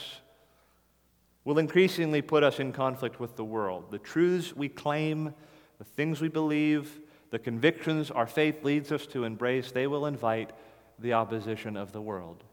will 1.44 1.58
increasingly 1.58 2.22
put 2.22 2.42
us 2.42 2.60
in 2.60 2.72
conflict 2.72 3.18
with 3.18 3.36
the 3.36 3.44
world. 3.44 3.90
The 3.90 3.98
truths 3.98 4.54
we 4.54 4.68
claim, 4.68 5.34
the 5.78 5.84
things 5.84 6.20
we 6.20 6.28
believe, 6.28 7.00
the 7.30 7.38
convictions 7.38 8.10
our 8.10 8.26
faith 8.26 8.64
leads 8.64 8.92
us 8.92 9.06
to 9.06 9.24
embrace, 9.24 9.72
they 9.72 9.86
will 9.86 10.06
invite 10.06 10.50
the 10.98 11.14
opposition 11.14 11.76
of 11.76 11.92
the 11.92 12.00
world. 12.00 12.44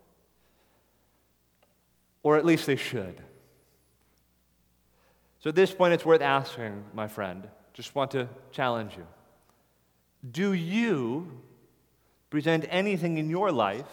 Or 2.23 2.37
at 2.37 2.45
least 2.45 2.65
they 2.65 2.75
should. 2.75 3.21
So 5.39 5.49
at 5.49 5.55
this 5.55 5.73
point, 5.73 5.93
it's 5.93 6.05
worth 6.05 6.21
asking, 6.21 6.83
my 6.93 7.07
friend. 7.07 7.47
Just 7.73 7.93
want 7.93 8.11
to 8.11 8.27
challenge 8.51 8.93
you. 8.97 9.05
Do 10.29 10.53
you 10.53 11.41
present 12.29 12.65
anything 12.69 13.17
in 13.17 13.29
your 13.29 13.51
life 13.51 13.85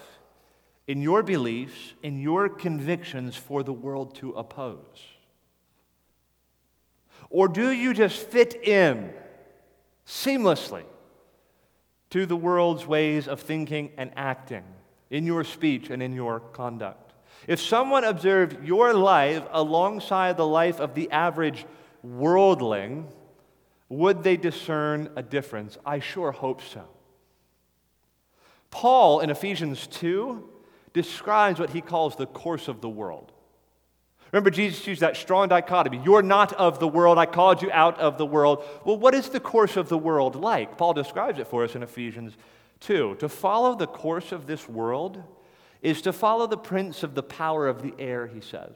in 0.87 1.01
your 1.01 1.23
beliefs, 1.23 1.95
in 2.03 2.21
your 2.21 2.49
convictions 2.49 3.37
for 3.37 3.63
the 3.63 3.73
world 3.73 4.15
to 4.17 4.33
oppose? 4.33 5.01
Or 7.31 7.49
do 7.49 7.71
you 7.71 7.95
just 7.95 8.19
fit 8.19 8.55
in 8.55 9.13
seamlessly 10.07 10.85
to 12.11 12.27
the 12.27 12.37
world's 12.37 12.87
ways 12.87 13.27
of 13.27 13.41
thinking 13.41 13.91
and 13.97 14.13
acting 14.15 14.65
in 15.11 15.27
your 15.27 15.43
speech 15.43 15.91
and 15.91 16.03
in 16.03 16.13
your 16.13 16.41
conduct? 16.41 17.13
If 17.47 17.61
someone 17.61 18.05
observed 18.05 18.65
your 18.65 18.95
life 18.95 19.43
alongside 19.51 20.37
the 20.37 20.47
life 20.47 20.81
of 20.81 20.95
the 20.95 21.11
average 21.11 21.67
worldling, 22.03 23.09
would 23.89 24.23
they 24.23 24.37
discern 24.37 25.11
a 25.17 25.23
difference? 25.23 25.77
I 25.85 25.99
sure 25.99 26.33
hope 26.33 26.63
so. 26.63 26.85
Paul 28.71 29.21
in 29.21 29.31
Ephesians 29.31 29.87
2 29.87 30.51
describes 30.95 31.61
what 31.61 31.71
he 31.71 31.83
calls 31.83 32.17
the 32.17 32.27
course 32.27 32.69
of 32.69 32.81
the 32.81 32.89
world. 32.89 33.33
Remember, 34.33 34.51
Jesus 34.51 34.85
used 34.87 35.03
that 35.03 35.17
strong 35.17 35.49
dichotomy. 35.49 36.01
You're 36.03 36.23
not 36.23 36.53
of 36.55 36.81
the 36.81 36.89
world, 36.89 37.19
I 37.19 37.27
called 37.27 37.63
you 37.63 37.71
out 37.71 38.01
of 38.01 38.19
the 38.19 38.27
world. 38.27 38.65
Well, 38.85 38.97
what 38.97 39.15
is 39.15 39.29
the 39.29 39.39
course 39.39 39.77
of 39.77 39.89
the 39.89 39.99
world 39.99 40.35
like? 40.35 40.77
Paul 40.77 40.95
describes 40.95 41.39
it 41.39 41.47
for 41.47 41.63
us 41.63 41.77
in 41.77 41.83
Ephesians 41.83 42.37
2. 42.81 43.17
To 43.21 43.29
follow 43.29 43.77
the 43.77 43.87
course 43.87 44.33
of 44.33 44.47
this 44.47 44.69
world 44.69 45.23
is 45.83 46.03
to 46.03 46.13
follow 46.13 46.47
the 46.47 46.57
prince 46.57 47.03
of 47.03 47.15
the 47.15 47.23
power 47.23 47.69
of 47.69 47.83
the 47.83 47.95
air, 47.99 48.27
he 48.27 48.41
says. 48.41 48.75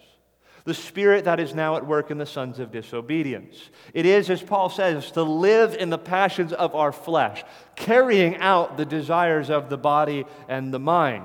The 0.64 0.74
spirit 0.74 1.24
that 1.24 1.40
is 1.40 1.54
now 1.54 1.76
at 1.76 1.86
work 1.86 2.10
in 2.10 2.18
the 2.18 2.26
sons 2.26 2.58
of 2.58 2.70
disobedience. 2.70 3.70
It 3.94 4.06
is, 4.06 4.28
as 4.28 4.42
Paul 4.42 4.68
says, 4.68 5.10
to 5.12 5.22
live 5.22 5.74
in 5.74 5.90
the 5.90 5.98
passions 5.98 6.52
of 6.52 6.74
our 6.74 6.92
flesh, 6.92 7.42
carrying 7.74 8.36
out 8.36 8.76
the 8.76 8.84
desires 8.84 9.50
of 9.50 9.70
the 9.70 9.78
body 9.78 10.24
and 10.48 10.72
the 10.72 10.78
mind. 10.78 11.24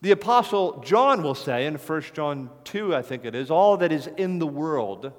The 0.00 0.12
Apostle 0.12 0.80
John 0.80 1.22
will 1.22 1.34
say 1.34 1.66
in 1.66 1.74
1 1.76 2.02
John 2.14 2.50
2, 2.64 2.94
I 2.94 3.02
think 3.02 3.24
it 3.24 3.34
is, 3.34 3.50
all 3.50 3.76
that 3.78 3.92
is 3.92 4.06
in 4.16 4.38
the 4.38 4.46
world 4.46 5.12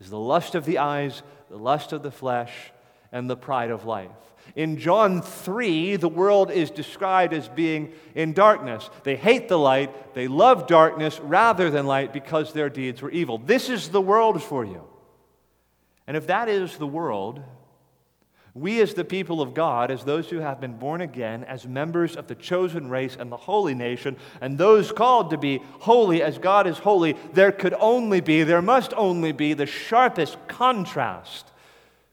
is 0.00 0.10
the 0.10 0.18
lust 0.18 0.54
of 0.54 0.64
the 0.64 0.78
eyes, 0.78 1.22
the 1.50 1.56
lust 1.56 1.92
of 1.92 2.02
the 2.02 2.10
flesh, 2.10 2.72
and 3.12 3.28
the 3.28 3.36
pride 3.36 3.70
of 3.70 3.84
life. 3.84 4.10
In 4.56 4.78
John 4.78 5.22
3, 5.22 5.96
the 5.96 6.08
world 6.08 6.50
is 6.50 6.70
described 6.70 7.34
as 7.34 7.48
being 7.48 7.92
in 8.14 8.32
darkness. 8.32 8.88
They 9.04 9.16
hate 9.16 9.48
the 9.48 9.58
light, 9.58 10.14
they 10.14 10.28
love 10.28 10.66
darkness 10.66 11.20
rather 11.20 11.70
than 11.70 11.86
light 11.86 12.12
because 12.12 12.52
their 12.52 12.70
deeds 12.70 13.02
were 13.02 13.10
evil. 13.10 13.38
This 13.38 13.68
is 13.68 13.88
the 13.88 14.00
world 14.00 14.42
for 14.42 14.64
you. 14.64 14.82
And 16.06 16.16
if 16.16 16.26
that 16.28 16.48
is 16.48 16.76
the 16.76 16.86
world, 16.86 17.42
We, 18.54 18.80
as 18.80 18.94
the 18.94 19.04
people 19.04 19.40
of 19.40 19.54
God, 19.54 19.90
as 19.90 20.02
those 20.02 20.28
who 20.28 20.38
have 20.38 20.60
been 20.60 20.76
born 20.76 21.00
again, 21.00 21.44
as 21.44 21.66
members 21.66 22.16
of 22.16 22.26
the 22.26 22.34
chosen 22.34 22.90
race 22.90 23.16
and 23.18 23.30
the 23.30 23.36
holy 23.36 23.74
nation, 23.74 24.16
and 24.40 24.58
those 24.58 24.90
called 24.90 25.30
to 25.30 25.38
be 25.38 25.62
holy 25.80 26.22
as 26.22 26.38
God 26.38 26.66
is 26.66 26.78
holy, 26.78 27.14
there 27.32 27.52
could 27.52 27.74
only 27.74 28.20
be, 28.20 28.42
there 28.42 28.62
must 28.62 28.92
only 28.96 29.30
be 29.30 29.54
the 29.54 29.66
sharpest 29.66 30.36
contrast 30.48 31.52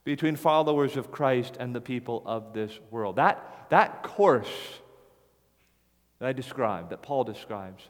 between 0.04 0.36
followers 0.36 0.96
of 0.96 1.12
Christ 1.12 1.58
and 1.60 1.74
the 1.74 1.82
people 1.82 2.22
of 2.26 2.54
this 2.54 2.80
world. 2.92 3.16
That, 3.16 3.68
that 3.70 4.04
course 4.04 4.48
that 6.20 6.28
I 6.28 6.34
described, 6.34 6.92
that 6.92 7.02
Paul 7.02 7.24
describes, 7.24 7.84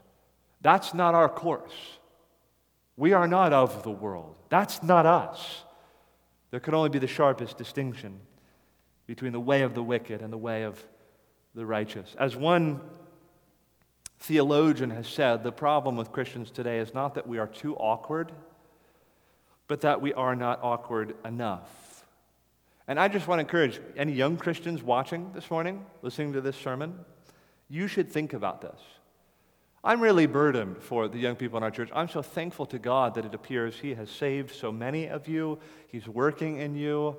that's 0.62 0.94
not 0.94 1.14
our 1.14 1.28
course. 1.28 1.74
We 2.96 3.12
are 3.12 3.28
not 3.28 3.52
of 3.52 3.82
the 3.82 3.90
world. 3.90 4.36
That's 4.48 4.82
not 4.82 5.06
us. 5.06 5.64
There 6.50 6.60
could 6.60 6.74
only 6.74 6.88
be 6.88 6.98
the 6.98 7.06
sharpest 7.06 7.58
distinction 7.58 8.20
between 9.08 9.32
the 9.32 9.40
way 9.40 9.62
of 9.62 9.74
the 9.74 9.82
wicked 9.82 10.20
and 10.20 10.32
the 10.32 10.38
way 10.38 10.62
of 10.62 10.84
the 11.54 11.66
righteous. 11.66 12.14
As 12.20 12.36
one 12.36 12.80
theologian 14.20 14.90
has 14.90 15.08
said, 15.08 15.42
the 15.42 15.50
problem 15.50 15.96
with 15.96 16.12
Christians 16.12 16.50
today 16.50 16.78
is 16.78 16.92
not 16.92 17.14
that 17.14 17.26
we 17.26 17.38
are 17.38 17.46
too 17.46 17.74
awkward, 17.76 18.30
but 19.66 19.80
that 19.80 20.02
we 20.02 20.12
are 20.12 20.36
not 20.36 20.60
awkward 20.62 21.16
enough. 21.24 22.04
And 22.86 23.00
I 23.00 23.08
just 23.08 23.26
want 23.26 23.38
to 23.38 23.40
encourage 23.40 23.80
any 23.96 24.12
young 24.12 24.36
Christians 24.36 24.82
watching 24.82 25.32
this 25.32 25.50
morning, 25.50 25.86
listening 26.02 26.34
to 26.34 26.42
this 26.42 26.56
sermon, 26.56 26.98
you 27.70 27.88
should 27.88 28.10
think 28.10 28.34
about 28.34 28.60
this. 28.60 28.80
I'm 29.82 30.02
really 30.02 30.26
burdened 30.26 30.82
for 30.82 31.08
the 31.08 31.18
young 31.18 31.36
people 31.36 31.56
in 31.56 31.62
our 31.62 31.70
church. 31.70 31.88
I'm 31.94 32.08
so 32.08 32.20
thankful 32.20 32.66
to 32.66 32.78
God 32.78 33.14
that 33.14 33.24
it 33.24 33.34
appears 33.34 33.78
He 33.78 33.94
has 33.94 34.10
saved 34.10 34.54
so 34.54 34.70
many 34.70 35.06
of 35.06 35.28
you, 35.28 35.58
He's 35.86 36.06
working 36.06 36.58
in 36.58 36.76
you 36.76 37.16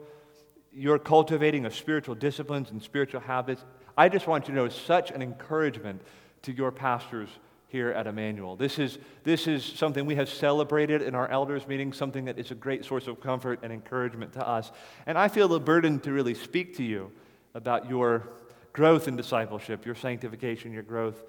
you're 0.74 1.00
cultivating 1.00 1.66
of 1.66 1.76
spiritual 1.76 2.16
disciplines 2.16 2.72
and 2.72 2.82
spiritual 2.82 3.22
habits. 3.22 3.64
I 3.98 4.10
just 4.10 4.28
want 4.28 4.48
you 4.48 4.54
to 4.54 4.60
know 4.60 4.70
such 4.70 5.12
an 5.12 5.22
encouragement 5.22 6.02
to 6.44 6.52
your 6.52 6.72
pastors 6.72 7.30
here 7.68 7.92
at 7.92 8.08
Emmanuel. 8.08 8.56
This 8.56 8.80
is, 8.80 8.98
this 9.24 9.48
is 9.48 9.64
something 9.64 10.06
we 10.06 10.16
have 10.16 10.30
celebrated 10.30 11.02
in 11.02 11.14
our 11.14 11.28
elders' 11.30 11.68
meeting, 11.68 11.94
something 11.94 12.26
that 12.26 12.40
is 12.40 12.52
a 12.52 12.56
great 12.56 12.84
source 12.84 13.08
of 13.08 13.22
comfort 13.22 13.60
and 13.62 13.72
encouragement 13.72 14.34
to 14.34 14.48
us. 14.48 14.72
And 15.06 15.18
I 15.18 15.28
feel 15.28 15.48
the 15.48 15.60
burden 15.60 16.00
to 16.02 16.12
really 16.12 16.34
speak 16.34 16.78
to 16.78 16.84
you 16.84 17.12
about 17.54 17.88
your 17.88 18.30
growth 18.74 19.08
in 19.08 19.16
discipleship, 19.16 19.86
your 19.86 19.96
sanctification, 19.96 20.72
your 20.72 20.84
growth 20.84 21.24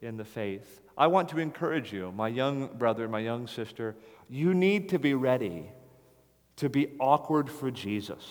in 0.00 0.16
the 0.16 0.24
faith. 0.24 0.80
I 0.96 1.06
want 1.08 1.28
to 1.30 1.38
encourage 1.38 1.92
you, 1.92 2.12
my 2.12 2.28
young 2.28 2.68
brother, 2.68 3.08
my 3.08 3.20
young 3.20 3.46
sister, 3.46 3.94
you 4.28 4.54
need 4.54 4.88
to 4.90 4.98
be 4.98 5.14
ready 5.14 5.70
to 6.56 6.68
be 6.68 6.88
awkward 7.00 7.50
for 7.50 7.70
Jesus. 7.70 8.24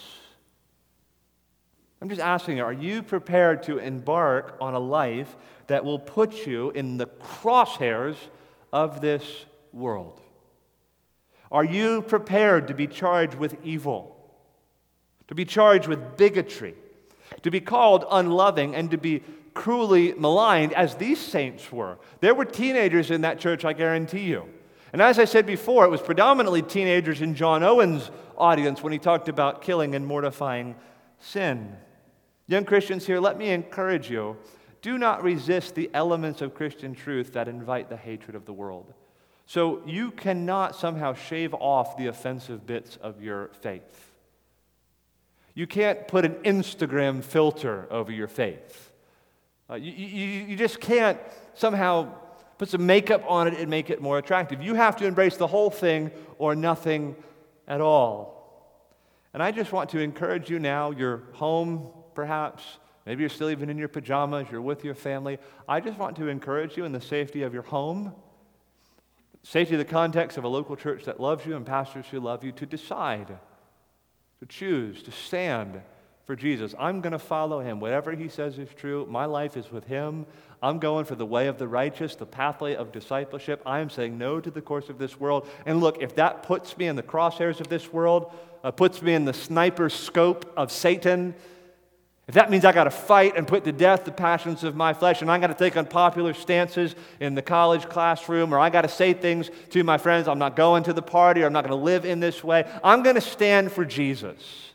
I'm 2.02 2.10
just 2.10 2.22
asking 2.22 2.58
you, 2.58 2.64
are 2.64 2.74
you 2.74 3.04
prepared 3.04 3.64
to 3.64 3.78
embark 3.78 4.58
on 4.60 4.74
a 4.74 4.80
life 4.80 5.36
that 5.68 5.86
will 5.86 6.00
put 6.00 6.48
you 6.48 6.72
in 6.72 6.98
the 6.98 7.06
crosshairs 7.06 8.16
of 8.74 9.02
this 9.02 9.46
world? 9.72 10.20
Are 11.52 11.64
you 11.64 12.02
prepared 12.02 12.70
to 12.70 12.74
be 12.74 12.88
charged 12.88 13.36
with 13.36 13.56
evil? 13.64 14.18
To 15.28 15.36
be 15.36 15.46
charged 15.46 15.88
with 15.88 16.18
bigotry? 16.18 16.76
To 17.44 17.52
be 17.52 17.62
called 17.62 18.06
unloving 18.10 18.74
and 18.74 18.90
to 18.92 18.98
be 18.98 19.22
cruelly 19.54 20.14
maligned 20.14 20.74
as 20.74 20.96
these 20.96 21.20
saints 21.20 21.72
were? 21.72 22.00
There 22.20 22.34
were 22.34 22.46
teenagers 22.46 23.12
in 23.12 23.22
that 23.22 23.40
church, 23.40 23.64
I 23.64 23.74
guarantee 23.74 24.22
you. 24.22 24.50
And 24.92 25.02
as 25.02 25.20
I 25.20 25.26
said 25.26 25.46
before, 25.46 25.86
it 25.86 25.92
was 25.92 26.02
predominantly 26.02 26.64
teenagers 26.64 27.22
in 27.22 27.36
John 27.36 27.64
Owen's 27.64 28.10
audience 28.38 28.82
when 28.82 28.92
he 28.92 29.00
talked 29.00 29.30
about 29.30 29.62
killing 29.62 29.94
and 29.94 30.06
mortifying 30.06 30.76
sin. 31.20 31.78
Young 32.52 32.66
Christians 32.66 33.06
here, 33.06 33.22
let 33.22 33.38
me 33.38 33.50
encourage 33.50 34.10
you 34.10 34.36
do 34.82 34.98
not 34.98 35.24
resist 35.24 35.74
the 35.74 35.90
elements 35.94 36.42
of 36.42 36.54
Christian 36.54 36.94
truth 36.94 37.32
that 37.32 37.48
invite 37.48 37.88
the 37.88 37.96
hatred 37.96 38.36
of 38.36 38.46
the 38.46 38.52
world. 38.52 38.94
So 39.46 39.82
you 39.86 40.12
cannot 40.12 40.76
somehow 40.76 41.14
shave 41.14 41.54
off 41.54 41.96
the 41.96 42.08
offensive 42.08 42.66
bits 42.66 42.98
of 42.98 43.22
your 43.22 43.52
faith. 43.62 44.12
You 45.54 45.66
can't 45.66 46.06
put 46.10 46.26
an 46.26 46.34
Instagram 46.44 47.24
filter 47.24 47.88
over 47.90 48.12
your 48.12 48.28
faith. 48.28 48.92
Uh, 49.70 49.76
you, 49.76 49.92
you, 49.92 50.28
you 50.48 50.56
just 50.58 50.82
can't 50.82 51.20
somehow 51.54 52.14
put 52.58 52.68
some 52.68 52.86
makeup 52.86 53.24
on 53.28 53.48
it 53.48 53.60
and 53.60 53.70
make 53.70 53.90
it 53.90 54.02
more 54.02 54.18
attractive. 54.18 54.62
You 54.62 54.74
have 54.74 54.98
to 54.98 55.06
embrace 55.06 55.38
the 55.38 55.48
whole 55.48 55.70
thing 55.70 56.12
or 56.38 56.54
nothing 56.54 57.16
at 57.66 57.80
all. 57.80 58.84
And 59.34 59.42
I 59.42 59.52
just 59.52 59.72
want 59.72 59.92
to 59.92 60.00
encourage 60.00 60.50
you 60.50 60.60
now, 60.60 60.92
you're 60.92 61.24
home 61.34 61.92
perhaps. 62.14 62.64
Maybe 63.06 63.22
you're 63.22 63.30
still 63.30 63.50
even 63.50 63.70
in 63.70 63.78
your 63.78 63.88
pajamas, 63.88 64.48
you're 64.52 64.62
with 64.62 64.84
your 64.84 64.96
family. 64.96 65.40
I 65.68 65.80
just 65.80 65.98
want 65.98 66.16
to 66.18 66.28
encourage 66.28 66.78
you 66.78 66.86
in 66.86 66.92
the 66.92 67.02
safety 67.02 67.44
of 67.44 67.54
your 67.54 67.64
home, 67.64 68.14
safety 69.44 69.76
of 69.76 69.80
the 69.80 69.86
context 69.86 70.38
of 70.38 70.44
a 70.44 70.48
local 70.48 70.76
church 70.76 71.06
that 71.06 71.20
loves 71.20 71.46
you 71.46 71.56
and 71.56 71.66
pastors 71.66 72.06
who 72.12 72.20
love 72.20 72.44
you 72.44 72.52
to 72.54 72.66
decide, 72.66 73.40
to 74.40 74.46
choose, 74.46 75.02
to 75.04 75.12
stand 75.12 75.82
for 76.26 76.36
Jesus. 76.36 76.76
I'm 76.80 77.02
going 77.02 77.12
to 77.12 77.20
follow 77.20 77.60
him. 77.60 77.80
Whatever 77.80 78.12
he 78.12 78.30
says 78.30 78.58
is 78.58 78.70
true. 78.76 79.08
My 79.10 79.26
life 79.26 79.58
is 79.58 79.72
with 79.72 79.86
him. 79.86 80.26
I'm 80.62 80.80
going 80.80 81.06
for 81.06 81.16
the 81.16 81.26
way 81.26 81.48
of 81.48 81.58
the 81.58 81.68
righteous, 81.68 82.16
the 82.16 82.26
pathway 82.26 82.76
of 82.76 82.92
discipleship. 82.92 83.62
I 83.66 83.80
am 83.80 83.90
saying 83.90 84.18
no 84.18 84.40
to 84.40 84.52
the 84.52 84.62
course 84.62 84.90
of 84.90 85.00
this 85.00 85.20
world. 85.20 85.48
And 85.66 85.82
look, 85.82 86.02
if 86.02 86.16
that 86.16 86.44
puts 86.44 86.78
me 86.78 86.88
in 86.88 86.96
the 86.96 87.04
crosshairs 87.04 87.60
of 87.60 87.68
this 87.68 87.92
world, 87.92 88.32
uh, 88.64 88.72
puts 88.72 89.02
me 89.02 89.16
in 89.16 89.26
the 89.26 89.34
sniper 89.34 89.90
scope 89.90 90.54
of 90.56 90.72
Satan, 90.72 91.34
if 92.32 92.36
that 92.36 92.50
means 92.50 92.64
I 92.64 92.72
got 92.72 92.86
to 92.86 92.92
fight 92.92 93.36
and 93.36 93.46
put 93.46 93.66
to 93.66 93.74
death 93.74 94.06
the 94.06 94.12
passions 94.14 94.64
of 94.64 94.74
my 94.74 94.94
flesh, 94.94 95.22
and 95.22 95.30
I 95.30 95.38
got 95.38 95.48
to 95.48 95.54
take 95.54 95.76
unpopular 95.76 96.34
stances 96.34 96.96
in 97.20 97.36
the 97.36 97.42
college 97.42 97.90
classroom, 97.90 98.54
or 98.54 98.58
I 98.58 98.70
got 98.70 98.84
to 98.84 98.88
say 98.88 99.12
things 99.12 99.52
to 99.72 99.84
my 99.84 99.98
friends, 99.98 100.30
I'm 100.30 100.40
not 100.40 100.56
going 100.56 100.84
to 100.84 100.94
the 100.94 101.02
party, 101.02 101.44
or 101.44 101.48
I'm 101.48 101.52
not 101.52 101.66
going 101.66 101.78
to 101.78 101.84
live 101.84 102.06
in 102.06 102.22
this 102.22 102.42
way, 102.42 102.66
I'm 102.86 103.04
going 103.04 103.16
to 103.16 103.22
stand 103.22 103.74
for 103.74 103.84
Jesus. 103.84 104.72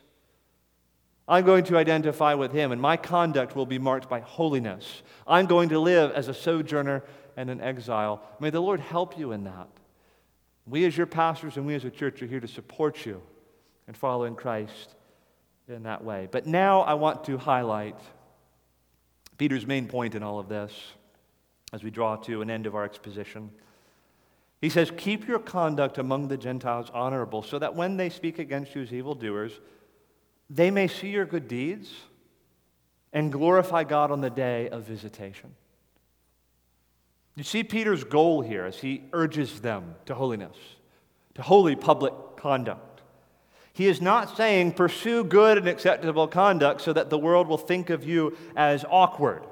I'm 1.27 1.45
going 1.45 1.63
to 1.63 1.77
identify 1.77 2.35
with 2.35 2.51
him, 2.51 2.71
and 2.71 2.79
my 2.79 2.95
conduct 2.95 3.55
will 3.55 3.65
be 3.65 3.79
marked 3.79 4.07
by 4.07 4.19
holiness. 4.19 5.01
I'm 5.25 5.47
going 5.47 5.69
to 5.69 5.79
live 5.79 6.11
as 6.11 6.27
a 6.27 6.35
sojourner 6.35 7.03
and 7.37 7.49
an 7.49 7.59
exile. 7.59 8.21
May 8.39 8.51
the 8.51 8.59
Lord 8.59 8.81
help 8.81 9.17
you 9.17 9.31
in 9.31 9.45
that. 9.45 9.69
We, 10.67 10.85
as 10.85 10.95
your 10.95 11.07
pastors 11.07 11.57
and 11.57 11.65
we 11.65 11.73
as 11.73 11.85
a 11.85 11.89
church, 11.89 12.21
are 12.21 12.27
here 12.27 12.39
to 12.39 12.47
support 12.47 13.03
you 13.03 13.19
in 13.87 13.95
following 13.95 14.35
Christ 14.35 14.93
in 15.67 15.83
that 15.83 16.03
way. 16.03 16.27
But 16.31 16.45
now 16.45 16.81
I 16.81 16.93
want 16.93 17.25
to 17.25 17.37
highlight 17.37 17.99
Peter's 19.37 19.65
main 19.65 19.87
point 19.87 20.15
in 20.15 20.23
all 20.23 20.39
of 20.39 20.49
this 20.49 20.71
as 21.73 21.83
we 21.83 21.91
draw 21.91 22.15
to 22.15 22.41
an 22.41 22.49
end 22.49 22.65
of 22.65 22.75
our 22.75 22.85
exposition. 22.85 23.51
He 24.61 24.69
says, 24.69 24.91
Keep 24.95 25.27
your 25.27 25.39
conduct 25.39 25.97
among 25.97 26.27
the 26.27 26.37
Gentiles 26.37 26.89
honorable, 26.93 27.43
so 27.43 27.59
that 27.59 27.75
when 27.75 27.97
they 27.97 28.09
speak 28.09 28.39
against 28.39 28.73
you 28.75 28.81
as 28.81 28.93
evildoers, 28.93 29.59
they 30.49 30.71
may 30.71 30.87
see 30.87 31.09
your 31.09 31.25
good 31.25 31.47
deeds 31.47 31.91
and 33.13 33.31
glorify 33.31 33.83
God 33.83 34.11
on 34.11 34.21
the 34.21 34.29
day 34.29 34.69
of 34.69 34.83
visitation. 34.83 35.53
You 37.35 37.43
see 37.43 37.63
Peter's 37.63 38.03
goal 38.03 38.41
here 38.41 38.65
as 38.65 38.79
he 38.79 39.03
urges 39.13 39.59
them 39.61 39.95
to 40.05 40.15
holiness, 40.15 40.57
to 41.35 41.41
holy 41.41 41.75
public 41.75 42.13
conduct. 42.37 42.86
He 43.77 43.85
is 43.85 44.01
not 44.01 44.35
saying 44.35 44.71
pursue 44.71 45.23
good 45.23 45.59
and 45.59 45.67
acceptable 45.67 46.27
conduct 46.27 46.81
so 46.81 46.93
that 46.93 47.11
the 47.11 47.17
world 47.19 47.47
will 47.47 47.59
think 47.59 47.91
of 47.91 48.03
you 48.03 48.35
as 48.55 48.83
awkward 48.89 49.45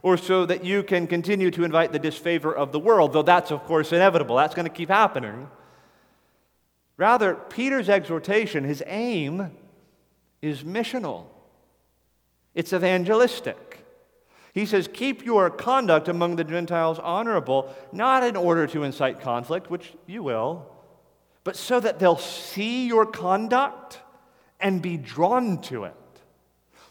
or 0.00 0.16
so 0.16 0.46
that 0.46 0.64
you 0.64 0.84
can 0.84 1.08
continue 1.08 1.50
to 1.50 1.64
invite 1.64 1.90
the 1.90 1.98
disfavor 1.98 2.54
of 2.54 2.70
the 2.70 2.78
world, 2.78 3.12
though 3.12 3.24
that's, 3.24 3.50
of 3.50 3.64
course, 3.64 3.92
inevitable. 3.92 4.36
That's 4.36 4.54
going 4.54 4.68
to 4.68 4.72
keep 4.72 4.90
happening. 4.90 5.48
Rather, 6.98 7.34
Peter's 7.34 7.88
exhortation, 7.88 8.62
his 8.62 8.80
aim, 8.86 9.50
is 10.40 10.62
missional, 10.62 11.24
it's 12.54 12.72
evangelistic. 12.72 13.84
He 14.52 14.66
says, 14.66 14.88
Keep 14.92 15.24
your 15.24 15.50
conduct 15.50 16.06
among 16.06 16.36
the 16.36 16.44
Gentiles 16.44 17.00
honorable, 17.00 17.74
not 17.90 18.22
in 18.22 18.36
order 18.36 18.68
to 18.68 18.84
incite 18.84 19.18
conflict, 19.18 19.68
which 19.68 19.94
you 20.06 20.22
will 20.22 20.70
but 21.44 21.56
so 21.56 21.78
that 21.78 21.98
they'll 21.98 22.16
see 22.16 22.86
your 22.86 23.06
conduct 23.06 24.00
and 24.58 24.80
be 24.80 24.96
drawn 24.96 25.60
to 25.60 25.84
it. 25.84 25.94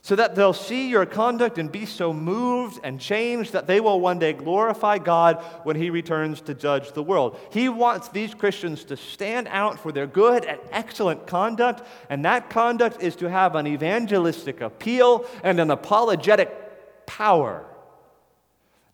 So 0.04 0.18
that 0.18 0.36
they'll 0.36 0.51
see 0.51 0.89
your 0.89 1.06
conduct 1.06 1.58
and 1.58 1.72
be 1.72 1.86
so 1.86 2.12
moved 2.12 2.80
and 2.84 2.99
changed 2.99 3.54
that 3.54 3.68
they 3.68 3.80
will 3.80 4.01
one 4.01 4.20
day 4.20 4.34
glorify 4.34 4.97
God 4.97 5.41
when 5.64 5.78
He 5.78 5.89
returns 5.89 6.41
to 6.41 6.54
judge 6.54 6.91
the 6.91 7.01
world. 7.01 7.39
He 7.51 7.70
wants 7.70 8.10
these 8.10 8.34
Christians 8.34 8.84
to 8.86 8.97
stand 8.97 9.47
out 9.47 9.80
for 9.80 9.93
their 9.93 10.06
good 10.06 10.43
and 10.43 10.60
excellent 10.72 11.26
conduct, 11.26 11.88
and 12.10 12.26
that 12.26 12.49
conduct 12.49 13.01
is 13.01 13.16
to 13.16 13.30
have 13.30 13.56
an 13.56 13.66
evangelistic 13.66 14.60
appeal 14.60 15.26
and 15.41 15.60
an 15.62 15.72
apologetic 15.72 17.06
power. 17.06 17.66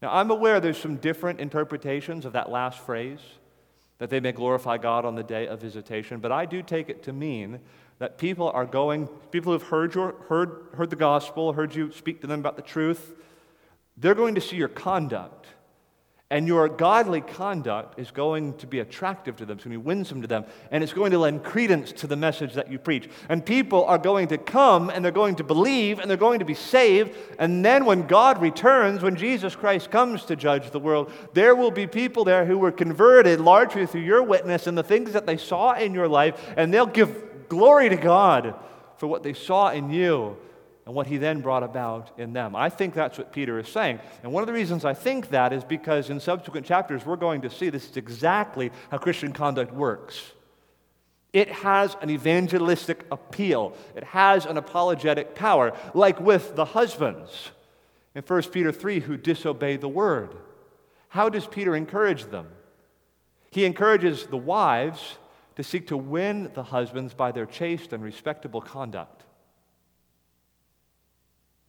Now, 0.04 0.14
I'm 0.14 0.30
aware 0.30 0.60
there's 0.60 0.78
some 0.78 0.98
different 0.98 1.40
interpretations 1.40 2.24
of 2.24 2.34
that 2.34 2.52
last 2.52 2.80
phrase 2.80 3.20
that 4.00 4.10
they 4.10 4.20
may 4.20 4.32
glorify 4.32 4.78
God 4.78 5.06
on 5.06 5.16
the 5.16 5.24
day 5.24 5.48
of 5.48 5.62
visitation. 5.62 6.20
But 6.20 6.32
I 6.32 6.46
do 6.46 6.62
take 6.62 6.90
it 6.90 7.04
to 7.04 7.14
mean 7.14 7.60
that 8.00 8.18
people 8.18 8.50
are 8.50 8.66
going, 8.66 9.08
people 9.32 9.54
who've 9.54 9.62
heard, 9.62 9.94
your, 9.94 10.16
heard, 10.28 10.68
heard 10.74 10.90
the 10.90 10.96
gospel, 10.96 11.54
heard 11.54 11.76
you 11.76 11.92
speak 11.92 12.22
to 12.22 12.28
them 12.28 12.40
about 12.40 12.56
the 12.56 12.62
truth, 12.62 13.14
they're 13.98 14.16
going 14.16 14.36
to 14.36 14.42
see 14.42 14.56
your 14.56 14.70
conduct. 14.70 15.39
And 16.32 16.48
your 16.48 16.70
godly 16.70 17.22
conduct 17.22 17.98
is 17.98 18.12
going 18.12 18.54
to 18.58 18.68
be 18.68 18.82
attractive 18.82 19.36
to 19.38 19.48
them. 19.48 19.58
It's 19.58 19.64
going 19.64 19.74
to 19.74 19.80
be 19.80 19.86
winsome 19.86 20.22
to 20.22 20.28
them. 20.28 20.46
And 20.70 20.84
it's 20.84 20.94
going 20.94 21.10
to 21.12 21.18
lend 21.18 21.44
credence 21.44 21.92
to 21.94 22.08
the 22.08 22.16
message 22.16 22.54
that 22.54 22.72
you 22.72 22.78
preach. 22.78 23.10
And 23.30 23.44
people 23.44 23.84
are 23.86 23.98
going 23.98 24.28
to 24.28 24.38
come 24.38 24.92
and 24.92 25.04
they're 25.04 25.12
going 25.12 25.38
to 25.38 25.44
believe 25.44 25.98
and 25.98 26.08
they're 26.08 26.18
going 26.18 26.38
to 26.38 26.46
be 26.46 26.54
saved. 26.54 27.16
And 27.40 27.66
then 27.66 27.84
when 27.84 28.06
God 28.06 28.40
returns, 28.44 29.02
when 29.02 29.16
Jesus 29.16 29.56
Christ 29.56 29.90
comes 29.90 30.24
to 30.26 30.36
judge 30.36 30.70
the 30.70 30.80
world, 30.80 31.12
there 31.34 31.56
will 31.56 31.72
be 31.72 31.88
people 31.88 32.24
there 32.24 32.46
who 32.46 32.60
were 32.60 32.72
converted 32.72 33.42
largely 33.42 33.88
through 33.88 34.02
your 34.02 34.22
witness 34.22 34.68
and 34.68 34.78
the 34.78 34.84
things 34.84 35.14
that 35.14 35.26
they 35.26 35.38
saw 35.38 35.74
in 35.74 35.96
your 35.96 36.08
life. 36.08 36.54
And 36.56 36.72
they'll 36.72 36.86
give 36.86 37.50
glory 37.50 37.90
to 37.90 37.98
God 37.98 38.54
for 38.98 39.08
what 39.08 39.24
they 39.24 39.34
saw 39.34 39.70
in 39.70 39.90
you 39.90 40.38
and 40.90 40.96
what 40.96 41.06
he 41.06 41.18
then 41.18 41.40
brought 41.40 41.62
about 41.62 42.10
in 42.18 42.34
them. 42.34 42.56
I 42.56 42.68
think 42.68 42.96
that's 42.96 43.20
what 43.20 43.32
Peter 43.32 43.60
is 43.60 43.68
saying. 43.68 44.00
And 44.24 44.34
one 44.34 44.42
of 44.42 44.48
the 44.48 44.54
reasons 44.54 44.86
I 44.86 44.96
think 44.96 45.30
that 45.30 45.54
is 45.54 45.64
because 45.64 46.10
in 46.10 46.20
subsequent 46.20 46.66
chapters, 46.66 47.06
we're 47.06 47.16
going 47.16 47.42
to 47.42 47.50
see 47.52 47.70
this 47.70 47.88
is 47.92 47.96
exactly 47.96 48.72
how 48.90 48.98
Christian 48.98 49.32
conduct 49.32 49.72
works. 49.72 50.20
It 51.32 51.52
has 51.52 51.96
an 52.02 52.10
evangelistic 52.10 53.06
appeal, 53.12 53.76
it 53.96 54.04
has 54.04 54.48
an 54.48 54.58
apologetic 54.58 55.36
power, 55.36 55.78
like 55.94 56.20
with 56.20 56.56
the 56.56 56.66
husbands 56.66 57.52
in 58.16 58.24
1 58.24 58.42
Peter 58.52 58.72
3 58.72 59.02
who 59.02 59.16
disobey 59.16 59.78
the 59.78 59.88
word. 59.88 60.36
How 61.10 61.30
does 61.30 61.46
Peter 61.46 61.76
encourage 61.76 62.32
them? 62.32 62.48
He 63.52 63.66
encourages 63.66 64.26
the 64.26 64.38
wives 64.38 65.20
to 65.56 65.62
seek 65.64 65.86
to 65.90 65.98
win 65.98 66.50
the 66.56 66.64
husbands 66.64 67.14
by 67.14 67.32
their 67.32 67.46
chaste 67.46 67.94
and 67.94 68.04
respectable 68.04 68.62
conduct. 68.62 69.26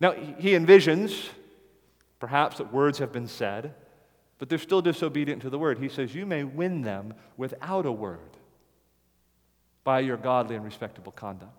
Now, 0.01 0.13
he 0.13 0.51
envisions 0.51 1.29
perhaps 2.19 2.59
that 2.59 2.73
words 2.73 2.99
have 2.99 3.13
been 3.13 3.29
said, 3.29 3.75
but 4.39 4.49
they're 4.49 4.59
still 4.59 4.83
disobedient 4.83 5.43
to 5.43 5.51
the 5.51 5.59
word. 5.59 5.79
He 5.79 5.89
says, 5.89 6.15
You 6.15 6.27
may 6.27 6.45
win 6.45 6.83
them 6.83 7.15
without 7.37 7.87
a 7.87 7.93
word 7.93 8.19
by 9.85 10.01
your 10.01 10.17
godly 10.17 10.57
and 10.57 10.65
respectable 10.65 11.13
conduct. 11.13 11.53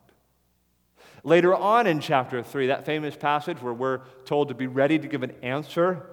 Later 1.24 1.54
on 1.54 1.86
in 1.86 2.00
chapter 2.00 2.42
3, 2.42 2.68
that 2.68 2.86
famous 2.86 3.16
passage 3.16 3.62
where 3.62 3.74
we're 3.74 4.02
told 4.26 4.48
to 4.48 4.54
be 4.56 4.68
ready 4.68 4.98
to 4.98 5.08
give 5.08 5.22
an 5.24 5.34
answer 5.44 6.06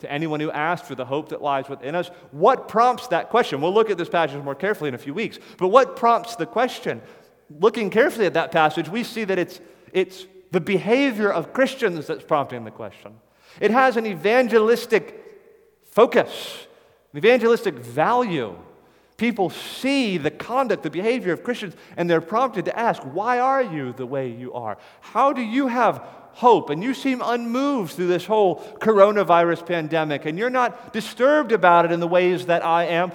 to 0.00 0.10
anyone 0.10 0.40
who 0.40 0.50
asks 0.50 0.88
for 0.88 0.94
the 0.94 1.04
hope 1.04 1.30
that 1.30 1.42
lies 1.42 1.68
within 1.68 1.94
us, 1.94 2.08
what 2.30 2.68
prompts 2.68 3.08
that 3.08 3.30
question? 3.30 3.60
We'll 3.60 3.74
look 3.74 3.90
at 3.90 3.98
this 3.98 4.08
passage 4.08 4.42
more 4.42 4.54
carefully 4.54 4.88
in 4.88 4.94
a 4.94 4.98
few 4.98 5.14
weeks, 5.14 5.38
but 5.58 5.68
what 5.68 5.96
prompts 5.96 6.36
the 6.36 6.46
question? 6.46 7.02
Looking 7.58 7.90
carefully 7.90 8.26
at 8.26 8.34
that 8.34 8.52
passage, 8.52 8.88
we 8.88 9.04
see 9.04 9.24
that 9.24 9.38
it's, 9.38 9.60
it's 9.92 10.26
the 10.54 10.60
behavior 10.60 11.32
of 11.32 11.52
Christians 11.52 12.06
that's 12.06 12.22
prompting 12.22 12.64
the 12.64 12.70
question. 12.70 13.16
It 13.60 13.72
has 13.72 13.96
an 13.96 14.06
evangelistic 14.06 15.20
focus, 15.90 16.68
an 17.12 17.18
evangelistic 17.18 17.74
value. 17.74 18.56
People 19.16 19.50
see 19.50 20.16
the 20.16 20.30
conduct, 20.30 20.84
the 20.84 20.90
behavior 20.90 21.32
of 21.32 21.42
Christians, 21.42 21.74
and 21.96 22.08
they're 22.08 22.20
prompted 22.20 22.66
to 22.66 22.78
ask, 22.78 23.02
Why 23.02 23.40
are 23.40 23.62
you 23.62 23.94
the 23.94 24.06
way 24.06 24.30
you 24.30 24.52
are? 24.52 24.78
How 25.00 25.32
do 25.32 25.42
you 25.42 25.66
have 25.66 26.06
hope? 26.34 26.70
And 26.70 26.84
you 26.84 26.94
seem 26.94 27.20
unmoved 27.20 27.94
through 27.94 28.06
this 28.06 28.24
whole 28.24 28.60
coronavirus 28.78 29.66
pandemic, 29.66 30.24
and 30.24 30.38
you're 30.38 30.50
not 30.50 30.92
disturbed 30.92 31.50
about 31.50 31.84
it 31.84 31.90
in 31.90 31.98
the 31.98 32.06
ways 32.06 32.46
that 32.46 32.64
I 32.64 32.84
am. 32.84 33.10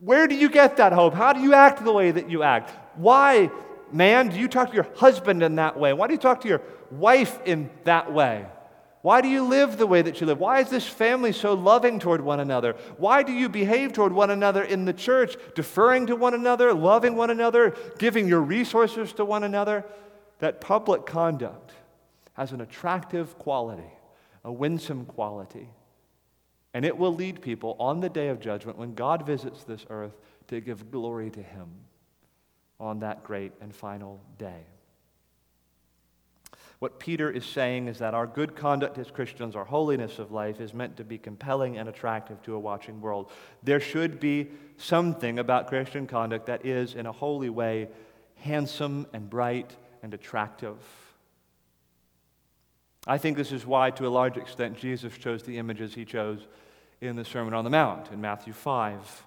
Where 0.00 0.26
do 0.26 0.34
you 0.34 0.48
get 0.48 0.78
that 0.78 0.94
hope? 0.94 1.12
How 1.12 1.34
do 1.34 1.40
you 1.40 1.52
act 1.52 1.84
the 1.84 1.92
way 1.92 2.10
that 2.12 2.30
you 2.30 2.42
act? 2.42 2.72
Why 2.96 3.50
man, 3.92 4.28
do 4.28 4.38
you 4.38 4.48
talk 4.48 4.70
to 4.70 4.74
your 4.74 4.88
husband 4.96 5.42
in 5.42 5.56
that 5.56 5.78
way? 5.78 5.92
Why 5.92 6.06
do 6.06 6.12
you 6.12 6.18
talk 6.18 6.40
to 6.42 6.48
your 6.48 6.62
wife 6.90 7.38
in 7.44 7.70
that 7.84 8.12
way? 8.12 8.46
Why 9.02 9.20
do 9.20 9.28
you 9.28 9.44
live 9.44 9.78
the 9.78 9.86
way 9.86 10.02
that 10.02 10.20
you 10.20 10.26
live? 10.26 10.40
Why 10.40 10.60
is 10.60 10.68
this 10.68 10.86
family 10.86 11.30
so 11.30 11.54
loving 11.54 12.00
toward 12.00 12.20
one 12.20 12.40
another? 12.40 12.72
Why 12.96 13.22
do 13.22 13.32
you 13.32 13.48
behave 13.48 13.92
toward 13.92 14.12
one 14.12 14.30
another 14.30 14.64
in 14.64 14.84
the 14.84 14.92
church, 14.92 15.36
deferring 15.54 16.06
to 16.08 16.16
one 16.16 16.34
another, 16.34 16.74
loving 16.74 17.14
one 17.14 17.30
another, 17.30 17.76
giving 17.98 18.26
your 18.26 18.40
resources 18.40 19.12
to 19.12 19.24
one 19.24 19.44
another? 19.44 19.84
That 20.40 20.60
public 20.60 21.06
conduct 21.06 21.72
has 22.32 22.50
an 22.50 22.60
attractive 22.60 23.38
quality, 23.38 23.90
a 24.44 24.52
winsome 24.52 25.04
quality. 25.04 25.70
And 26.74 26.84
it 26.84 26.98
will 26.98 27.14
lead 27.14 27.40
people 27.40 27.76
on 27.78 28.00
the 28.00 28.08
day 28.08 28.28
of 28.28 28.40
judgment, 28.40 28.76
when 28.76 28.94
God 28.94 29.24
visits 29.24 29.62
this 29.62 29.86
earth, 29.88 30.16
to 30.48 30.60
give 30.60 30.90
glory 30.90 31.30
to 31.30 31.42
Him 31.42 31.68
on 32.78 33.00
that 33.00 33.24
great 33.24 33.52
and 33.60 33.74
final 33.74 34.20
day. 34.38 34.64
What 36.78 37.00
Peter 37.00 37.30
is 37.30 37.46
saying 37.46 37.88
is 37.88 37.98
that 37.98 38.12
our 38.12 38.26
good 38.26 38.54
conduct 38.54 38.98
as 38.98 39.10
Christians, 39.10 39.56
our 39.56 39.64
holiness 39.64 40.18
of 40.18 40.30
life, 40.30 40.60
is 40.60 40.74
meant 40.74 40.98
to 40.98 41.04
be 41.04 41.16
compelling 41.16 41.78
and 41.78 41.88
attractive 41.88 42.42
to 42.42 42.54
a 42.54 42.58
watching 42.58 43.00
world. 43.00 43.30
There 43.62 43.80
should 43.80 44.20
be 44.20 44.48
something 44.76 45.38
about 45.38 45.68
Christian 45.68 46.06
conduct 46.06 46.46
that 46.46 46.66
is, 46.66 46.94
in 46.94 47.06
a 47.06 47.12
holy 47.12 47.48
way, 47.48 47.88
handsome 48.36 49.06
and 49.14 49.30
bright 49.30 49.74
and 50.02 50.12
attractive. 50.12 50.76
I 53.06 53.16
think 53.16 53.38
this 53.38 53.52
is 53.52 53.64
why, 53.64 53.90
to 53.92 54.06
a 54.06 54.10
large 54.10 54.36
extent, 54.36 54.76
Jesus 54.76 55.16
chose 55.16 55.44
the 55.44 55.56
images 55.56 55.94
he 55.94 56.04
chose 56.04 56.46
in 57.00 57.16
the 57.16 57.24
Sermon 57.24 57.54
on 57.54 57.64
the 57.64 57.70
Mount 57.70 58.10
in 58.12 58.20
Matthew 58.20 58.52
5. 58.52 59.25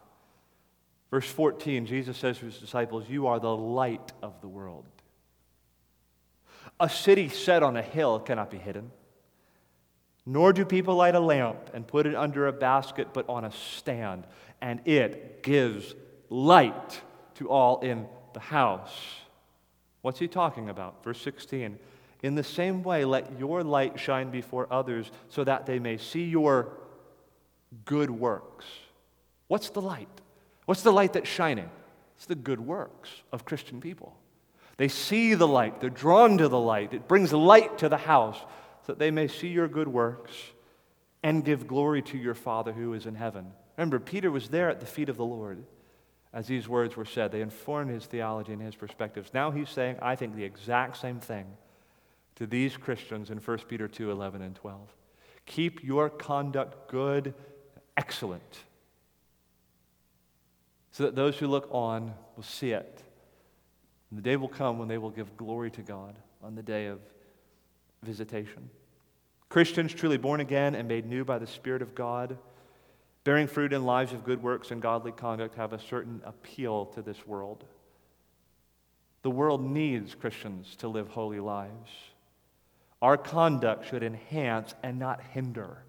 Verse 1.12 1.28
14, 1.28 1.86
Jesus 1.86 2.18
says 2.18 2.38
to 2.40 2.46
his 2.46 2.58
disciples, 2.60 3.06
You 3.10 3.28
are 3.28 3.40
the 3.40 3.56
light 3.56 4.14
of 4.22 4.40
the 4.42 4.48
world. 4.48 4.86
A 6.80 6.90
city 6.90 7.30
set 7.30 7.64
on 7.64 7.76
a 7.76 7.82
hill 7.82 8.20
cannot 8.20 8.52
be 8.52 8.58
hidden. 8.58 8.92
Nor 10.26 10.54
do 10.54 10.66
people 10.66 10.96
light 10.96 11.16
a 11.16 11.20
lamp 11.20 11.72
and 11.74 11.88
put 11.88 12.06
it 12.06 12.14
under 12.14 12.48
a 12.48 12.54
basket, 12.54 13.08
but 13.14 13.28
on 13.28 13.46
a 13.46 13.52
stand, 13.52 14.28
and 14.62 14.80
it 14.86 15.42
gives 15.42 15.96
light 16.30 17.02
to 17.36 17.50
all 17.50 17.80
in 17.80 18.06
the 18.34 18.40
house. 18.40 18.94
What's 20.02 20.20
he 20.20 20.28
talking 20.28 20.70
about? 20.70 21.04
Verse 21.04 21.20
16. 21.22 21.80
In 22.22 22.36
the 22.36 22.44
same 22.44 22.84
way, 22.84 23.06
let 23.06 23.40
your 23.40 23.64
light 23.64 24.00
shine 24.00 24.30
before 24.30 24.68
others 24.72 25.10
so 25.30 25.44
that 25.44 25.66
they 25.66 25.80
may 25.80 25.98
see 25.98 26.26
your 26.26 26.74
good 27.86 28.12
works. 28.12 28.66
What's 29.48 29.70
the 29.70 29.82
light? 29.82 30.19
What's 30.70 30.84
the 30.84 30.94
light 30.94 31.14
that's 31.14 31.28
shining? 31.28 31.68
It's 32.16 32.28
the 32.28 32.36
good 32.36 32.60
works 32.60 33.10
of 33.32 33.44
Christian 33.44 33.82
people. 33.82 34.16
They 34.78 34.88
see 34.88 35.34
the 35.34 35.48
light, 35.48 35.82
they're 35.82 35.90
drawn 35.90 36.38
to 36.38 36.48
the 36.48 36.60
light. 36.60 36.94
It 36.94 37.08
brings 37.08 37.34
light 37.34 37.80
to 37.80 37.90
the 37.90 37.98
house 37.98 38.38
so 38.86 38.92
that 38.92 39.00
they 39.00 39.10
may 39.10 39.28
see 39.28 39.48
your 39.48 39.68
good 39.68 39.88
works 39.88 40.32
and 41.24 41.44
give 41.44 41.66
glory 41.66 42.04
to 42.04 42.20
your 42.20 42.36
Father 42.36 42.72
who 42.72 42.94
is 42.94 43.08
in 43.08 43.16
heaven. 43.16 43.48
Remember, 43.78 43.98
Peter 43.98 44.30
was 44.30 44.50
there 44.50 44.70
at 44.70 44.80
the 44.80 44.86
feet 44.86 45.10
of 45.10 45.18
the 45.18 45.26
Lord 45.26 45.64
as 46.34 46.46
these 46.46 46.70
words 46.70 46.96
were 46.96 47.04
said. 47.04 47.32
They 47.32 47.42
informed 47.42 47.90
his 47.90 48.06
theology 48.06 48.54
and 48.54 48.62
his 48.62 48.76
perspectives. 48.76 49.32
Now 49.34 49.50
he's 49.50 49.72
saying, 49.72 49.98
I 50.04 50.16
think, 50.16 50.36
the 50.36 50.44
exact 50.44 50.98
same 50.98 51.20
thing 51.20 51.48
to 52.36 52.46
these 52.46 52.78
Christians 52.78 53.32
in 53.32 53.40
1 53.40 53.58
Peter 53.68 53.88
2 53.88 54.12
11 54.12 54.44
and 54.44 54.56
12. 54.56 54.82
Keep 55.48 55.84
your 55.84 56.12
conduct 56.12 56.92
good, 56.92 57.34
excellent 57.98 58.66
so 60.92 61.04
that 61.04 61.16
those 61.16 61.38
who 61.38 61.48
look 61.48 61.68
on 61.72 62.14
will 62.36 62.44
see 62.44 62.72
it. 62.72 63.04
And 64.10 64.18
the 64.18 64.24
day 64.24 64.36
will 64.36 64.48
come 64.48 64.80
when 64.80 64.88
they 64.88 64.98
will 64.98 65.12
give 65.12 65.38
glory 65.38 65.72
to 65.72 65.82
God 65.82 66.16
on 66.44 66.56
the 66.56 66.64
day 66.64 66.88
of 66.88 67.00
visitation. 68.04 68.70
Christians 69.50 69.94
truly 69.94 70.18
born 70.18 70.40
again 70.40 70.76
and 70.76 70.88
made 70.88 71.06
new 71.06 71.26
by 71.26 71.40
the 71.40 71.48
Spirit 71.48 71.82
of 71.82 71.96
God, 71.96 72.38
bearing 73.24 73.48
fruit 73.48 73.74
in 73.74 73.84
lives 73.84 74.14
of 74.14 74.24
good 74.24 74.42
works 74.42 74.72
and 74.72 74.82
godly 74.82 75.12
conduct, 75.12 75.56
have 75.56 75.74
a 75.74 75.80
certain 75.80 76.22
appeal 76.24 76.86
to 76.88 77.02
this 77.02 77.28
world. 77.28 77.66
The 79.22 79.32
world 79.32 79.62
needs 79.62 80.16
Christians 80.16 80.76
to 80.78 80.88
live 80.88 81.10
holy 81.10 81.40
lives. 81.40 81.90
Our 83.02 83.18
conduct 83.18 83.90
should 83.90 84.04
enhance 84.04 84.74
and 84.84 85.00
not 85.00 85.22
hinder 85.34 85.80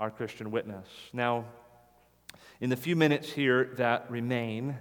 our 0.00 0.10
Christian 0.10 0.50
witness. 0.50 0.86
Now, 1.12 1.44
in 2.62 2.70
the 2.70 2.76
few 2.76 2.94
minutes 2.94 3.28
here 3.28 3.70
that 3.76 4.08
remain, 4.08 4.76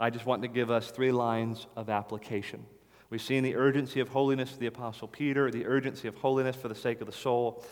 I 0.00 0.10
just 0.10 0.26
want 0.26 0.42
to 0.42 0.48
give 0.48 0.72
us 0.72 0.90
three 0.90 1.12
lines 1.12 1.68
of 1.76 1.88
application. 1.88 2.66
We've 3.10 3.22
seen 3.22 3.44
the 3.44 3.54
urgency 3.54 4.00
of 4.00 4.08
holiness 4.08 4.50
for 4.50 4.58
the 4.58 4.66
Apostle 4.66 5.06
Peter, 5.06 5.48
the 5.48 5.66
urgency 5.66 6.08
of 6.08 6.16
holiness 6.16 6.56
for 6.56 6.66
the 6.66 6.74
sake 6.74 7.00
of 7.00 7.06
the 7.06 7.12
soul, 7.12 7.64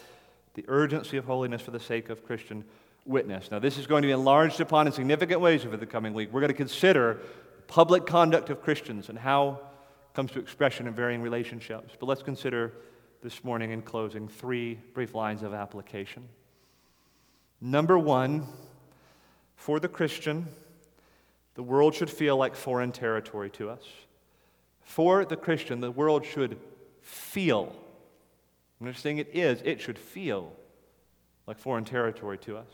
the 0.54 0.64
urgency 0.68 1.16
of 1.16 1.24
holiness 1.24 1.60
for 1.60 1.72
the 1.72 1.80
sake 1.80 2.10
of 2.10 2.24
Christian 2.24 2.62
witness. 3.04 3.50
Now, 3.50 3.58
this 3.58 3.76
is 3.76 3.88
going 3.88 4.02
to 4.02 4.06
be 4.06 4.12
enlarged 4.12 4.60
upon 4.60 4.86
in 4.86 4.92
significant 4.92 5.40
ways 5.40 5.66
over 5.66 5.76
the 5.76 5.84
coming 5.84 6.14
week. 6.14 6.32
We're 6.32 6.40
going 6.40 6.52
to 6.52 6.54
consider 6.54 7.18
public 7.66 8.06
conduct 8.06 8.50
of 8.50 8.62
Christians 8.62 9.08
and 9.08 9.18
how 9.18 9.58
it 10.10 10.14
comes 10.14 10.30
to 10.30 10.38
expression 10.38 10.86
in 10.86 10.94
varying 10.94 11.22
relationships. 11.22 11.96
But 11.98 12.06
let's 12.06 12.22
consider 12.22 12.72
this 13.20 13.42
morning 13.42 13.72
in 13.72 13.82
closing 13.82 14.28
three 14.28 14.78
brief 14.94 15.12
lines 15.12 15.42
of 15.42 15.52
application. 15.52 16.28
Number 17.60 17.98
one, 17.98 18.46
for 19.64 19.80
the 19.80 19.88
Christian, 19.88 20.46
the 21.54 21.62
world 21.62 21.94
should 21.94 22.10
feel 22.10 22.36
like 22.36 22.54
foreign 22.54 22.92
territory 22.92 23.48
to 23.48 23.70
us. 23.70 23.82
For 24.82 25.24
the 25.24 25.36
Christian, 25.36 25.80
the 25.80 25.90
world 25.90 26.26
should 26.26 26.58
feel. 27.00 27.74
I'm 28.78 28.88
not 28.88 28.96
saying 28.96 29.16
it 29.16 29.30
is, 29.32 29.62
it 29.64 29.80
should 29.80 29.98
feel 29.98 30.52
like 31.46 31.58
foreign 31.58 31.86
territory 31.86 32.36
to 32.40 32.58
us. 32.58 32.68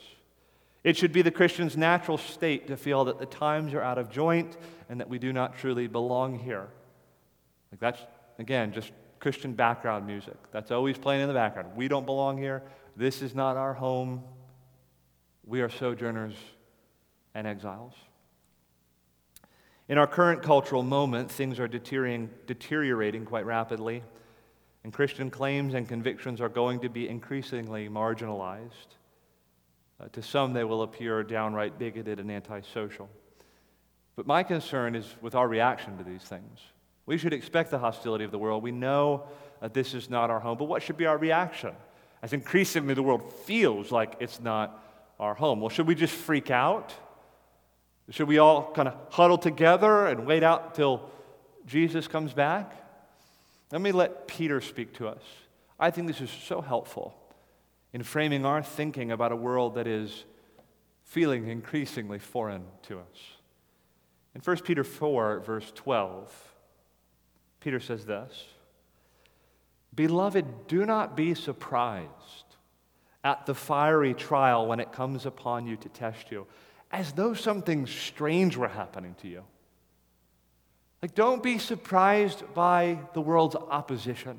It 0.82 0.96
should 0.96 1.12
be 1.12 1.22
the 1.22 1.30
Christian's 1.30 1.76
natural 1.76 2.18
state 2.18 2.66
to 2.66 2.76
feel 2.76 3.04
that 3.04 3.20
the 3.20 3.26
times 3.26 3.72
are 3.72 3.82
out 3.82 3.98
of 3.98 4.10
joint 4.10 4.56
and 4.88 4.98
that 4.98 5.08
we 5.08 5.20
do 5.20 5.32
not 5.32 5.56
truly 5.56 5.86
belong 5.86 6.40
here. 6.40 6.66
Like 7.70 7.78
that's, 7.78 8.00
again, 8.40 8.72
just 8.72 8.90
Christian 9.20 9.52
background 9.52 10.08
music. 10.08 10.38
That's 10.50 10.72
always 10.72 10.98
playing 10.98 11.22
in 11.22 11.28
the 11.28 11.34
background. 11.34 11.68
We 11.76 11.86
don't 11.86 12.04
belong 12.04 12.36
here. 12.36 12.64
This 12.96 13.22
is 13.22 13.32
not 13.32 13.56
our 13.56 13.74
home. 13.74 14.24
We 15.46 15.60
are 15.60 15.70
sojourners 15.70 16.34
and 17.34 17.46
exiles. 17.46 17.94
In 19.88 19.98
our 19.98 20.06
current 20.06 20.42
cultural 20.42 20.82
moment, 20.82 21.30
things 21.30 21.58
are 21.58 21.66
deteriorating, 21.66 23.24
quite 23.24 23.44
rapidly, 23.44 24.04
and 24.84 24.92
Christian 24.92 25.30
claims 25.30 25.74
and 25.74 25.88
convictions 25.88 26.40
are 26.40 26.48
going 26.48 26.80
to 26.80 26.88
be 26.88 27.08
increasingly 27.08 27.88
marginalized. 27.88 28.96
Uh, 30.00 30.06
to 30.12 30.22
some, 30.22 30.52
they 30.52 30.64
will 30.64 30.82
appear 30.82 31.22
downright 31.22 31.78
bigoted 31.78 32.20
and 32.20 32.30
antisocial. 32.30 33.10
But 34.16 34.26
my 34.26 34.42
concern 34.42 34.94
is 34.94 35.14
with 35.20 35.34
our 35.34 35.48
reaction 35.48 35.98
to 35.98 36.04
these 36.04 36.22
things. 36.22 36.60
We 37.06 37.18
should 37.18 37.32
expect 37.32 37.70
the 37.70 37.78
hostility 37.78 38.24
of 38.24 38.30
the 38.30 38.38
world. 38.38 38.62
We 38.62 38.70
know 38.72 39.24
that 39.60 39.74
this 39.74 39.94
is 39.94 40.08
not 40.08 40.30
our 40.30 40.40
home, 40.40 40.56
but 40.56 40.66
what 40.66 40.82
should 40.82 40.96
be 40.96 41.06
our 41.06 41.18
reaction? 41.18 41.72
As 42.22 42.32
increasingly 42.32 42.94
the 42.94 43.02
world 43.02 43.32
feels 43.44 43.90
like 43.90 44.16
it's 44.20 44.40
not 44.40 44.82
our 45.18 45.34
home. 45.34 45.60
Well, 45.60 45.68
should 45.68 45.86
we 45.86 45.94
just 45.94 46.14
freak 46.14 46.50
out? 46.50 46.94
Should 48.10 48.28
we 48.28 48.38
all 48.38 48.72
kind 48.72 48.88
of 48.88 48.94
huddle 49.10 49.38
together 49.38 50.06
and 50.06 50.26
wait 50.26 50.42
out 50.42 50.74
till 50.74 51.08
Jesus 51.66 52.08
comes 52.08 52.32
back? 52.32 52.74
Let 53.70 53.80
me 53.80 53.92
let 53.92 54.26
Peter 54.26 54.60
speak 54.60 54.94
to 54.94 55.06
us. 55.06 55.22
I 55.78 55.90
think 55.90 56.08
this 56.08 56.20
is 56.20 56.30
so 56.30 56.60
helpful 56.60 57.14
in 57.92 58.02
framing 58.02 58.44
our 58.44 58.62
thinking 58.62 59.12
about 59.12 59.32
a 59.32 59.36
world 59.36 59.76
that 59.76 59.86
is 59.86 60.24
feeling 61.04 61.48
increasingly 61.48 62.18
foreign 62.18 62.64
to 62.82 62.98
us. 62.98 63.36
In 64.34 64.40
1 64.40 64.58
Peter 64.58 64.84
4, 64.84 65.40
verse 65.40 65.72
12, 65.74 66.54
Peter 67.60 67.80
says 67.80 68.06
this 68.06 68.44
Beloved, 69.94 70.68
do 70.68 70.84
not 70.84 71.16
be 71.16 71.34
surprised 71.34 72.08
at 73.22 73.46
the 73.46 73.54
fiery 73.54 74.14
trial 74.14 74.66
when 74.66 74.80
it 74.80 74.92
comes 74.92 75.26
upon 75.26 75.66
you 75.66 75.76
to 75.76 75.88
test 75.88 76.30
you, 76.30 76.46
as 76.90 77.12
though 77.12 77.34
something 77.34 77.86
strange 77.86 78.56
were 78.56 78.68
happening 78.68 79.14
to 79.22 79.28
you. 79.28 79.44
Like, 81.02 81.14
don't 81.14 81.42
be 81.42 81.58
surprised 81.58 82.42
by 82.52 82.98
the 83.14 83.20
world's 83.20 83.56
opposition. 83.56 84.38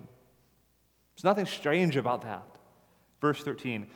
There's 1.15 1.23
nothing 1.23 1.45
strange 1.45 1.95
about 1.95 2.21
that. 2.23 2.45
Verse 3.19 3.41
13, 3.43 3.87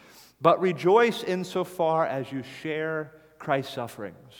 but 0.42 0.62
rejoice 0.62 1.24
insofar 1.24 2.06
as 2.06 2.32
you 2.32 2.44
share 2.62 3.12
Christ's 3.40 3.74
sufferings, 3.74 4.34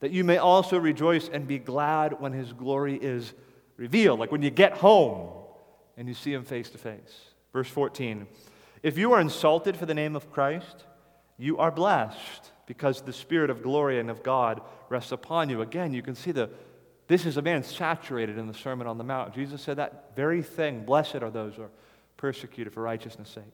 that 0.00 0.10
you 0.10 0.22
may 0.22 0.36
also 0.36 0.78
rejoice 0.78 1.28
and 1.32 1.46
be 1.48 1.58
glad 1.58 2.20
when 2.20 2.32
his 2.32 2.52
glory 2.52 2.96
is 2.96 3.32
revealed, 3.78 4.20
like 4.20 4.30
when 4.30 4.42
you 4.42 4.50
get 4.50 4.74
home 4.74 5.30
and 5.96 6.08
you 6.08 6.14
see 6.14 6.32
him 6.32 6.44
face 6.44 6.68
to 6.70 6.78
face. 6.78 7.30
Verse 7.52 7.68
14, 7.68 8.26
if 8.82 8.98
you 8.98 9.14
are 9.14 9.20
insulted 9.20 9.76
for 9.76 9.86
the 9.86 9.94
name 9.94 10.14
of 10.14 10.30
Christ, 10.30 10.84
you 11.38 11.56
are 11.56 11.70
blessed 11.70 12.50
because 12.66 13.00
the 13.00 13.12
spirit 13.12 13.50
of 13.50 13.62
glory 13.62 13.98
and 13.98 14.10
of 14.10 14.22
God 14.22 14.60
rests 14.88 15.12
upon 15.12 15.48
you. 15.48 15.62
Again, 15.62 15.94
you 15.94 16.02
can 16.02 16.14
see 16.14 16.32
the 16.32 16.50
this 17.08 17.24
is 17.24 17.36
a 17.36 17.42
man 17.42 17.62
saturated 17.62 18.36
in 18.36 18.48
the 18.48 18.54
Sermon 18.54 18.86
on 18.86 18.98
the 18.98 19.04
Mount. 19.04 19.32
Jesus 19.32 19.62
said 19.62 19.76
that 19.76 20.16
very 20.16 20.42
thing. 20.42 20.84
Blessed 20.84 21.16
are 21.16 21.30
those 21.30 21.54
who 21.54 21.62
are 21.62 21.70
persecuted 22.16 22.72
for 22.72 22.82
righteousness' 22.82 23.28
sake. 23.28 23.44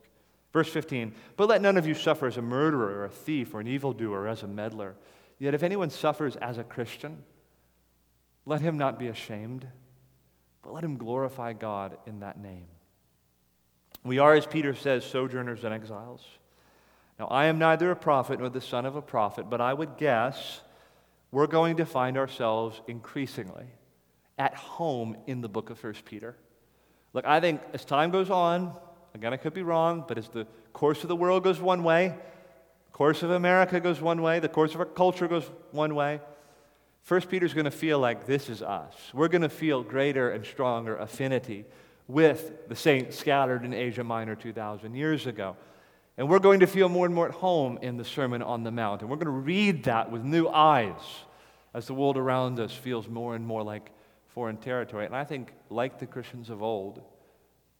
Verse 0.52 0.68
15, 0.68 1.14
but 1.36 1.48
let 1.48 1.62
none 1.62 1.78
of 1.78 1.86
you 1.86 1.94
suffer 1.94 2.26
as 2.26 2.36
a 2.36 2.42
murderer 2.42 3.00
or 3.00 3.04
a 3.06 3.10
thief 3.10 3.54
or 3.54 3.60
an 3.60 3.66
evildoer 3.66 4.22
or 4.22 4.28
as 4.28 4.42
a 4.42 4.46
meddler. 4.46 4.94
Yet 5.38 5.54
if 5.54 5.62
anyone 5.62 5.88
suffers 5.88 6.36
as 6.36 6.58
a 6.58 6.64
Christian, 6.64 7.22
let 8.44 8.60
him 8.60 8.76
not 8.76 8.98
be 8.98 9.08
ashamed, 9.08 9.66
but 10.62 10.74
let 10.74 10.84
him 10.84 10.98
glorify 10.98 11.54
God 11.54 11.96
in 12.06 12.20
that 12.20 12.38
name. 12.38 12.66
We 14.04 14.18
are, 14.18 14.34
as 14.34 14.46
Peter 14.46 14.74
says, 14.74 15.04
sojourners 15.04 15.64
and 15.64 15.72
exiles. 15.72 16.22
Now, 17.22 17.28
I 17.28 17.44
am 17.44 17.56
neither 17.60 17.88
a 17.92 17.94
prophet 17.94 18.40
nor 18.40 18.48
the 18.48 18.60
son 18.60 18.84
of 18.84 18.96
a 18.96 19.00
prophet, 19.00 19.48
but 19.48 19.60
I 19.60 19.72
would 19.72 19.96
guess 19.96 20.60
we're 21.30 21.46
going 21.46 21.76
to 21.76 21.86
find 21.86 22.18
ourselves 22.18 22.80
increasingly 22.88 23.66
at 24.36 24.56
home 24.56 25.16
in 25.28 25.40
the 25.40 25.48
book 25.48 25.70
of 25.70 25.80
1 25.80 25.94
Peter. 26.04 26.34
Look, 27.12 27.24
I 27.24 27.38
think 27.38 27.60
as 27.72 27.84
time 27.84 28.10
goes 28.10 28.28
on, 28.28 28.74
Again, 29.14 29.32
I 29.32 29.36
could 29.36 29.54
be 29.54 29.62
wrong, 29.62 30.04
but 30.08 30.18
as 30.18 30.28
the 30.30 30.48
course 30.72 31.04
of 31.04 31.08
the 31.08 31.14
world 31.14 31.44
goes 31.44 31.60
one 31.60 31.84
way, 31.84 32.08
the 32.86 32.92
course 32.92 33.22
of 33.22 33.30
America 33.30 33.78
goes 33.78 34.00
one 34.00 34.20
way, 34.20 34.40
the 34.40 34.48
course 34.48 34.74
of 34.74 34.80
our 34.80 34.86
culture 34.86 35.28
goes 35.28 35.48
one 35.70 35.94
way, 35.94 36.20
First 37.02 37.28
Peter's 37.28 37.54
going 37.54 37.66
to 37.66 37.70
feel 37.70 38.00
like 38.00 38.26
this 38.26 38.48
is 38.48 38.62
us. 38.62 38.94
We're 39.14 39.28
going 39.28 39.42
to 39.42 39.48
feel 39.48 39.84
greater 39.84 40.30
and 40.30 40.44
stronger 40.44 40.96
affinity 40.96 41.66
with 42.08 42.68
the 42.68 42.74
saints 42.74 43.16
scattered 43.16 43.64
in 43.64 43.72
Asia 43.72 44.02
Minor 44.02 44.34
2,000 44.34 44.94
years 44.96 45.26
ago. 45.28 45.56
And 46.22 46.30
we're 46.30 46.38
going 46.38 46.60
to 46.60 46.68
feel 46.68 46.88
more 46.88 47.04
and 47.04 47.12
more 47.12 47.26
at 47.26 47.34
home 47.34 47.80
in 47.82 47.96
the 47.96 48.04
Sermon 48.04 48.42
on 48.42 48.62
the 48.62 48.70
Mount. 48.70 49.00
And 49.00 49.10
we're 49.10 49.16
going 49.16 49.24
to 49.24 49.32
read 49.32 49.82
that 49.86 50.08
with 50.08 50.22
new 50.22 50.46
eyes 50.46 51.00
as 51.74 51.88
the 51.88 51.94
world 51.94 52.16
around 52.16 52.60
us 52.60 52.72
feels 52.72 53.08
more 53.08 53.34
and 53.34 53.44
more 53.44 53.64
like 53.64 53.90
foreign 54.28 54.56
territory. 54.56 55.04
And 55.04 55.16
I 55.16 55.24
think, 55.24 55.52
like 55.68 55.98
the 55.98 56.06
Christians 56.06 56.48
of 56.48 56.62
old, 56.62 57.02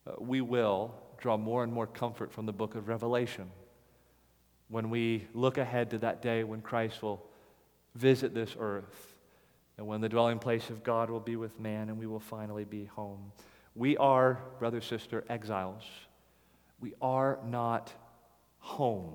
uh, 0.09 0.15
we 0.19 0.41
will 0.41 0.93
draw 1.19 1.37
more 1.37 1.63
and 1.63 1.73
more 1.73 1.87
comfort 1.87 2.33
from 2.33 2.47
the 2.47 2.53
book 2.53 2.75
of 2.75 2.89
Revelation 2.89 3.49
when 4.67 4.91
we 4.91 5.29
look 5.35 5.57
ahead 5.57 5.91
to 5.91 5.99
that 5.99 6.21
day 6.21 6.43
when 6.43 6.63
Christ 6.63 7.01
will 7.01 7.25
visit 7.95 8.35
this 8.35 8.57
earth 8.59 9.15
and 9.79 9.87
when 9.87 10.01
the 10.01 10.09
dwelling 10.09 10.41
place 10.41 10.69
of 10.69 10.83
God 10.83 11.11
will 11.11 11.21
be 11.21 11.37
with 11.37 11.61
man 11.61 11.91
and 11.91 11.97
we 11.97 12.09
will 12.09 12.19
finally 12.19 12.65
be 12.65 12.87
home. 12.87 13.31
We 13.77 13.97
are, 13.99 14.41
brother, 14.59 14.81
sister, 14.81 15.23
exiles. 15.29 15.85
We 16.81 16.95
are 17.01 17.39
not 17.47 17.93
home. 18.63 19.13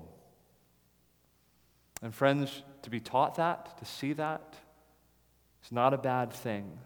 And 2.00 2.14
friends, 2.14 2.62
to 2.82 2.90
be 2.90 3.00
taught 3.00 3.34
that, 3.36 3.76
to 3.78 3.84
see 3.84 4.12
that, 4.12 4.54
it's 5.60 5.72
not 5.72 5.92
a 5.92 5.98
bad 5.98 6.32
thing. 6.32 6.78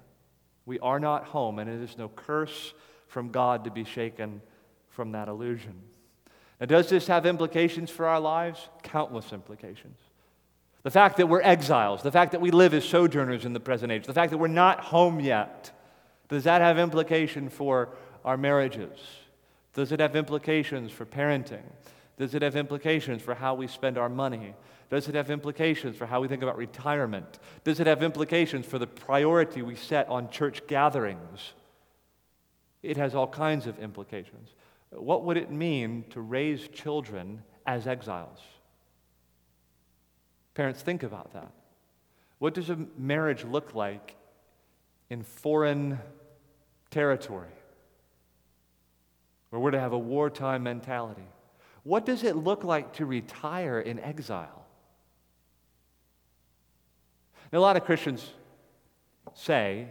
We 0.64 0.78
are 0.78 0.98
not 0.98 1.24
home, 1.24 1.58
and 1.58 1.68
it 1.68 1.82
is 1.82 1.98
no 1.98 2.08
curse 2.08 2.72
from 3.08 3.30
God 3.30 3.64
to 3.64 3.70
be 3.70 3.84
shaken 3.84 4.40
from 4.88 5.12
that 5.12 5.28
illusion. 5.28 5.74
Now, 6.60 6.66
does 6.66 6.88
this 6.88 7.08
have 7.08 7.26
implications 7.26 7.90
for 7.90 8.06
our 8.06 8.20
lives? 8.20 8.68
Countless 8.82 9.32
implications. 9.32 9.98
The 10.84 10.90
fact 10.90 11.18
that 11.18 11.28
we're 11.28 11.42
exiles, 11.42 12.02
the 12.02 12.12
fact 12.12 12.32
that 12.32 12.40
we 12.40 12.50
live 12.50 12.72
as 12.72 12.84
sojourners 12.84 13.44
in 13.44 13.52
the 13.52 13.60
present 13.60 13.92
age, 13.92 14.06
the 14.06 14.14
fact 14.14 14.30
that 14.30 14.38
we're 14.38 14.48
not 14.48 14.80
home 14.80 15.20
yet, 15.20 15.70
does 16.28 16.44
that 16.44 16.60
have 16.60 16.78
implication 16.78 17.48
for 17.48 17.90
our 18.24 18.36
marriages? 18.36 18.98
Does 19.74 19.92
it 19.92 20.00
have 20.00 20.16
implications 20.16 20.90
for 20.90 21.04
parenting? 21.04 21.64
Does 22.22 22.36
it 22.36 22.42
have 22.42 22.54
implications 22.54 23.20
for 23.20 23.34
how 23.34 23.54
we 23.54 23.66
spend 23.66 23.98
our 23.98 24.08
money? 24.08 24.54
Does 24.90 25.08
it 25.08 25.16
have 25.16 25.28
implications 25.28 25.96
for 25.96 26.06
how 26.06 26.20
we 26.20 26.28
think 26.28 26.44
about 26.44 26.56
retirement? 26.56 27.40
Does 27.64 27.80
it 27.80 27.88
have 27.88 28.00
implications 28.00 28.64
for 28.64 28.78
the 28.78 28.86
priority 28.86 29.60
we 29.60 29.74
set 29.74 30.08
on 30.08 30.30
church 30.30 30.64
gatherings? 30.68 31.54
It 32.80 32.96
has 32.96 33.16
all 33.16 33.26
kinds 33.26 33.66
of 33.66 33.76
implications. 33.80 34.50
What 34.90 35.24
would 35.24 35.36
it 35.36 35.50
mean 35.50 36.04
to 36.10 36.20
raise 36.20 36.68
children 36.68 37.42
as 37.66 37.88
exiles? 37.88 38.38
Parents, 40.54 40.80
think 40.80 41.02
about 41.02 41.32
that. 41.32 41.50
What 42.38 42.54
does 42.54 42.70
a 42.70 42.78
marriage 42.96 43.42
look 43.42 43.74
like 43.74 44.14
in 45.10 45.24
foreign 45.24 45.98
territory 46.88 47.50
where 49.50 49.58
we're 49.58 49.72
to 49.72 49.80
have 49.80 49.92
a 49.92 49.98
wartime 49.98 50.62
mentality? 50.62 51.26
What 51.85 52.07
does 52.07 52.22
it 52.22 52.37
look 52.37 52.64
like 52.64 52.95
to 52.95 53.07
retire 53.07 53.80
in 53.80 53.99
exile? 53.99 54.66
Now, 57.53 57.59
a 57.59 57.61
lot 57.61 57.76
of 57.76 57.85
Christians 57.85 58.30
say 59.35 59.89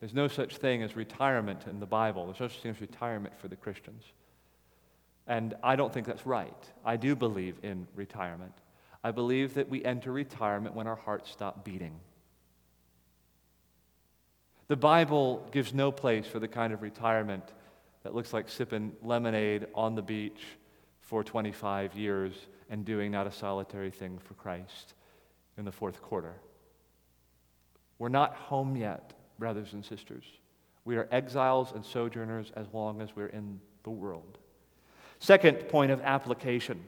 there's 0.00 0.14
no 0.14 0.28
such 0.28 0.56
thing 0.56 0.82
as 0.82 0.96
retirement 0.96 1.66
in 1.68 1.80
the 1.80 1.86
Bible, 1.86 2.26
there's 2.26 2.40
no 2.40 2.48
such 2.48 2.60
thing 2.60 2.70
as 2.70 2.80
retirement 2.80 3.38
for 3.38 3.48
the 3.48 3.56
Christians. 3.56 4.04
And 5.26 5.54
I 5.62 5.76
don't 5.76 5.92
think 5.92 6.06
that's 6.06 6.26
right. 6.26 6.52
I 6.84 6.96
do 6.96 7.14
believe 7.14 7.56
in 7.62 7.86
retirement. 7.94 8.54
I 9.04 9.10
believe 9.10 9.54
that 9.54 9.68
we 9.68 9.84
enter 9.84 10.12
retirement 10.12 10.74
when 10.74 10.86
our 10.86 10.96
hearts 10.96 11.30
stop 11.30 11.64
beating. 11.64 11.98
The 14.68 14.76
Bible 14.76 15.46
gives 15.52 15.74
no 15.74 15.92
place 15.92 16.26
for 16.26 16.38
the 16.38 16.48
kind 16.48 16.72
of 16.72 16.82
retirement 16.82 17.44
that 18.04 18.14
looks 18.14 18.32
like 18.32 18.48
sipping 18.48 18.92
lemonade 19.02 19.66
on 19.74 19.94
the 19.94 20.02
beach 20.02 20.40
for 21.12 21.22
25 21.22 21.94
years 21.94 22.32
and 22.70 22.86
doing 22.86 23.12
not 23.12 23.26
a 23.26 23.30
solitary 23.30 23.90
thing 23.90 24.18
for 24.18 24.32
Christ 24.32 24.94
in 25.58 25.66
the 25.66 25.70
fourth 25.70 26.00
quarter. 26.00 26.36
We're 27.98 28.08
not 28.08 28.34
home 28.34 28.76
yet, 28.76 29.12
brothers 29.38 29.74
and 29.74 29.84
sisters. 29.84 30.24
We 30.86 30.96
are 30.96 31.06
exiles 31.12 31.72
and 31.74 31.84
sojourners 31.84 32.50
as 32.56 32.66
long 32.72 33.02
as 33.02 33.14
we're 33.14 33.26
in 33.26 33.60
the 33.82 33.90
world. 33.90 34.38
Second 35.18 35.68
point 35.68 35.92
of 35.92 36.00
application 36.00 36.82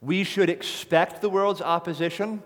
we 0.00 0.24
should 0.24 0.48
expect 0.48 1.20
the 1.20 1.28
world's 1.28 1.60
opposition 1.60 2.42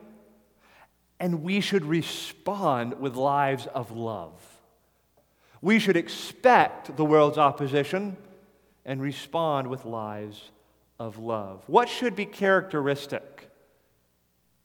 and 1.21 1.45
we 1.45 1.61
should 1.61 1.85
respond 1.85 2.99
with 2.99 3.15
lives 3.15 3.69
of 3.69 3.93
love. 3.93 4.33
We 5.63 5.79
should 5.79 5.97
expect 5.97 6.97
the 6.97 7.05
world's 7.05 7.39
opposition 7.39 8.17
and 8.85 9.01
respond 9.01 9.69
with 9.69 9.85
lives 9.85 10.51
of 10.99 11.19
love. 11.19 11.63
What 11.67 11.89
should 11.89 12.17
be 12.17 12.27
characteristic 12.27 13.51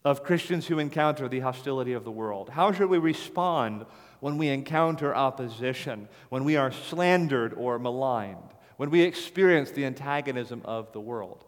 of 0.04 0.24
Christians 0.24 0.66
who 0.66 0.78
encounter 0.78 1.28
the 1.28 1.40
hostility 1.40 1.92
of 1.92 2.04
the 2.04 2.10
world? 2.10 2.48
How 2.48 2.72
should 2.72 2.88
we 2.88 2.98
respond 2.98 3.86
when 4.20 4.38
we 4.38 4.48
encounter 4.48 5.14
opposition, 5.14 6.08
when 6.28 6.44
we 6.44 6.56
are 6.56 6.72
slandered 6.72 7.54
or 7.54 7.78
maligned, 7.78 8.54
when 8.76 8.90
we 8.90 9.02
experience 9.02 9.70
the 9.70 9.84
antagonism 9.84 10.62
of 10.64 10.92
the 10.92 11.00
world? 11.00 11.44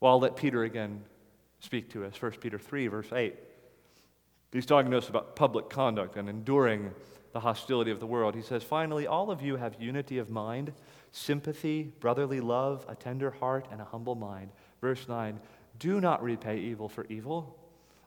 Well, 0.00 0.12
I'll 0.12 0.20
let 0.20 0.36
Peter 0.36 0.64
again 0.64 1.04
speak 1.60 1.90
to 1.92 2.04
us. 2.04 2.20
1 2.20 2.32
Peter 2.32 2.58
3, 2.58 2.88
verse 2.88 3.12
8. 3.12 3.34
He's 4.52 4.66
talking 4.66 4.90
to 4.92 4.98
us 4.98 5.08
about 5.08 5.34
public 5.34 5.68
conduct 5.68 6.16
and 6.16 6.28
enduring 6.28 6.92
the 7.32 7.40
hostility 7.40 7.90
of 7.90 7.98
the 7.98 8.06
world. 8.06 8.36
He 8.36 8.42
says, 8.42 8.62
Finally, 8.62 9.06
all 9.06 9.30
of 9.30 9.42
you 9.42 9.56
have 9.56 9.74
unity 9.80 10.18
of 10.18 10.30
mind, 10.30 10.72
sympathy, 11.14 11.92
brotherly 12.00 12.40
love, 12.40 12.84
a 12.88 12.94
tender 12.94 13.30
heart, 13.30 13.66
and 13.70 13.80
a 13.80 13.84
humble 13.84 14.16
mind. 14.16 14.50
Verse 14.80 15.08
9 15.08 15.38
Do 15.78 16.00
not 16.00 16.22
repay 16.22 16.58
evil 16.58 16.88
for 16.88 17.06
evil 17.08 17.56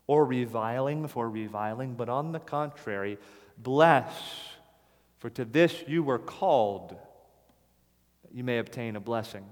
or 0.08 0.26
reviling 0.26 1.08
for 1.08 1.30
reviling, 1.30 1.94
but 1.96 2.10
on 2.10 2.32
the 2.32 2.40
contrary, 2.40 3.18
bless, 3.58 4.14
for 5.20 5.30
to 5.30 5.46
this 5.46 5.84
you 5.88 6.04
were 6.04 6.20
called, 6.20 6.96
that 8.24 8.34
you 8.34 8.44
may 8.44 8.58
obtain 8.58 8.96
a 8.96 9.00
blessing. 9.00 9.46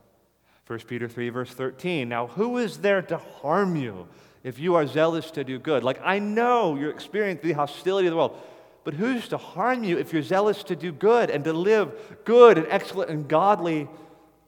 1 0.68 0.80
Peter 0.80 1.08
3, 1.08 1.30
verse 1.30 1.52
13. 1.52 2.10
Now, 2.10 2.28
who 2.28 2.58
is 2.58 2.78
there 2.78 3.02
to 3.04 3.18
harm 3.18 3.76
you 3.76 4.08
if 4.44 4.60
you 4.60 4.76
are 4.76 4.88
zealous 4.88 5.30
to 5.32 5.44
do 5.44 5.60
good? 5.60 5.84
Like, 5.84 6.00
I 6.04 6.20
know 6.20 6.76
you're 6.76 6.90
experiencing 6.90 7.50
the 7.50 7.54
hostility 7.54 8.08
of 8.08 8.12
the 8.12 8.18
world, 8.18 8.42
but 8.86 8.94
who's 8.94 9.28
to 9.30 9.38
harm 9.38 9.84
you 9.84 9.98
if 9.98 10.14
you're 10.14 10.22
zealous 10.22 10.64
to 10.66 10.76
do 10.76 10.92
good 10.92 11.32
and 11.32 11.44
to 11.44 11.52
live 11.52 11.92
good 12.24 12.60
and 12.60 12.68
excellent 12.70 13.10
and 13.10 13.28
godly 13.28 13.90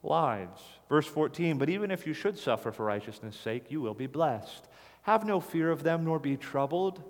lives? 0.04 0.62
Verse 0.88 1.08
14. 1.08 1.58
But 1.58 1.70
even 1.70 1.90
if 1.90 2.06
you 2.06 2.14
should 2.14 2.38
suffer 2.38 2.72
for 2.72 2.86
righteousness' 2.86 3.36
sake, 3.36 3.66
you 3.70 3.82
will 3.82 3.96
be 3.96 4.06
blessed. 4.06 4.68
Have 5.02 5.26
no 5.26 5.40
fear 5.40 5.72
of 5.72 5.82
them, 5.82 6.06
nor 6.06 6.20
be 6.20 6.38
troubled. 6.38 7.02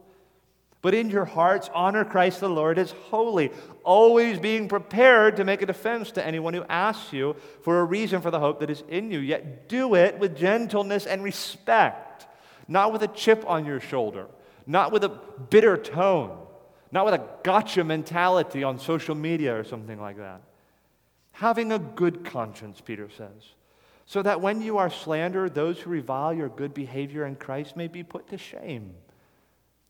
But 0.82 0.94
in 0.94 1.10
your 1.10 1.26
hearts, 1.26 1.70
honor 1.74 2.06
Christ 2.06 2.40
the 2.40 2.50
Lord 2.50 2.80
as 2.80 2.92
holy, 2.92 3.52
always 3.84 4.40
being 4.40 4.70
prepared 4.70 5.36
to 5.36 5.44
make 5.44 5.62
a 5.62 5.66
defense 5.66 6.12
to 6.12 6.26
anyone 6.26 6.54
who 6.54 6.64
asks 6.70 7.12
you 7.12 7.36
for 7.62 7.82
a 7.82 7.84
reason 7.84 8.22
for 8.22 8.32
the 8.32 8.40
hope 8.40 8.62
that 8.62 8.70
is 8.70 8.86
in 8.88 9.12
you. 9.12 9.20
Yet 9.20 9.68
do 9.68 9.96
it 9.96 10.18
with 10.18 10.38
gentleness 10.38 11.06
and 11.06 11.24
respect, 11.24 12.26
not 12.70 12.94
with 12.94 13.04
a 13.04 13.10
chip 13.10 13.44
on 13.48 13.66
your 13.66 13.82
shoulder, 13.82 14.28
not 14.66 14.94
with 14.94 15.04
a 15.04 15.10
bitter 15.10 15.76
tone, 15.76 16.38
not 16.92 17.06
with 17.06 17.14
a 17.14 17.24
gotcha 17.44 17.84
mentality 17.84 18.64
on 18.64 18.80
social 18.80 19.16
media 19.16 19.58
or 19.58 19.64
something 19.64 20.00
like 20.00 20.18
that. 20.18 20.42
Having 21.34 21.72
a 21.72 21.80
good 21.80 22.26
conscience, 22.26 22.82
Peter 22.82 23.10
says, 23.16 23.54
so 24.06 24.22
that 24.22 24.42
when 24.42 24.62
you 24.62 24.78
are 24.78 24.90
slandered, 24.90 25.54
those 25.54 25.80
who 25.80 25.90
revile 25.90 26.34
your 26.34 26.50
good 26.50 26.74
behavior 26.74 27.26
in 27.26 27.36
Christ 27.36 27.76
may 27.76 27.88
be 27.88 28.04
put 28.04 28.30
to 28.30 28.38
shame. 28.38 28.94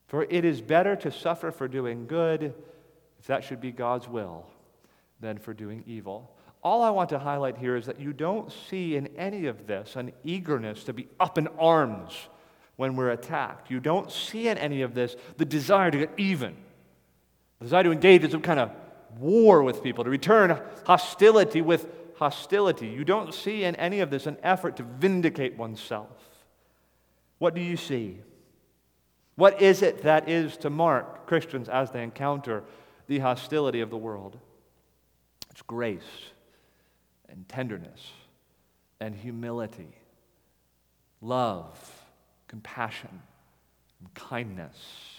For 0.08 0.24
it 0.24 0.44
is 0.44 0.60
better 0.60 0.96
to 0.96 1.12
suffer 1.12 1.52
for 1.52 1.68
doing 1.68 2.06
good, 2.06 2.54
if 3.20 3.26
that 3.28 3.44
should 3.44 3.60
be 3.60 3.70
God's 3.70 4.08
will, 4.08 4.46
than 5.20 5.38
for 5.38 5.54
doing 5.54 5.84
evil. 5.86 6.34
All 6.62 6.82
I 6.82 6.90
want 6.90 7.10
to 7.10 7.18
highlight 7.18 7.58
here 7.58 7.76
is 7.76 7.86
that 7.86 8.00
you 8.00 8.12
don't 8.12 8.52
see 8.52 8.96
in 8.96 9.06
any 9.16 9.46
of 9.46 9.66
this 9.66 9.94
an 9.94 10.12
eagerness 10.24 10.82
to 10.84 10.92
be 10.92 11.06
up 11.20 11.38
in 11.38 11.46
arms 11.58 12.12
when 12.76 12.96
we're 12.96 13.10
attacked. 13.10 13.70
You 13.70 13.80
don't 13.80 14.10
see 14.10 14.48
in 14.48 14.58
any 14.58 14.82
of 14.82 14.94
this 14.94 15.14
the 15.36 15.44
desire 15.44 15.90
to 15.90 15.98
get 15.98 16.10
even, 16.16 16.56
desire 17.60 17.84
to 17.84 17.92
engage 17.92 18.24
in 18.24 18.30
some 18.30 18.42
kind 18.42 18.60
of 18.60 18.70
war 19.18 19.62
with 19.62 19.82
people, 19.82 20.04
to 20.04 20.10
return 20.10 20.60
hostility 20.84 21.60
with 21.60 21.86
hostility. 22.16 22.86
You 22.88 23.04
don't 23.04 23.32
see 23.32 23.64
in 23.64 23.76
any 23.76 24.00
of 24.00 24.10
this 24.10 24.26
an 24.26 24.36
effort 24.42 24.76
to 24.76 24.82
vindicate 24.82 25.56
oneself. 25.56 26.08
What 27.38 27.54
do 27.54 27.60
you 27.60 27.76
see? 27.76 28.18
What 29.36 29.62
is 29.62 29.82
it 29.82 30.02
that 30.02 30.28
is 30.28 30.56
to 30.58 30.70
mark 30.70 31.26
Christians 31.26 31.68
as 31.68 31.90
they 31.90 32.02
encounter 32.02 32.64
the 33.06 33.20
hostility 33.20 33.80
of 33.80 33.90
the 33.90 33.96
world? 33.96 34.36
It's 35.50 35.62
grace 35.62 36.02
and 37.28 37.48
tenderness 37.48 38.10
and 39.00 39.14
humility, 39.14 39.88
love, 41.20 42.02
compassion, 42.48 43.22
and 44.00 44.12
kindness. 44.14 45.17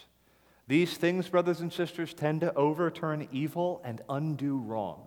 These 0.69 0.97
things, 0.97 1.27
brothers 1.27 1.61
and 1.61 1.73
sisters, 1.73 2.13
tend 2.13 2.41
to 2.41 2.53
overturn 2.53 3.27
evil 3.31 3.81
and 3.83 4.01
undo 4.07 4.59
wrong. 4.59 5.01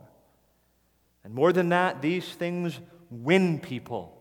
And 1.23 1.33
more 1.33 1.53
than 1.53 1.69
that, 1.69 2.03
these 2.03 2.29
things 2.29 2.81
win 3.11 3.61
people. 3.61 4.21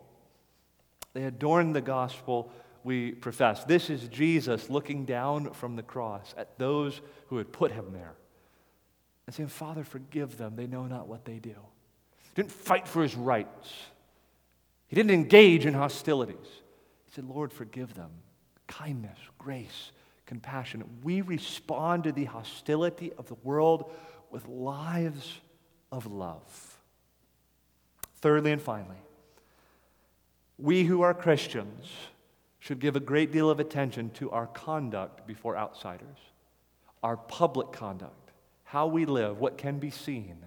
They 1.13 1.23
adorn 1.23 1.73
the 1.73 1.81
gospel 1.81 2.51
we 2.83 3.13
profess. 3.13 3.63
This 3.63 3.89
is 3.89 4.07
Jesus 4.07 4.69
looking 4.69 5.03
down 5.03 5.51
from 5.53 5.75
the 5.75 5.81
cross 5.81 6.35
at 6.37 6.59
those 6.59 7.01
who 7.29 7.37
had 7.37 7.51
put 7.51 7.71
him 7.71 7.87
there 7.91 8.13
and 9.25 9.33
saying, 9.33 9.49
Father, 9.49 9.83
forgive 9.83 10.37
them. 10.37 10.55
They 10.55 10.67
know 10.67 10.85
not 10.85 11.07
what 11.07 11.25
they 11.25 11.39
do. 11.39 11.49
He 11.49 12.29
didn't 12.35 12.51
fight 12.51 12.87
for 12.87 13.01
his 13.01 13.15
rights, 13.15 13.73
he 14.87 14.95
didn't 14.95 15.11
engage 15.11 15.65
in 15.65 15.73
hostilities. 15.73 16.37
He 17.05 17.15
said, 17.15 17.27
Lord, 17.27 17.51
forgive 17.51 17.95
them. 17.95 18.11
Kindness, 18.67 19.17
grace, 19.39 19.91
compassion. 20.31 20.81
We 21.03 21.19
respond 21.19 22.05
to 22.05 22.13
the 22.13 22.23
hostility 22.23 23.11
of 23.17 23.27
the 23.27 23.35
world 23.43 23.91
with 24.29 24.47
lives 24.47 25.41
of 25.91 26.05
love. 26.05 26.77
Thirdly 28.21 28.53
and 28.53 28.61
finally, 28.61 28.95
we 30.57 30.85
who 30.85 31.01
are 31.01 31.13
Christians 31.13 31.85
should 32.59 32.79
give 32.79 32.95
a 32.95 33.01
great 33.01 33.33
deal 33.33 33.49
of 33.49 33.59
attention 33.59 34.09
to 34.11 34.31
our 34.31 34.47
conduct 34.47 35.27
before 35.27 35.57
outsiders, 35.57 36.17
our 37.03 37.17
public 37.17 37.73
conduct, 37.73 38.31
how 38.63 38.87
we 38.87 39.03
live, 39.03 39.37
what 39.37 39.57
can 39.57 39.79
be 39.79 39.89
seen 39.89 40.37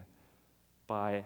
by 0.86 1.24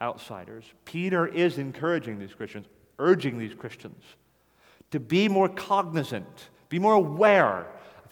outsiders. 0.00 0.62
Peter 0.84 1.26
is 1.26 1.58
encouraging 1.58 2.20
these 2.20 2.34
Christians, 2.34 2.66
urging 3.00 3.36
these 3.36 3.54
Christians 3.54 4.04
to 4.92 5.00
be 5.00 5.28
more 5.28 5.48
cognizant, 5.48 6.50
be 6.68 6.78
more 6.78 6.94
aware 6.94 7.66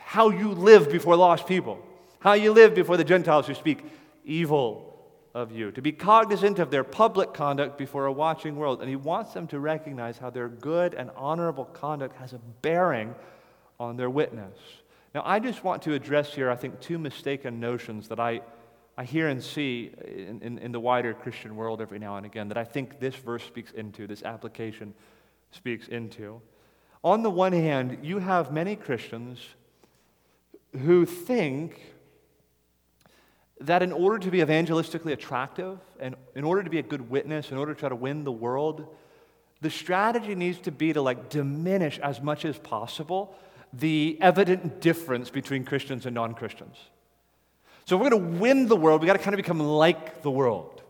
how 0.05 0.29
you 0.29 0.51
live 0.51 0.91
before 0.91 1.17
lost 1.17 1.47
people, 1.47 1.79
how 2.21 2.35
you 2.35 2.53
live 2.53 2.75
before 2.75 2.97
the 2.97 3.05
Gentiles 3.05 3.47
who 3.47 3.55
speak 3.55 3.83
evil 4.25 4.91
of 5.35 5.51
you, 5.51 5.73
to 5.73 5.83
be 5.83 5.93
cognizant 5.93 6.59
of 6.59 6.71
their 6.71 6.85
public 6.85 7.33
conduct 7.33 7.79
before 7.79 8.07
a 8.07 8.13
watching 8.13 8.55
world. 8.55 8.81
And 8.81 8.89
he 8.89 8.97
wants 8.97 9.33
them 9.33 9.49
to 9.49 9.59
recognize 9.59 10.19
how 10.19 10.31
their 10.31 10.49
good 10.49 10.95
and 10.95 11.11
honorable 11.17 11.65
conduct 11.65 12.17
has 12.17 12.35
a 12.35 12.39
bearing 12.63 13.15
on 13.81 13.97
their 13.97 14.11
witness. 14.11 14.57
Now, 15.15 15.23
I 15.25 15.39
just 15.41 15.65
want 15.65 15.83
to 15.83 15.95
address 15.95 16.35
here, 16.35 16.51
I 16.51 16.57
think, 16.57 16.81
two 16.81 16.99
mistaken 16.99 17.59
notions 17.59 18.09
that 18.09 18.21
I, 18.21 18.43
I 18.97 19.05
hear 19.05 19.29
and 19.29 19.43
see 19.43 19.91
in, 20.07 20.41
in, 20.43 20.59
in 20.59 20.71
the 20.71 20.81
wider 20.81 21.15
Christian 21.15 21.57
world 21.57 21.81
every 21.81 21.99
now 21.99 22.17
and 22.17 22.27
again 22.27 22.49
that 22.49 22.59
I 22.59 22.65
think 22.65 23.01
this 23.01 23.15
verse 23.15 23.43
speaks 23.43 23.73
into, 23.73 24.07
this 24.07 24.23
application 24.23 24.95
speaks 25.51 25.89
into. 25.89 26.41
On 27.03 27.23
the 27.23 27.31
one 27.31 27.53
hand, 27.53 27.99
you 28.03 28.19
have 28.19 28.53
many 28.53 28.77
Christians 28.77 29.39
who 30.83 31.07
think 31.07 31.81
that 33.61 33.83
in 33.83 33.93
order 33.93 34.19
to 34.19 34.31
be 34.31 34.39
evangelistically 34.39 35.13
attractive 35.13 35.79
and 36.01 36.17
in 36.35 36.45
order 36.45 36.63
to 36.63 36.71
be 36.71 36.79
a 36.79 36.83
good 36.83 37.09
witness, 37.09 37.51
in 37.51 37.57
order 37.57 37.73
to 37.73 37.81
try 37.81 37.89
to 37.89 37.97
win 37.97 38.25
the 38.25 38.33
world, 38.33 38.87
the 39.61 39.71
strategy 39.71 40.35
needs 40.35 40.59
to 40.59 40.71
be 40.73 40.93
to 40.93 41.01
like 41.01 41.29
diminish 41.29 41.99
as 42.01 42.21
much 42.21 42.45
as 42.45 42.59
possible 42.59 43.35
the 43.73 44.19
evident 44.21 44.81
difference 44.81 45.31
between 45.31 45.65
Christians 45.65 46.07
and 46.07 46.15
non-Christians. 46.15 46.77
So 47.87 47.97
if 47.97 48.03
we're 48.03 48.11
going 48.11 48.23
to 48.23 48.41
win 48.41 48.67
the 48.67 48.77
world, 48.77 49.01
we 49.01 49.07
got 49.07 49.15
to 49.15 49.19
kind 49.19 49.35
of 49.35 49.39
become 49.39 49.61
like 49.61 50.23
the 50.23 50.31
world. 50.31 50.83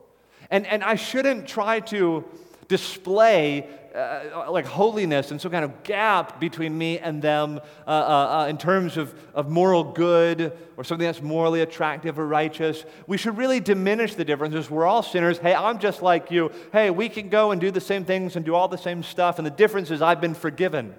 And, 0.51 0.67
and 0.67 0.85
I 0.85 0.97
shouldn't 0.97 1.49
try 1.49 1.81
to 1.81 2.25
display 2.69 3.69
uh, 3.95 4.51
like 4.51 4.67
holiness 4.67 5.31
and 5.31 5.41
some 5.41 5.53
kind 5.53 5.65
of 5.65 5.85
gap 5.85 6.41
between 6.41 6.77
me 6.77 6.99
and 6.99 7.23
them 7.23 7.61
uh, 7.87 7.91
uh, 7.91 7.93
uh, 7.93 8.47
in 8.49 8.59
terms 8.59 8.97
of, 8.97 9.15
of 9.35 9.49
moral 9.49 9.85
good 9.85 10.53
or 10.77 10.83
something 10.83 11.07
that's 11.07 11.23
morally 11.23 11.61
attractive 11.61 12.19
or 12.19 12.27
righteous. 12.27 12.85
We 13.07 13.17
should 13.17 13.37
really 13.39 13.61
diminish 13.61 14.15
the 14.15 14.25
differences. 14.25 14.69
We're 14.69 14.87
all 14.87 15.03
sinners. 15.03 15.39
Hey, 15.39 15.55
I'm 15.55 15.79
just 15.79 16.03
like 16.03 16.31
you. 16.31 16.51
Hey, 16.73 16.91
we 16.91 17.09
can 17.09 17.29
go 17.29 17.53
and 17.53 17.61
do 17.61 17.71
the 17.71 17.81
same 17.81 18.05
things 18.05 18.35
and 18.35 18.45
do 18.45 18.55
all 18.55 18.67
the 18.67 18.79
same 18.79 19.03
stuff, 19.03 19.39
and 19.39 19.47
the 19.47 19.53
difference 19.53 19.91
is 19.93 20.03
I've 20.03 20.21
been 20.21 20.35
forgiven. 20.35 20.95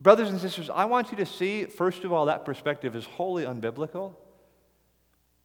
Brothers 0.00 0.30
and 0.30 0.40
sisters, 0.40 0.70
I 0.70 0.84
want 0.86 1.10
you 1.10 1.18
to 1.18 1.26
see, 1.26 1.64
first 1.64 2.04
of 2.04 2.12
all, 2.12 2.26
that 2.26 2.44
perspective 2.44 2.94
is 2.94 3.04
wholly 3.04 3.44
unbiblical. 3.44 4.14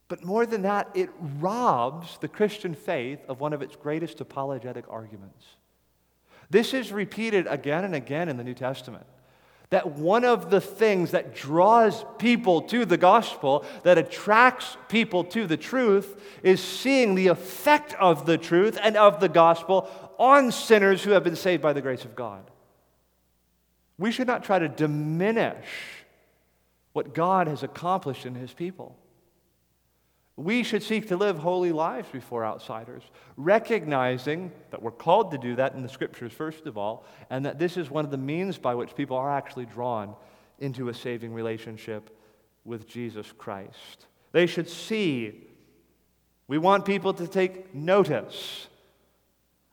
But 0.07 0.23
more 0.23 0.45
than 0.45 0.63
that, 0.63 0.89
it 0.93 1.09
robs 1.39 2.17
the 2.19 2.27
Christian 2.27 2.75
faith 2.75 3.19
of 3.27 3.39
one 3.39 3.53
of 3.53 3.61
its 3.61 3.75
greatest 3.75 4.21
apologetic 4.21 4.85
arguments. 4.89 5.45
This 6.49 6.73
is 6.73 6.91
repeated 6.91 7.47
again 7.47 7.83
and 7.83 7.95
again 7.95 8.29
in 8.29 8.37
the 8.37 8.43
New 8.43 8.53
Testament. 8.53 9.05
That 9.69 9.93
one 9.93 10.23
of 10.23 10.51
the 10.51 10.61
things 10.61 11.11
that 11.11 11.33
draws 11.33 12.05
people 12.19 12.61
to 12.63 12.85
the 12.85 12.97
gospel, 12.97 13.65
that 13.81 13.97
attracts 13.97 14.77
people 14.87 15.23
to 15.25 15.47
the 15.47 15.57
truth, 15.57 16.21
is 16.43 16.61
seeing 16.61 17.15
the 17.15 17.27
effect 17.27 17.95
of 17.95 18.27
the 18.27 18.37
truth 18.37 18.77
and 18.79 18.95
of 18.95 19.19
the 19.19 19.29
gospel 19.29 19.89
on 20.19 20.51
sinners 20.51 21.03
who 21.03 21.11
have 21.11 21.23
been 21.23 21.35
saved 21.35 21.63
by 21.63 21.73
the 21.73 21.81
grace 21.81 22.05
of 22.05 22.15
God. 22.15 22.51
We 23.97 24.11
should 24.11 24.27
not 24.27 24.43
try 24.43 24.59
to 24.59 24.69
diminish 24.69 25.65
what 26.91 27.15
God 27.15 27.47
has 27.47 27.63
accomplished 27.63 28.27
in 28.27 28.35
his 28.35 28.53
people. 28.53 28.95
We 30.35 30.63
should 30.63 30.81
seek 30.81 31.09
to 31.09 31.17
live 31.17 31.37
holy 31.37 31.71
lives 31.71 32.07
before 32.11 32.43
outsiders, 32.43 33.03
recognizing 33.37 34.51
that 34.71 34.81
we're 34.81 34.91
called 34.91 35.31
to 35.31 35.37
do 35.37 35.55
that 35.57 35.75
in 35.75 35.83
the 35.83 35.89
scriptures, 35.89 36.33
first 36.33 36.65
of 36.65 36.77
all, 36.77 37.05
and 37.29 37.45
that 37.45 37.59
this 37.59 37.77
is 37.77 37.91
one 37.91 38.03
of 38.03 38.09
the 38.09 38.17
means 38.17 38.57
by 38.57 38.73
which 38.73 38.95
people 38.95 39.15
are 39.15 39.31
actually 39.31 39.65
drawn 39.65 40.15
into 40.59 40.89
a 40.89 40.93
saving 40.93 41.33
relationship 41.33 42.09
with 42.65 42.87
Jesus 42.87 43.31
Christ. 43.37 44.07
They 44.31 44.47
should 44.47 44.69
see. 44.69 45.47
We 46.47 46.57
want 46.57 46.85
people 46.85 47.13
to 47.13 47.27
take 47.27 47.73
notice 47.75 48.67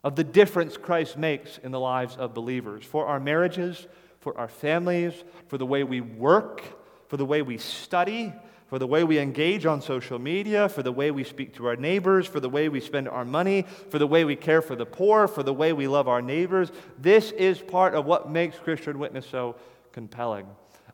of 0.05 0.17
the 0.17 0.25
difference 0.25 0.77
Christ 0.77 1.17
makes 1.17 1.59
in 1.59 1.73
the 1.73 1.81
lives 1.81 2.17
of 2.17 2.35
believers 2.35 2.85
for 2.85 3.07
our 3.07 3.21
marriages, 3.21 3.87
for 4.21 4.37
our 4.37 4.49
families, 4.49 5.15
for 5.49 5.57
the 5.57 5.67
way 5.67 5.85
we 5.85 6.01
work, 6.01 6.63
for 7.09 7.17
the 7.17 7.25
way 7.25 7.41
we 7.43 7.59
study, 7.59 8.33
for 8.71 8.79
the 8.79 8.87
way 8.87 9.03
we 9.03 9.19
engage 9.19 9.67
on 9.67 9.83
social 9.83 10.21
media, 10.21 10.69
for 10.69 10.85
the 10.85 10.93
way 10.93 11.11
we 11.11 11.25
speak 11.25 11.53
to 11.57 11.67
our 11.67 11.75
neighbors, 11.75 12.25
for 12.25 12.39
the 12.39 12.49
way 12.49 12.69
we 12.69 12.79
spend 12.79 13.09
our 13.09 13.25
money, 13.25 13.67
for 13.89 13.99
the 13.99 14.07
way 14.07 14.25
we 14.25 14.37
care 14.37 14.63
for 14.63 14.77
the 14.77 14.87
poor, 14.87 15.27
for 15.27 15.43
the 15.43 15.53
way 15.53 15.73
we 15.73 15.89
love 15.89 16.07
our 16.07 16.23
neighbors. 16.23 16.71
This 16.97 17.33
is 17.33 17.59
part 17.59 17.97
of 17.97 18.07
what 18.07 18.31
makes 18.31 18.57
Christian 18.61 19.01
witness 19.01 19.27
so 19.27 19.57
compelling. 19.91 20.47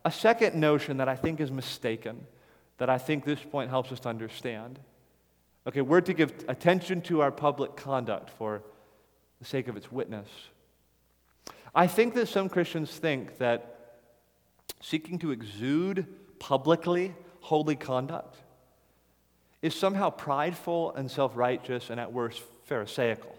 A 0.07 0.11
second 0.11 0.59
notion 0.59 0.97
that 0.97 1.09
I 1.11 1.17
think 1.17 1.39
is 1.39 1.53
mistaken, 1.53 2.27
that 2.79 2.89
I 2.89 2.97
think 2.97 3.27
this 3.27 3.41
point 3.41 3.69
helps 3.69 3.93
us 3.93 4.01
to 4.01 4.09
understand. 4.09 4.79
Okay, 5.67 5.83
we're 5.83 6.01
to 6.01 6.15
give 6.15 6.33
attention 6.49 7.03
to 7.03 7.21
our 7.21 7.31
public 7.31 7.77
conduct 7.77 8.31
for 8.31 8.63
the 9.39 9.45
sake 9.45 9.69
of 9.69 9.77
its 9.77 9.93
witness. 9.93 10.29
I 11.75 11.89
think 11.89 12.15
that 12.15 12.29
some 12.29 12.49
Christians 12.49 12.91
think 12.91 13.37
that 13.37 13.99
seeking 14.81 15.19
to 15.19 15.31
exude 15.31 16.07
publicly 16.39 17.15
holy 17.47 17.77
conduct 17.77 18.37
is 19.63 19.73
somehow 19.73 20.11
prideful 20.11 20.93
and 20.97 21.09
self 21.09 21.37
righteous 21.37 21.91
and 21.91 22.01
at 22.01 22.13
worst 22.13 22.43
Pharisaical. 22.65 23.35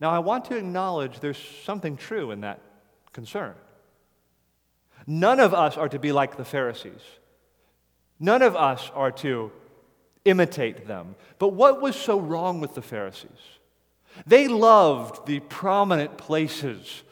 Now, 0.00 0.10
I 0.10 0.18
want 0.18 0.46
to 0.46 0.56
acknowledge 0.56 1.20
there's 1.20 1.38
something 1.64 1.96
true 1.96 2.32
in 2.32 2.40
that 2.40 2.58
concern. 3.12 3.54
None 5.06 5.38
of 5.38 5.54
us 5.54 5.76
are 5.76 5.88
to 5.88 6.00
be 6.00 6.10
like 6.10 6.36
the 6.36 6.44
Pharisees. 6.44 7.00
None 8.18 8.42
of 8.42 8.56
us 8.56 8.90
are 8.92 9.12
to 9.12 9.52
imitate 10.24 10.88
them. 10.88 11.14
But 11.38 11.50
what 11.50 11.80
was 11.80 11.94
so 11.94 12.18
wrong 12.18 12.60
with 12.60 12.74
the 12.74 12.82
Pharisees? 12.82 13.30
They 14.26 14.48
loved 14.48 15.26
the 15.26 15.38
prominent 15.38 16.18
places 16.18 17.04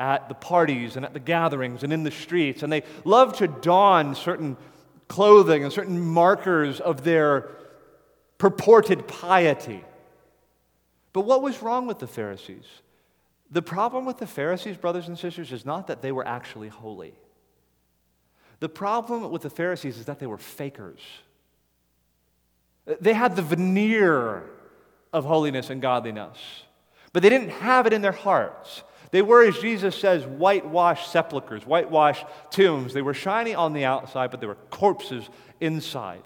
at 0.00 0.28
the 0.28 0.34
parties 0.34 0.96
and 0.96 1.04
at 1.04 1.12
the 1.12 1.20
gatherings 1.20 1.84
and 1.84 1.92
in 1.92 2.02
the 2.02 2.10
streets, 2.10 2.64
and 2.64 2.72
they 2.72 2.82
loved 3.04 3.36
to 3.36 3.46
don 3.46 4.16
certain 4.16 4.56
clothing 5.08 5.64
and 5.64 5.72
certain 5.72 6.00
markers 6.00 6.80
of 6.80 7.02
their 7.02 7.48
purported 8.36 9.08
piety. 9.08 9.84
But 11.12 11.22
what 11.22 11.42
was 11.42 11.62
wrong 11.62 11.86
with 11.86 11.98
the 11.98 12.06
Pharisees? 12.06 12.66
The 13.50 13.62
problem 13.62 14.04
with 14.04 14.18
the 14.18 14.26
Pharisees, 14.26 14.76
brothers 14.76 15.08
and 15.08 15.18
sisters, 15.18 15.50
is 15.52 15.64
not 15.64 15.86
that 15.86 16.02
they 16.02 16.12
were 16.12 16.26
actually 16.26 16.68
holy. 16.68 17.14
The 18.60 18.68
problem 18.68 19.30
with 19.30 19.42
the 19.42 19.50
Pharisees 19.50 19.98
is 19.98 20.06
that 20.06 20.18
they 20.18 20.26
were 20.26 20.38
fakers. 20.38 21.00
They 23.00 23.14
had 23.14 23.36
the 23.36 23.42
veneer 23.42 24.44
of 25.12 25.24
holiness 25.24 25.70
and 25.70 25.80
godliness, 25.80 26.38
but 27.12 27.22
they 27.22 27.28
didn't 27.28 27.50
have 27.50 27.86
it 27.86 27.92
in 27.92 28.02
their 28.02 28.12
hearts. 28.12 28.82
They 29.10 29.22
were, 29.22 29.42
as 29.42 29.58
Jesus 29.58 29.96
says, 29.96 30.24
whitewashed 30.26 31.10
sepulchres, 31.10 31.64
whitewashed 31.64 32.26
tombs. 32.50 32.92
They 32.92 33.02
were 33.02 33.14
shiny 33.14 33.54
on 33.54 33.72
the 33.72 33.84
outside, 33.84 34.30
but 34.30 34.40
they 34.40 34.46
were 34.46 34.56
corpses 34.70 35.28
inside. 35.60 36.22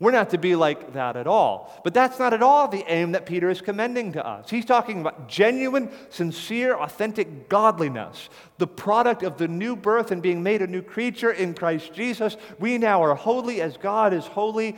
We're 0.00 0.12
not 0.12 0.30
to 0.30 0.38
be 0.38 0.54
like 0.54 0.92
that 0.92 1.16
at 1.16 1.26
all. 1.26 1.80
But 1.82 1.92
that's 1.92 2.20
not 2.20 2.32
at 2.32 2.42
all 2.42 2.68
the 2.68 2.84
aim 2.86 3.12
that 3.12 3.26
Peter 3.26 3.50
is 3.50 3.60
commending 3.60 4.12
to 4.12 4.24
us. 4.24 4.48
He's 4.48 4.64
talking 4.64 5.00
about 5.00 5.28
genuine, 5.28 5.90
sincere, 6.10 6.76
authentic 6.76 7.48
godliness, 7.48 8.28
the 8.58 8.68
product 8.68 9.24
of 9.24 9.38
the 9.38 9.48
new 9.48 9.74
birth 9.74 10.12
and 10.12 10.22
being 10.22 10.42
made 10.42 10.62
a 10.62 10.68
new 10.68 10.82
creature 10.82 11.32
in 11.32 11.52
Christ 11.52 11.92
Jesus. 11.94 12.36
We 12.60 12.78
now 12.78 13.02
are 13.02 13.16
holy 13.16 13.60
as 13.60 13.76
God 13.76 14.14
is 14.14 14.24
holy, 14.24 14.76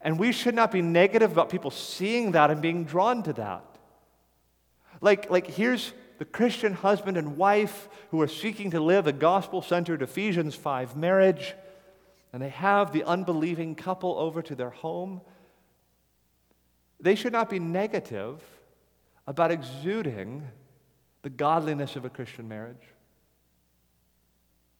and 0.00 0.18
we 0.18 0.32
should 0.32 0.54
not 0.54 0.72
be 0.72 0.80
negative 0.80 1.32
about 1.32 1.50
people 1.50 1.70
seeing 1.70 2.32
that 2.32 2.50
and 2.50 2.62
being 2.62 2.84
drawn 2.84 3.22
to 3.24 3.34
that. 3.34 3.64
Like, 5.02 5.30
like 5.30 5.46
here's 5.46 5.92
the 6.18 6.24
Christian 6.24 6.74
husband 6.74 7.16
and 7.16 7.36
wife 7.36 7.88
who 8.10 8.20
are 8.20 8.28
seeking 8.28 8.72
to 8.72 8.80
live 8.80 9.06
a 9.06 9.12
gospel 9.12 9.62
centered 9.62 10.02
Ephesians 10.02 10.54
5 10.54 10.96
marriage, 10.96 11.54
and 12.32 12.42
they 12.42 12.48
have 12.50 12.92
the 12.92 13.04
unbelieving 13.04 13.74
couple 13.74 14.18
over 14.18 14.42
to 14.42 14.54
their 14.54 14.70
home, 14.70 15.20
they 17.00 17.14
should 17.14 17.32
not 17.32 17.48
be 17.48 17.58
negative 17.58 18.42
about 19.26 19.50
exuding 19.50 20.46
the 21.22 21.30
godliness 21.30 21.96
of 21.96 22.04
a 22.04 22.10
Christian 22.10 22.48
marriage. 22.48 22.76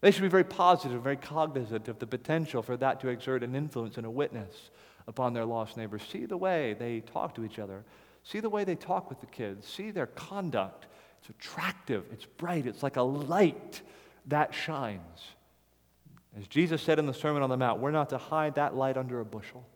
They 0.01 0.11
should 0.11 0.23
be 0.23 0.29
very 0.29 0.45
positive, 0.45 1.03
very 1.03 1.17
cognizant 1.17 1.89
of 1.89 1.99
the 1.99 2.07
potential 2.07 2.63
for 2.63 2.77
that 2.77 3.01
to 3.01 3.09
exert 3.09 3.43
an 3.43 3.55
influence 3.55 3.97
and 3.97 4.07
a 4.07 4.11
witness 4.11 4.71
upon 5.07 5.33
their 5.33 5.45
lost 5.45 5.77
neighbors. 5.77 6.03
See 6.11 6.27
the 6.27 6.37
way 6.37 6.75
they 6.75 7.01
talk 7.01 7.35
to 7.35 7.45
each 7.45 7.59
other. 7.59 7.85
See 8.23 8.41
the 8.41 8.51
way 8.51 8.65
they 8.65 8.77
talk 8.77 9.09
with 9.09 9.21
the 9.21 9.27
kids. 9.27 9.67
See 9.67 9.91
their 9.91 10.07
conduct. 10.07 10.87
It's 11.21 11.31
attractive, 11.31 12.05
it's 12.13 12.25
bright, 12.25 12.67
it's 12.67 12.83
like 12.83 12.97
a 12.97 13.03
light 13.03 13.83
that 14.27 14.55
shines. 14.55 15.23
As 16.39 16.47
Jesus 16.47 16.83
said 16.83 16.99
in 16.99 17.07
the 17.07 17.15
Sermon 17.15 17.43
on 17.43 17.51
the 17.51 17.57
Mount, 17.57 17.81
we're 17.81 17.91
not 17.91 18.11
to 18.11 18.19
hide 18.19 18.55
that 18.57 18.77
light 18.77 18.97
under 18.97 19.21
a 19.21 19.25
bushel, 19.25 19.67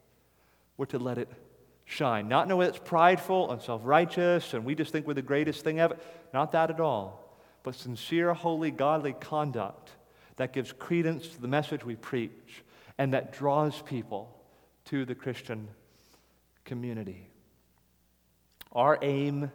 we're 0.76 0.86
to 0.86 0.98
let 0.98 1.18
it 1.18 1.28
shine. 1.84 2.28
Not 2.28 2.46
in 2.46 2.50
a 2.50 2.56
way 2.56 2.66
that's 2.66 2.78
prideful 2.78 3.50
and 3.50 3.60
self 3.60 3.82
righteous 3.84 4.54
and 4.54 4.64
we 4.64 4.74
just 4.74 4.92
think 4.92 5.06
we're 5.06 5.14
the 5.14 5.22
greatest 5.22 5.64
thing 5.64 5.80
ever. 5.80 5.96
Not 6.32 6.52
that 6.52 6.70
at 6.70 6.80
all. 6.80 7.38
But 7.62 7.74
sincere, 7.74 8.34
holy, 8.34 8.70
godly 8.70 9.12
conduct 9.12 9.92
that 10.36 10.52
gives 10.52 10.72
credence 10.72 11.28
to 11.28 11.40
the 11.40 11.48
message 11.48 11.84
we 11.84 11.96
preach 11.96 12.64
and 12.98 13.12
that 13.12 13.32
draws 13.32 13.80
people 13.82 14.36
to 14.86 15.04
the 15.04 15.14
Christian 15.14 15.68
community. 16.64 17.28
Our 18.72 18.98
aim 19.02 19.52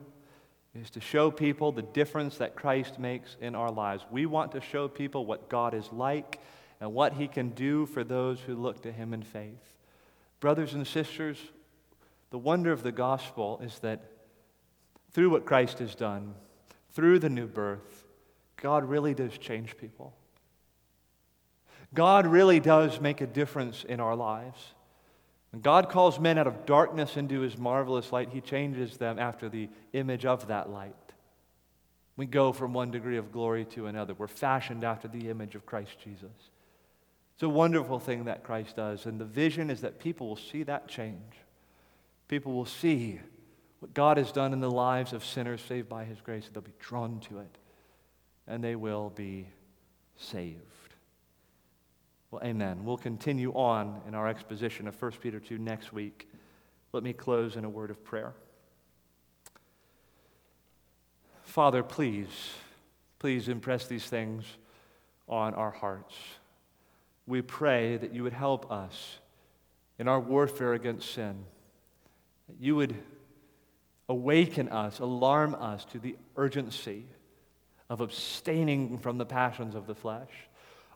is 0.78 0.90
to 0.92 1.02
show 1.02 1.32
people 1.32 1.72
the 1.72 1.82
difference 1.82 2.38
that 2.38 2.56
Christ 2.56 3.00
makes 3.00 3.36
in 3.42 3.56
our 3.56 3.72
lives. 3.72 4.06
We 4.12 4.26
want 4.26 4.52
to 4.54 4.62
show 4.62 4.88
people 4.88 5.26
what 5.26 5.50
God 5.50 5.74
is 5.74 5.92
like 5.92 6.40
and 6.80 6.94
what 6.94 7.14
he 7.14 7.28
can 7.28 7.50
do 7.50 7.86
for 7.86 8.04
those 8.04 8.40
who 8.40 8.56
look 8.56 8.82
to 8.84 8.92
him 8.92 9.14
in 9.14 9.24
faith. 9.24 9.74
Brothers 10.40 10.74
and 10.74 10.86
sisters, 10.86 11.38
the 12.30 12.38
wonder 12.38 12.72
of 12.72 12.84
the 12.84 12.92
gospel 12.92 13.60
is 13.64 13.80
that 13.80 14.02
through 15.12 15.30
what 15.30 15.46
Christ 15.46 15.80
has 15.80 15.96
done, 15.96 16.36
through 16.92 17.20
the 17.20 17.30
new 17.30 17.48
birth, 17.48 18.06
God 18.58 18.84
really 18.84 19.14
does 19.14 19.38
change 19.38 19.78
people. 19.78 20.14
God 21.94 22.28
really 22.28 22.60
does 22.60 23.00
make 23.00 23.22
a 23.22 23.28
difference 23.28 23.84
in 23.84 24.00
our 24.00 24.16
lives. 24.16 24.74
When 25.58 25.64
God 25.64 25.90
calls 25.90 26.20
men 26.20 26.38
out 26.38 26.46
of 26.46 26.68
darkness 26.68 27.18
into 27.18 27.40
his 27.40 27.58
marvelous 27.58 28.12
light, 28.12 28.30
he 28.30 28.42
changes 28.42 28.98
them 28.98 29.18
after 29.18 29.50
the 29.50 29.70
image 29.92 30.24
of 30.24 30.50
that 30.50 30.70
light. 30.70 30.94
We 32.16 32.28
go 32.28 32.54
from 32.54 32.74
one 32.74 32.92
degree 32.92 33.18
of 33.18 33.32
glory 33.32 33.66
to 33.72 33.88
another. 33.88 34.14
We're 34.14 34.28
fashioned 34.28 34.84
after 34.84 35.08
the 35.08 35.32
image 35.32 35.56
of 35.56 35.66
Christ 35.66 35.98
Jesus. 36.04 36.30
It's 37.34 37.42
a 37.42 37.50
wonderful 37.50 37.98
thing 37.98 38.26
that 38.26 38.44
Christ 38.44 38.76
does. 38.76 39.08
And 39.08 39.20
the 39.20 39.26
vision 39.26 39.72
is 39.72 39.82
that 39.82 39.98
people 39.98 40.28
will 40.28 40.36
see 40.36 40.62
that 40.62 40.88
change. 40.88 41.34
People 42.28 42.54
will 42.54 42.66
see 42.66 43.20
what 43.80 43.96
God 43.96 44.18
has 44.18 44.32
done 44.32 44.54
in 44.54 44.60
the 44.60 44.70
lives 44.70 45.12
of 45.12 45.26
sinners 45.26 45.62
saved 45.68 45.90
by 45.90 46.06
his 46.06 46.22
grace. 46.22 46.48
They'll 46.54 46.62
be 46.62 46.72
drawn 46.78 47.20
to 47.22 47.40
it, 47.40 47.58
and 48.46 48.64
they 48.64 48.76
will 48.76 49.10
be 49.10 49.48
saved. 50.18 50.77
Well, 52.30 52.42
amen. 52.44 52.84
We'll 52.84 52.98
continue 52.98 53.52
on 53.54 54.02
in 54.08 54.14
our 54.14 54.28
exposition 54.28 54.88
of 54.88 55.02
1 55.02 55.12
Peter 55.22 55.40
2 55.40 55.58
next 55.58 55.94
week. 55.94 56.30
Let 56.92 57.04
me 57.04 57.14
close 57.14 57.56
in 57.56 57.64
a 57.64 57.70
word 57.70 57.90
of 57.90 58.04
prayer. 58.04 58.34
Father, 61.44 61.84
please, 61.84 62.28
please 63.20 63.48
impress 63.48 63.88
these 63.88 64.06
things 64.06 64.44
on 65.30 65.54
our 65.54 65.72
hearts. 65.72 66.16
We 67.26 67.42
pray 67.42 67.98
that 67.98 68.14
you 68.14 68.24
would 68.24 68.34
help 68.34 68.72
us 68.72 69.20
in 69.98 70.08
our 70.08 70.20
warfare 70.20 70.74
against 70.74 71.12
sin, 71.12 71.46
that 72.48 72.58
you 72.60 72.76
would 72.76 72.96
awaken 74.10 74.70
us, 74.70 75.00
alarm 75.00 75.56
us 75.56 75.86
to 75.86 76.00
the 76.00 76.18
urgency 76.36 77.06
of 77.90 78.02
abstaining 78.02 78.98
from 78.98 79.18
the 79.18 79.26
passions 79.26 79.76
of 79.76 79.88
the 79.88 79.96
flesh. 79.96 80.30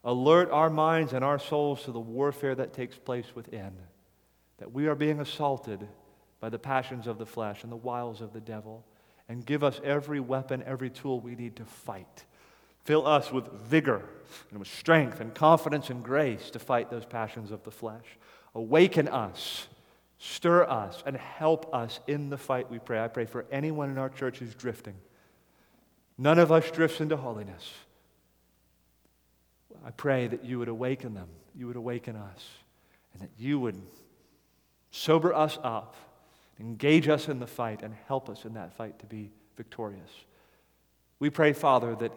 Alert 0.03 0.49
our 0.49 0.69
minds 0.69 1.13
and 1.13 1.23
our 1.23 1.37
souls 1.37 1.83
to 1.83 1.91
the 1.91 1.99
warfare 1.99 2.55
that 2.55 2.73
takes 2.73 2.97
place 2.97 3.35
within, 3.35 3.71
that 4.57 4.71
we 4.71 4.87
are 4.87 4.95
being 4.95 5.19
assaulted 5.19 5.87
by 6.39 6.49
the 6.49 6.59
passions 6.59 7.05
of 7.05 7.19
the 7.19 7.25
flesh 7.25 7.63
and 7.63 7.71
the 7.71 7.77
wiles 7.77 8.19
of 8.21 8.33
the 8.33 8.41
devil, 8.41 8.83
and 9.29 9.45
give 9.45 9.63
us 9.63 9.79
every 9.83 10.19
weapon, 10.19 10.63
every 10.65 10.89
tool 10.89 11.19
we 11.19 11.35
need 11.35 11.55
to 11.55 11.65
fight. 11.65 12.25
Fill 12.83 13.05
us 13.05 13.31
with 13.31 13.51
vigor 13.51 14.01
and 14.49 14.57
with 14.57 14.67
strength 14.67 15.19
and 15.19 15.35
confidence 15.35 15.91
and 15.91 16.03
grace 16.03 16.49
to 16.49 16.59
fight 16.59 16.89
those 16.89 17.05
passions 17.05 17.51
of 17.51 17.63
the 17.63 17.71
flesh. 17.71 18.17
Awaken 18.55 19.07
us, 19.07 19.67
stir 20.17 20.63
us, 20.63 21.03
and 21.05 21.15
help 21.15 21.73
us 21.73 21.99
in 22.07 22.29
the 22.29 22.37
fight, 22.37 22.71
we 22.71 22.79
pray. 22.79 23.03
I 23.03 23.07
pray 23.07 23.25
for 23.25 23.45
anyone 23.51 23.91
in 23.91 23.99
our 23.99 24.09
church 24.09 24.39
who's 24.39 24.55
drifting. 24.55 24.95
None 26.17 26.39
of 26.39 26.51
us 26.51 26.69
drifts 26.71 26.99
into 26.99 27.17
holiness. 27.17 27.71
I 29.85 29.91
pray 29.91 30.27
that 30.27 30.45
you 30.45 30.59
would 30.59 30.67
awaken 30.67 31.13
them, 31.13 31.27
you 31.55 31.67
would 31.67 31.75
awaken 31.75 32.15
us, 32.15 32.47
and 33.13 33.21
that 33.21 33.31
you 33.37 33.59
would 33.59 33.81
sober 34.91 35.33
us 35.33 35.57
up, 35.63 35.95
engage 36.59 37.07
us 37.07 37.27
in 37.27 37.39
the 37.39 37.47
fight, 37.47 37.81
and 37.81 37.93
help 38.07 38.29
us 38.29 38.45
in 38.45 38.53
that 38.53 38.73
fight 38.73 38.99
to 38.99 39.05
be 39.05 39.31
victorious. 39.57 40.11
We 41.19 41.29
pray, 41.29 41.53
Father, 41.53 41.95
that 41.95 42.11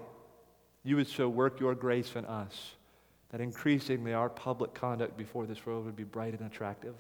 you 0.83 0.97
would 0.97 1.09
so 1.09 1.29
work 1.29 1.61
your 1.61 1.75
grace 1.75 2.15
in 2.15 2.25
us 2.27 2.75
that 3.31 3.41
increasingly 3.41 4.13
our 4.13 4.29
public 4.29 4.75
conduct 4.75 5.17
before 5.17 5.45
this 5.45 5.67
world 5.67 5.87
would 5.87 5.97
be 5.97 6.05
bright 6.05 6.39
and 6.39 6.47
attractive. 6.47 6.95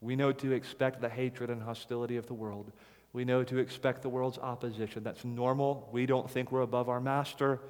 We 0.00 0.16
know 0.16 0.32
to 0.32 0.52
expect 0.52 1.00
the 1.00 1.08
hatred 1.08 1.48
and 1.48 1.62
hostility 1.62 2.16
of 2.16 2.26
the 2.26 2.34
world. 2.34 2.72
We 3.12 3.24
know 3.24 3.44
to 3.44 3.58
expect 3.58 4.02
the 4.02 4.08
world's 4.08 4.38
opposition. 4.38 5.04
That's 5.04 5.24
normal. 5.24 5.88
We 5.92 6.04
don't 6.06 6.28
think 6.28 6.50
we're 6.50 6.62
above 6.62 6.88
our 6.88 7.00
master. 7.00 7.60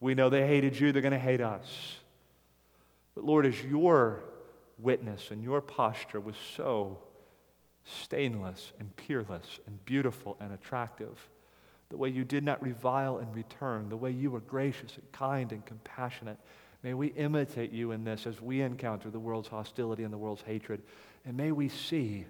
We 0.00 0.14
know 0.14 0.30
they 0.30 0.46
hated 0.46 0.78
you, 0.78 0.92
they're 0.92 1.02
going 1.02 1.12
to 1.12 1.18
hate 1.18 1.40
us. 1.40 1.96
But 3.14 3.24
Lord, 3.24 3.46
as 3.46 3.60
your 3.62 4.22
witness 4.78 5.30
and 5.30 5.42
your 5.42 5.60
posture 5.60 6.20
was 6.20 6.36
so 6.56 6.98
stainless 7.84 8.72
and 8.78 8.94
peerless 8.96 9.58
and 9.66 9.84
beautiful 9.84 10.36
and 10.40 10.52
attractive, 10.52 11.28
the 11.88 11.96
way 11.96 12.10
you 12.10 12.24
did 12.24 12.44
not 12.44 12.62
revile 12.62 13.18
in 13.18 13.32
return, 13.32 13.88
the 13.88 13.96
way 13.96 14.10
you 14.10 14.30
were 14.30 14.40
gracious 14.40 14.94
and 14.96 15.10
kind 15.10 15.52
and 15.52 15.64
compassionate, 15.64 16.38
may 16.82 16.94
we 16.94 17.08
imitate 17.08 17.72
you 17.72 17.92
in 17.92 18.04
this 18.04 18.26
as 18.26 18.40
we 18.40 18.60
encounter 18.60 19.10
the 19.10 19.18
world's 19.18 19.48
hostility 19.48 20.04
and 20.04 20.12
the 20.12 20.18
world's 20.18 20.42
hatred. 20.42 20.82
And 21.24 21.36
may 21.36 21.50
we 21.50 21.68
see 21.68 22.26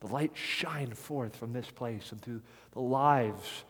the 0.00 0.06
light 0.06 0.32
shine 0.34 0.92
forth 0.92 1.36
from 1.36 1.52
this 1.52 1.70
place 1.70 2.12
and 2.12 2.20
through 2.20 2.42
the 2.72 2.80
lives, 2.80 3.64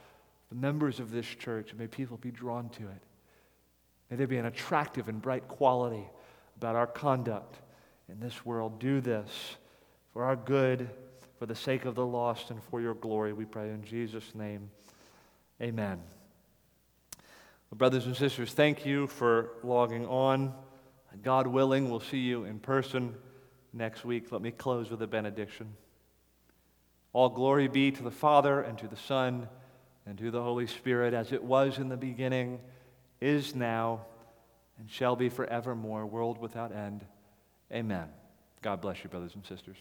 the 0.48 0.54
members 0.54 1.00
of 1.00 1.10
this 1.10 1.26
church, 1.26 1.70
and 1.70 1.80
may 1.80 1.86
people 1.86 2.18
be 2.18 2.30
drawn 2.30 2.68
to 2.70 2.82
it. 2.82 3.02
May 4.12 4.16
there 4.16 4.26
be 4.26 4.36
an 4.36 4.44
attractive 4.44 5.08
and 5.08 5.22
bright 5.22 5.48
quality 5.48 6.04
about 6.58 6.76
our 6.76 6.86
conduct 6.86 7.56
in 8.10 8.20
this 8.20 8.44
world. 8.44 8.78
Do 8.78 9.00
this 9.00 9.56
for 10.12 10.24
our 10.24 10.36
good, 10.36 10.90
for 11.38 11.46
the 11.46 11.54
sake 11.54 11.86
of 11.86 11.94
the 11.94 12.04
lost, 12.04 12.50
and 12.50 12.62
for 12.64 12.82
your 12.82 12.92
glory, 12.92 13.32
we 13.32 13.46
pray 13.46 13.70
in 13.70 13.82
Jesus' 13.82 14.34
name. 14.34 14.70
Amen. 15.62 15.98
Well, 17.70 17.78
brothers 17.78 18.04
and 18.04 18.14
sisters, 18.14 18.52
thank 18.52 18.84
you 18.84 19.06
for 19.06 19.52
logging 19.62 20.04
on. 20.04 20.52
God 21.22 21.46
willing, 21.46 21.88
we'll 21.88 22.00
see 22.00 22.18
you 22.18 22.44
in 22.44 22.58
person 22.58 23.14
next 23.72 24.04
week. 24.04 24.30
Let 24.30 24.42
me 24.42 24.50
close 24.50 24.90
with 24.90 25.00
a 25.00 25.06
benediction. 25.06 25.72
All 27.14 27.30
glory 27.30 27.66
be 27.66 27.90
to 27.90 28.02
the 28.02 28.10
Father, 28.10 28.60
and 28.60 28.76
to 28.76 28.88
the 28.88 28.94
Son, 28.94 29.48
and 30.04 30.18
to 30.18 30.30
the 30.30 30.42
Holy 30.42 30.66
Spirit, 30.66 31.14
as 31.14 31.32
it 31.32 31.42
was 31.42 31.78
in 31.78 31.88
the 31.88 31.96
beginning 31.96 32.60
is 33.22 33.54
now, 33.54 34.04
and 34.78 34.90
shall 34.90 35.14
be 35.16 35.28
forevermore, 35.28 36.04
world 36.06 36.38
without 36.38 36.74
end. 36.74 37.04
Amen. 37.72 38.08
God 38.62 38.80
bless 38.80 39.02
you, 39.04 39.10
brothers 39.10 39.34
and 39.34 39.44
sisters. 39.46 39.76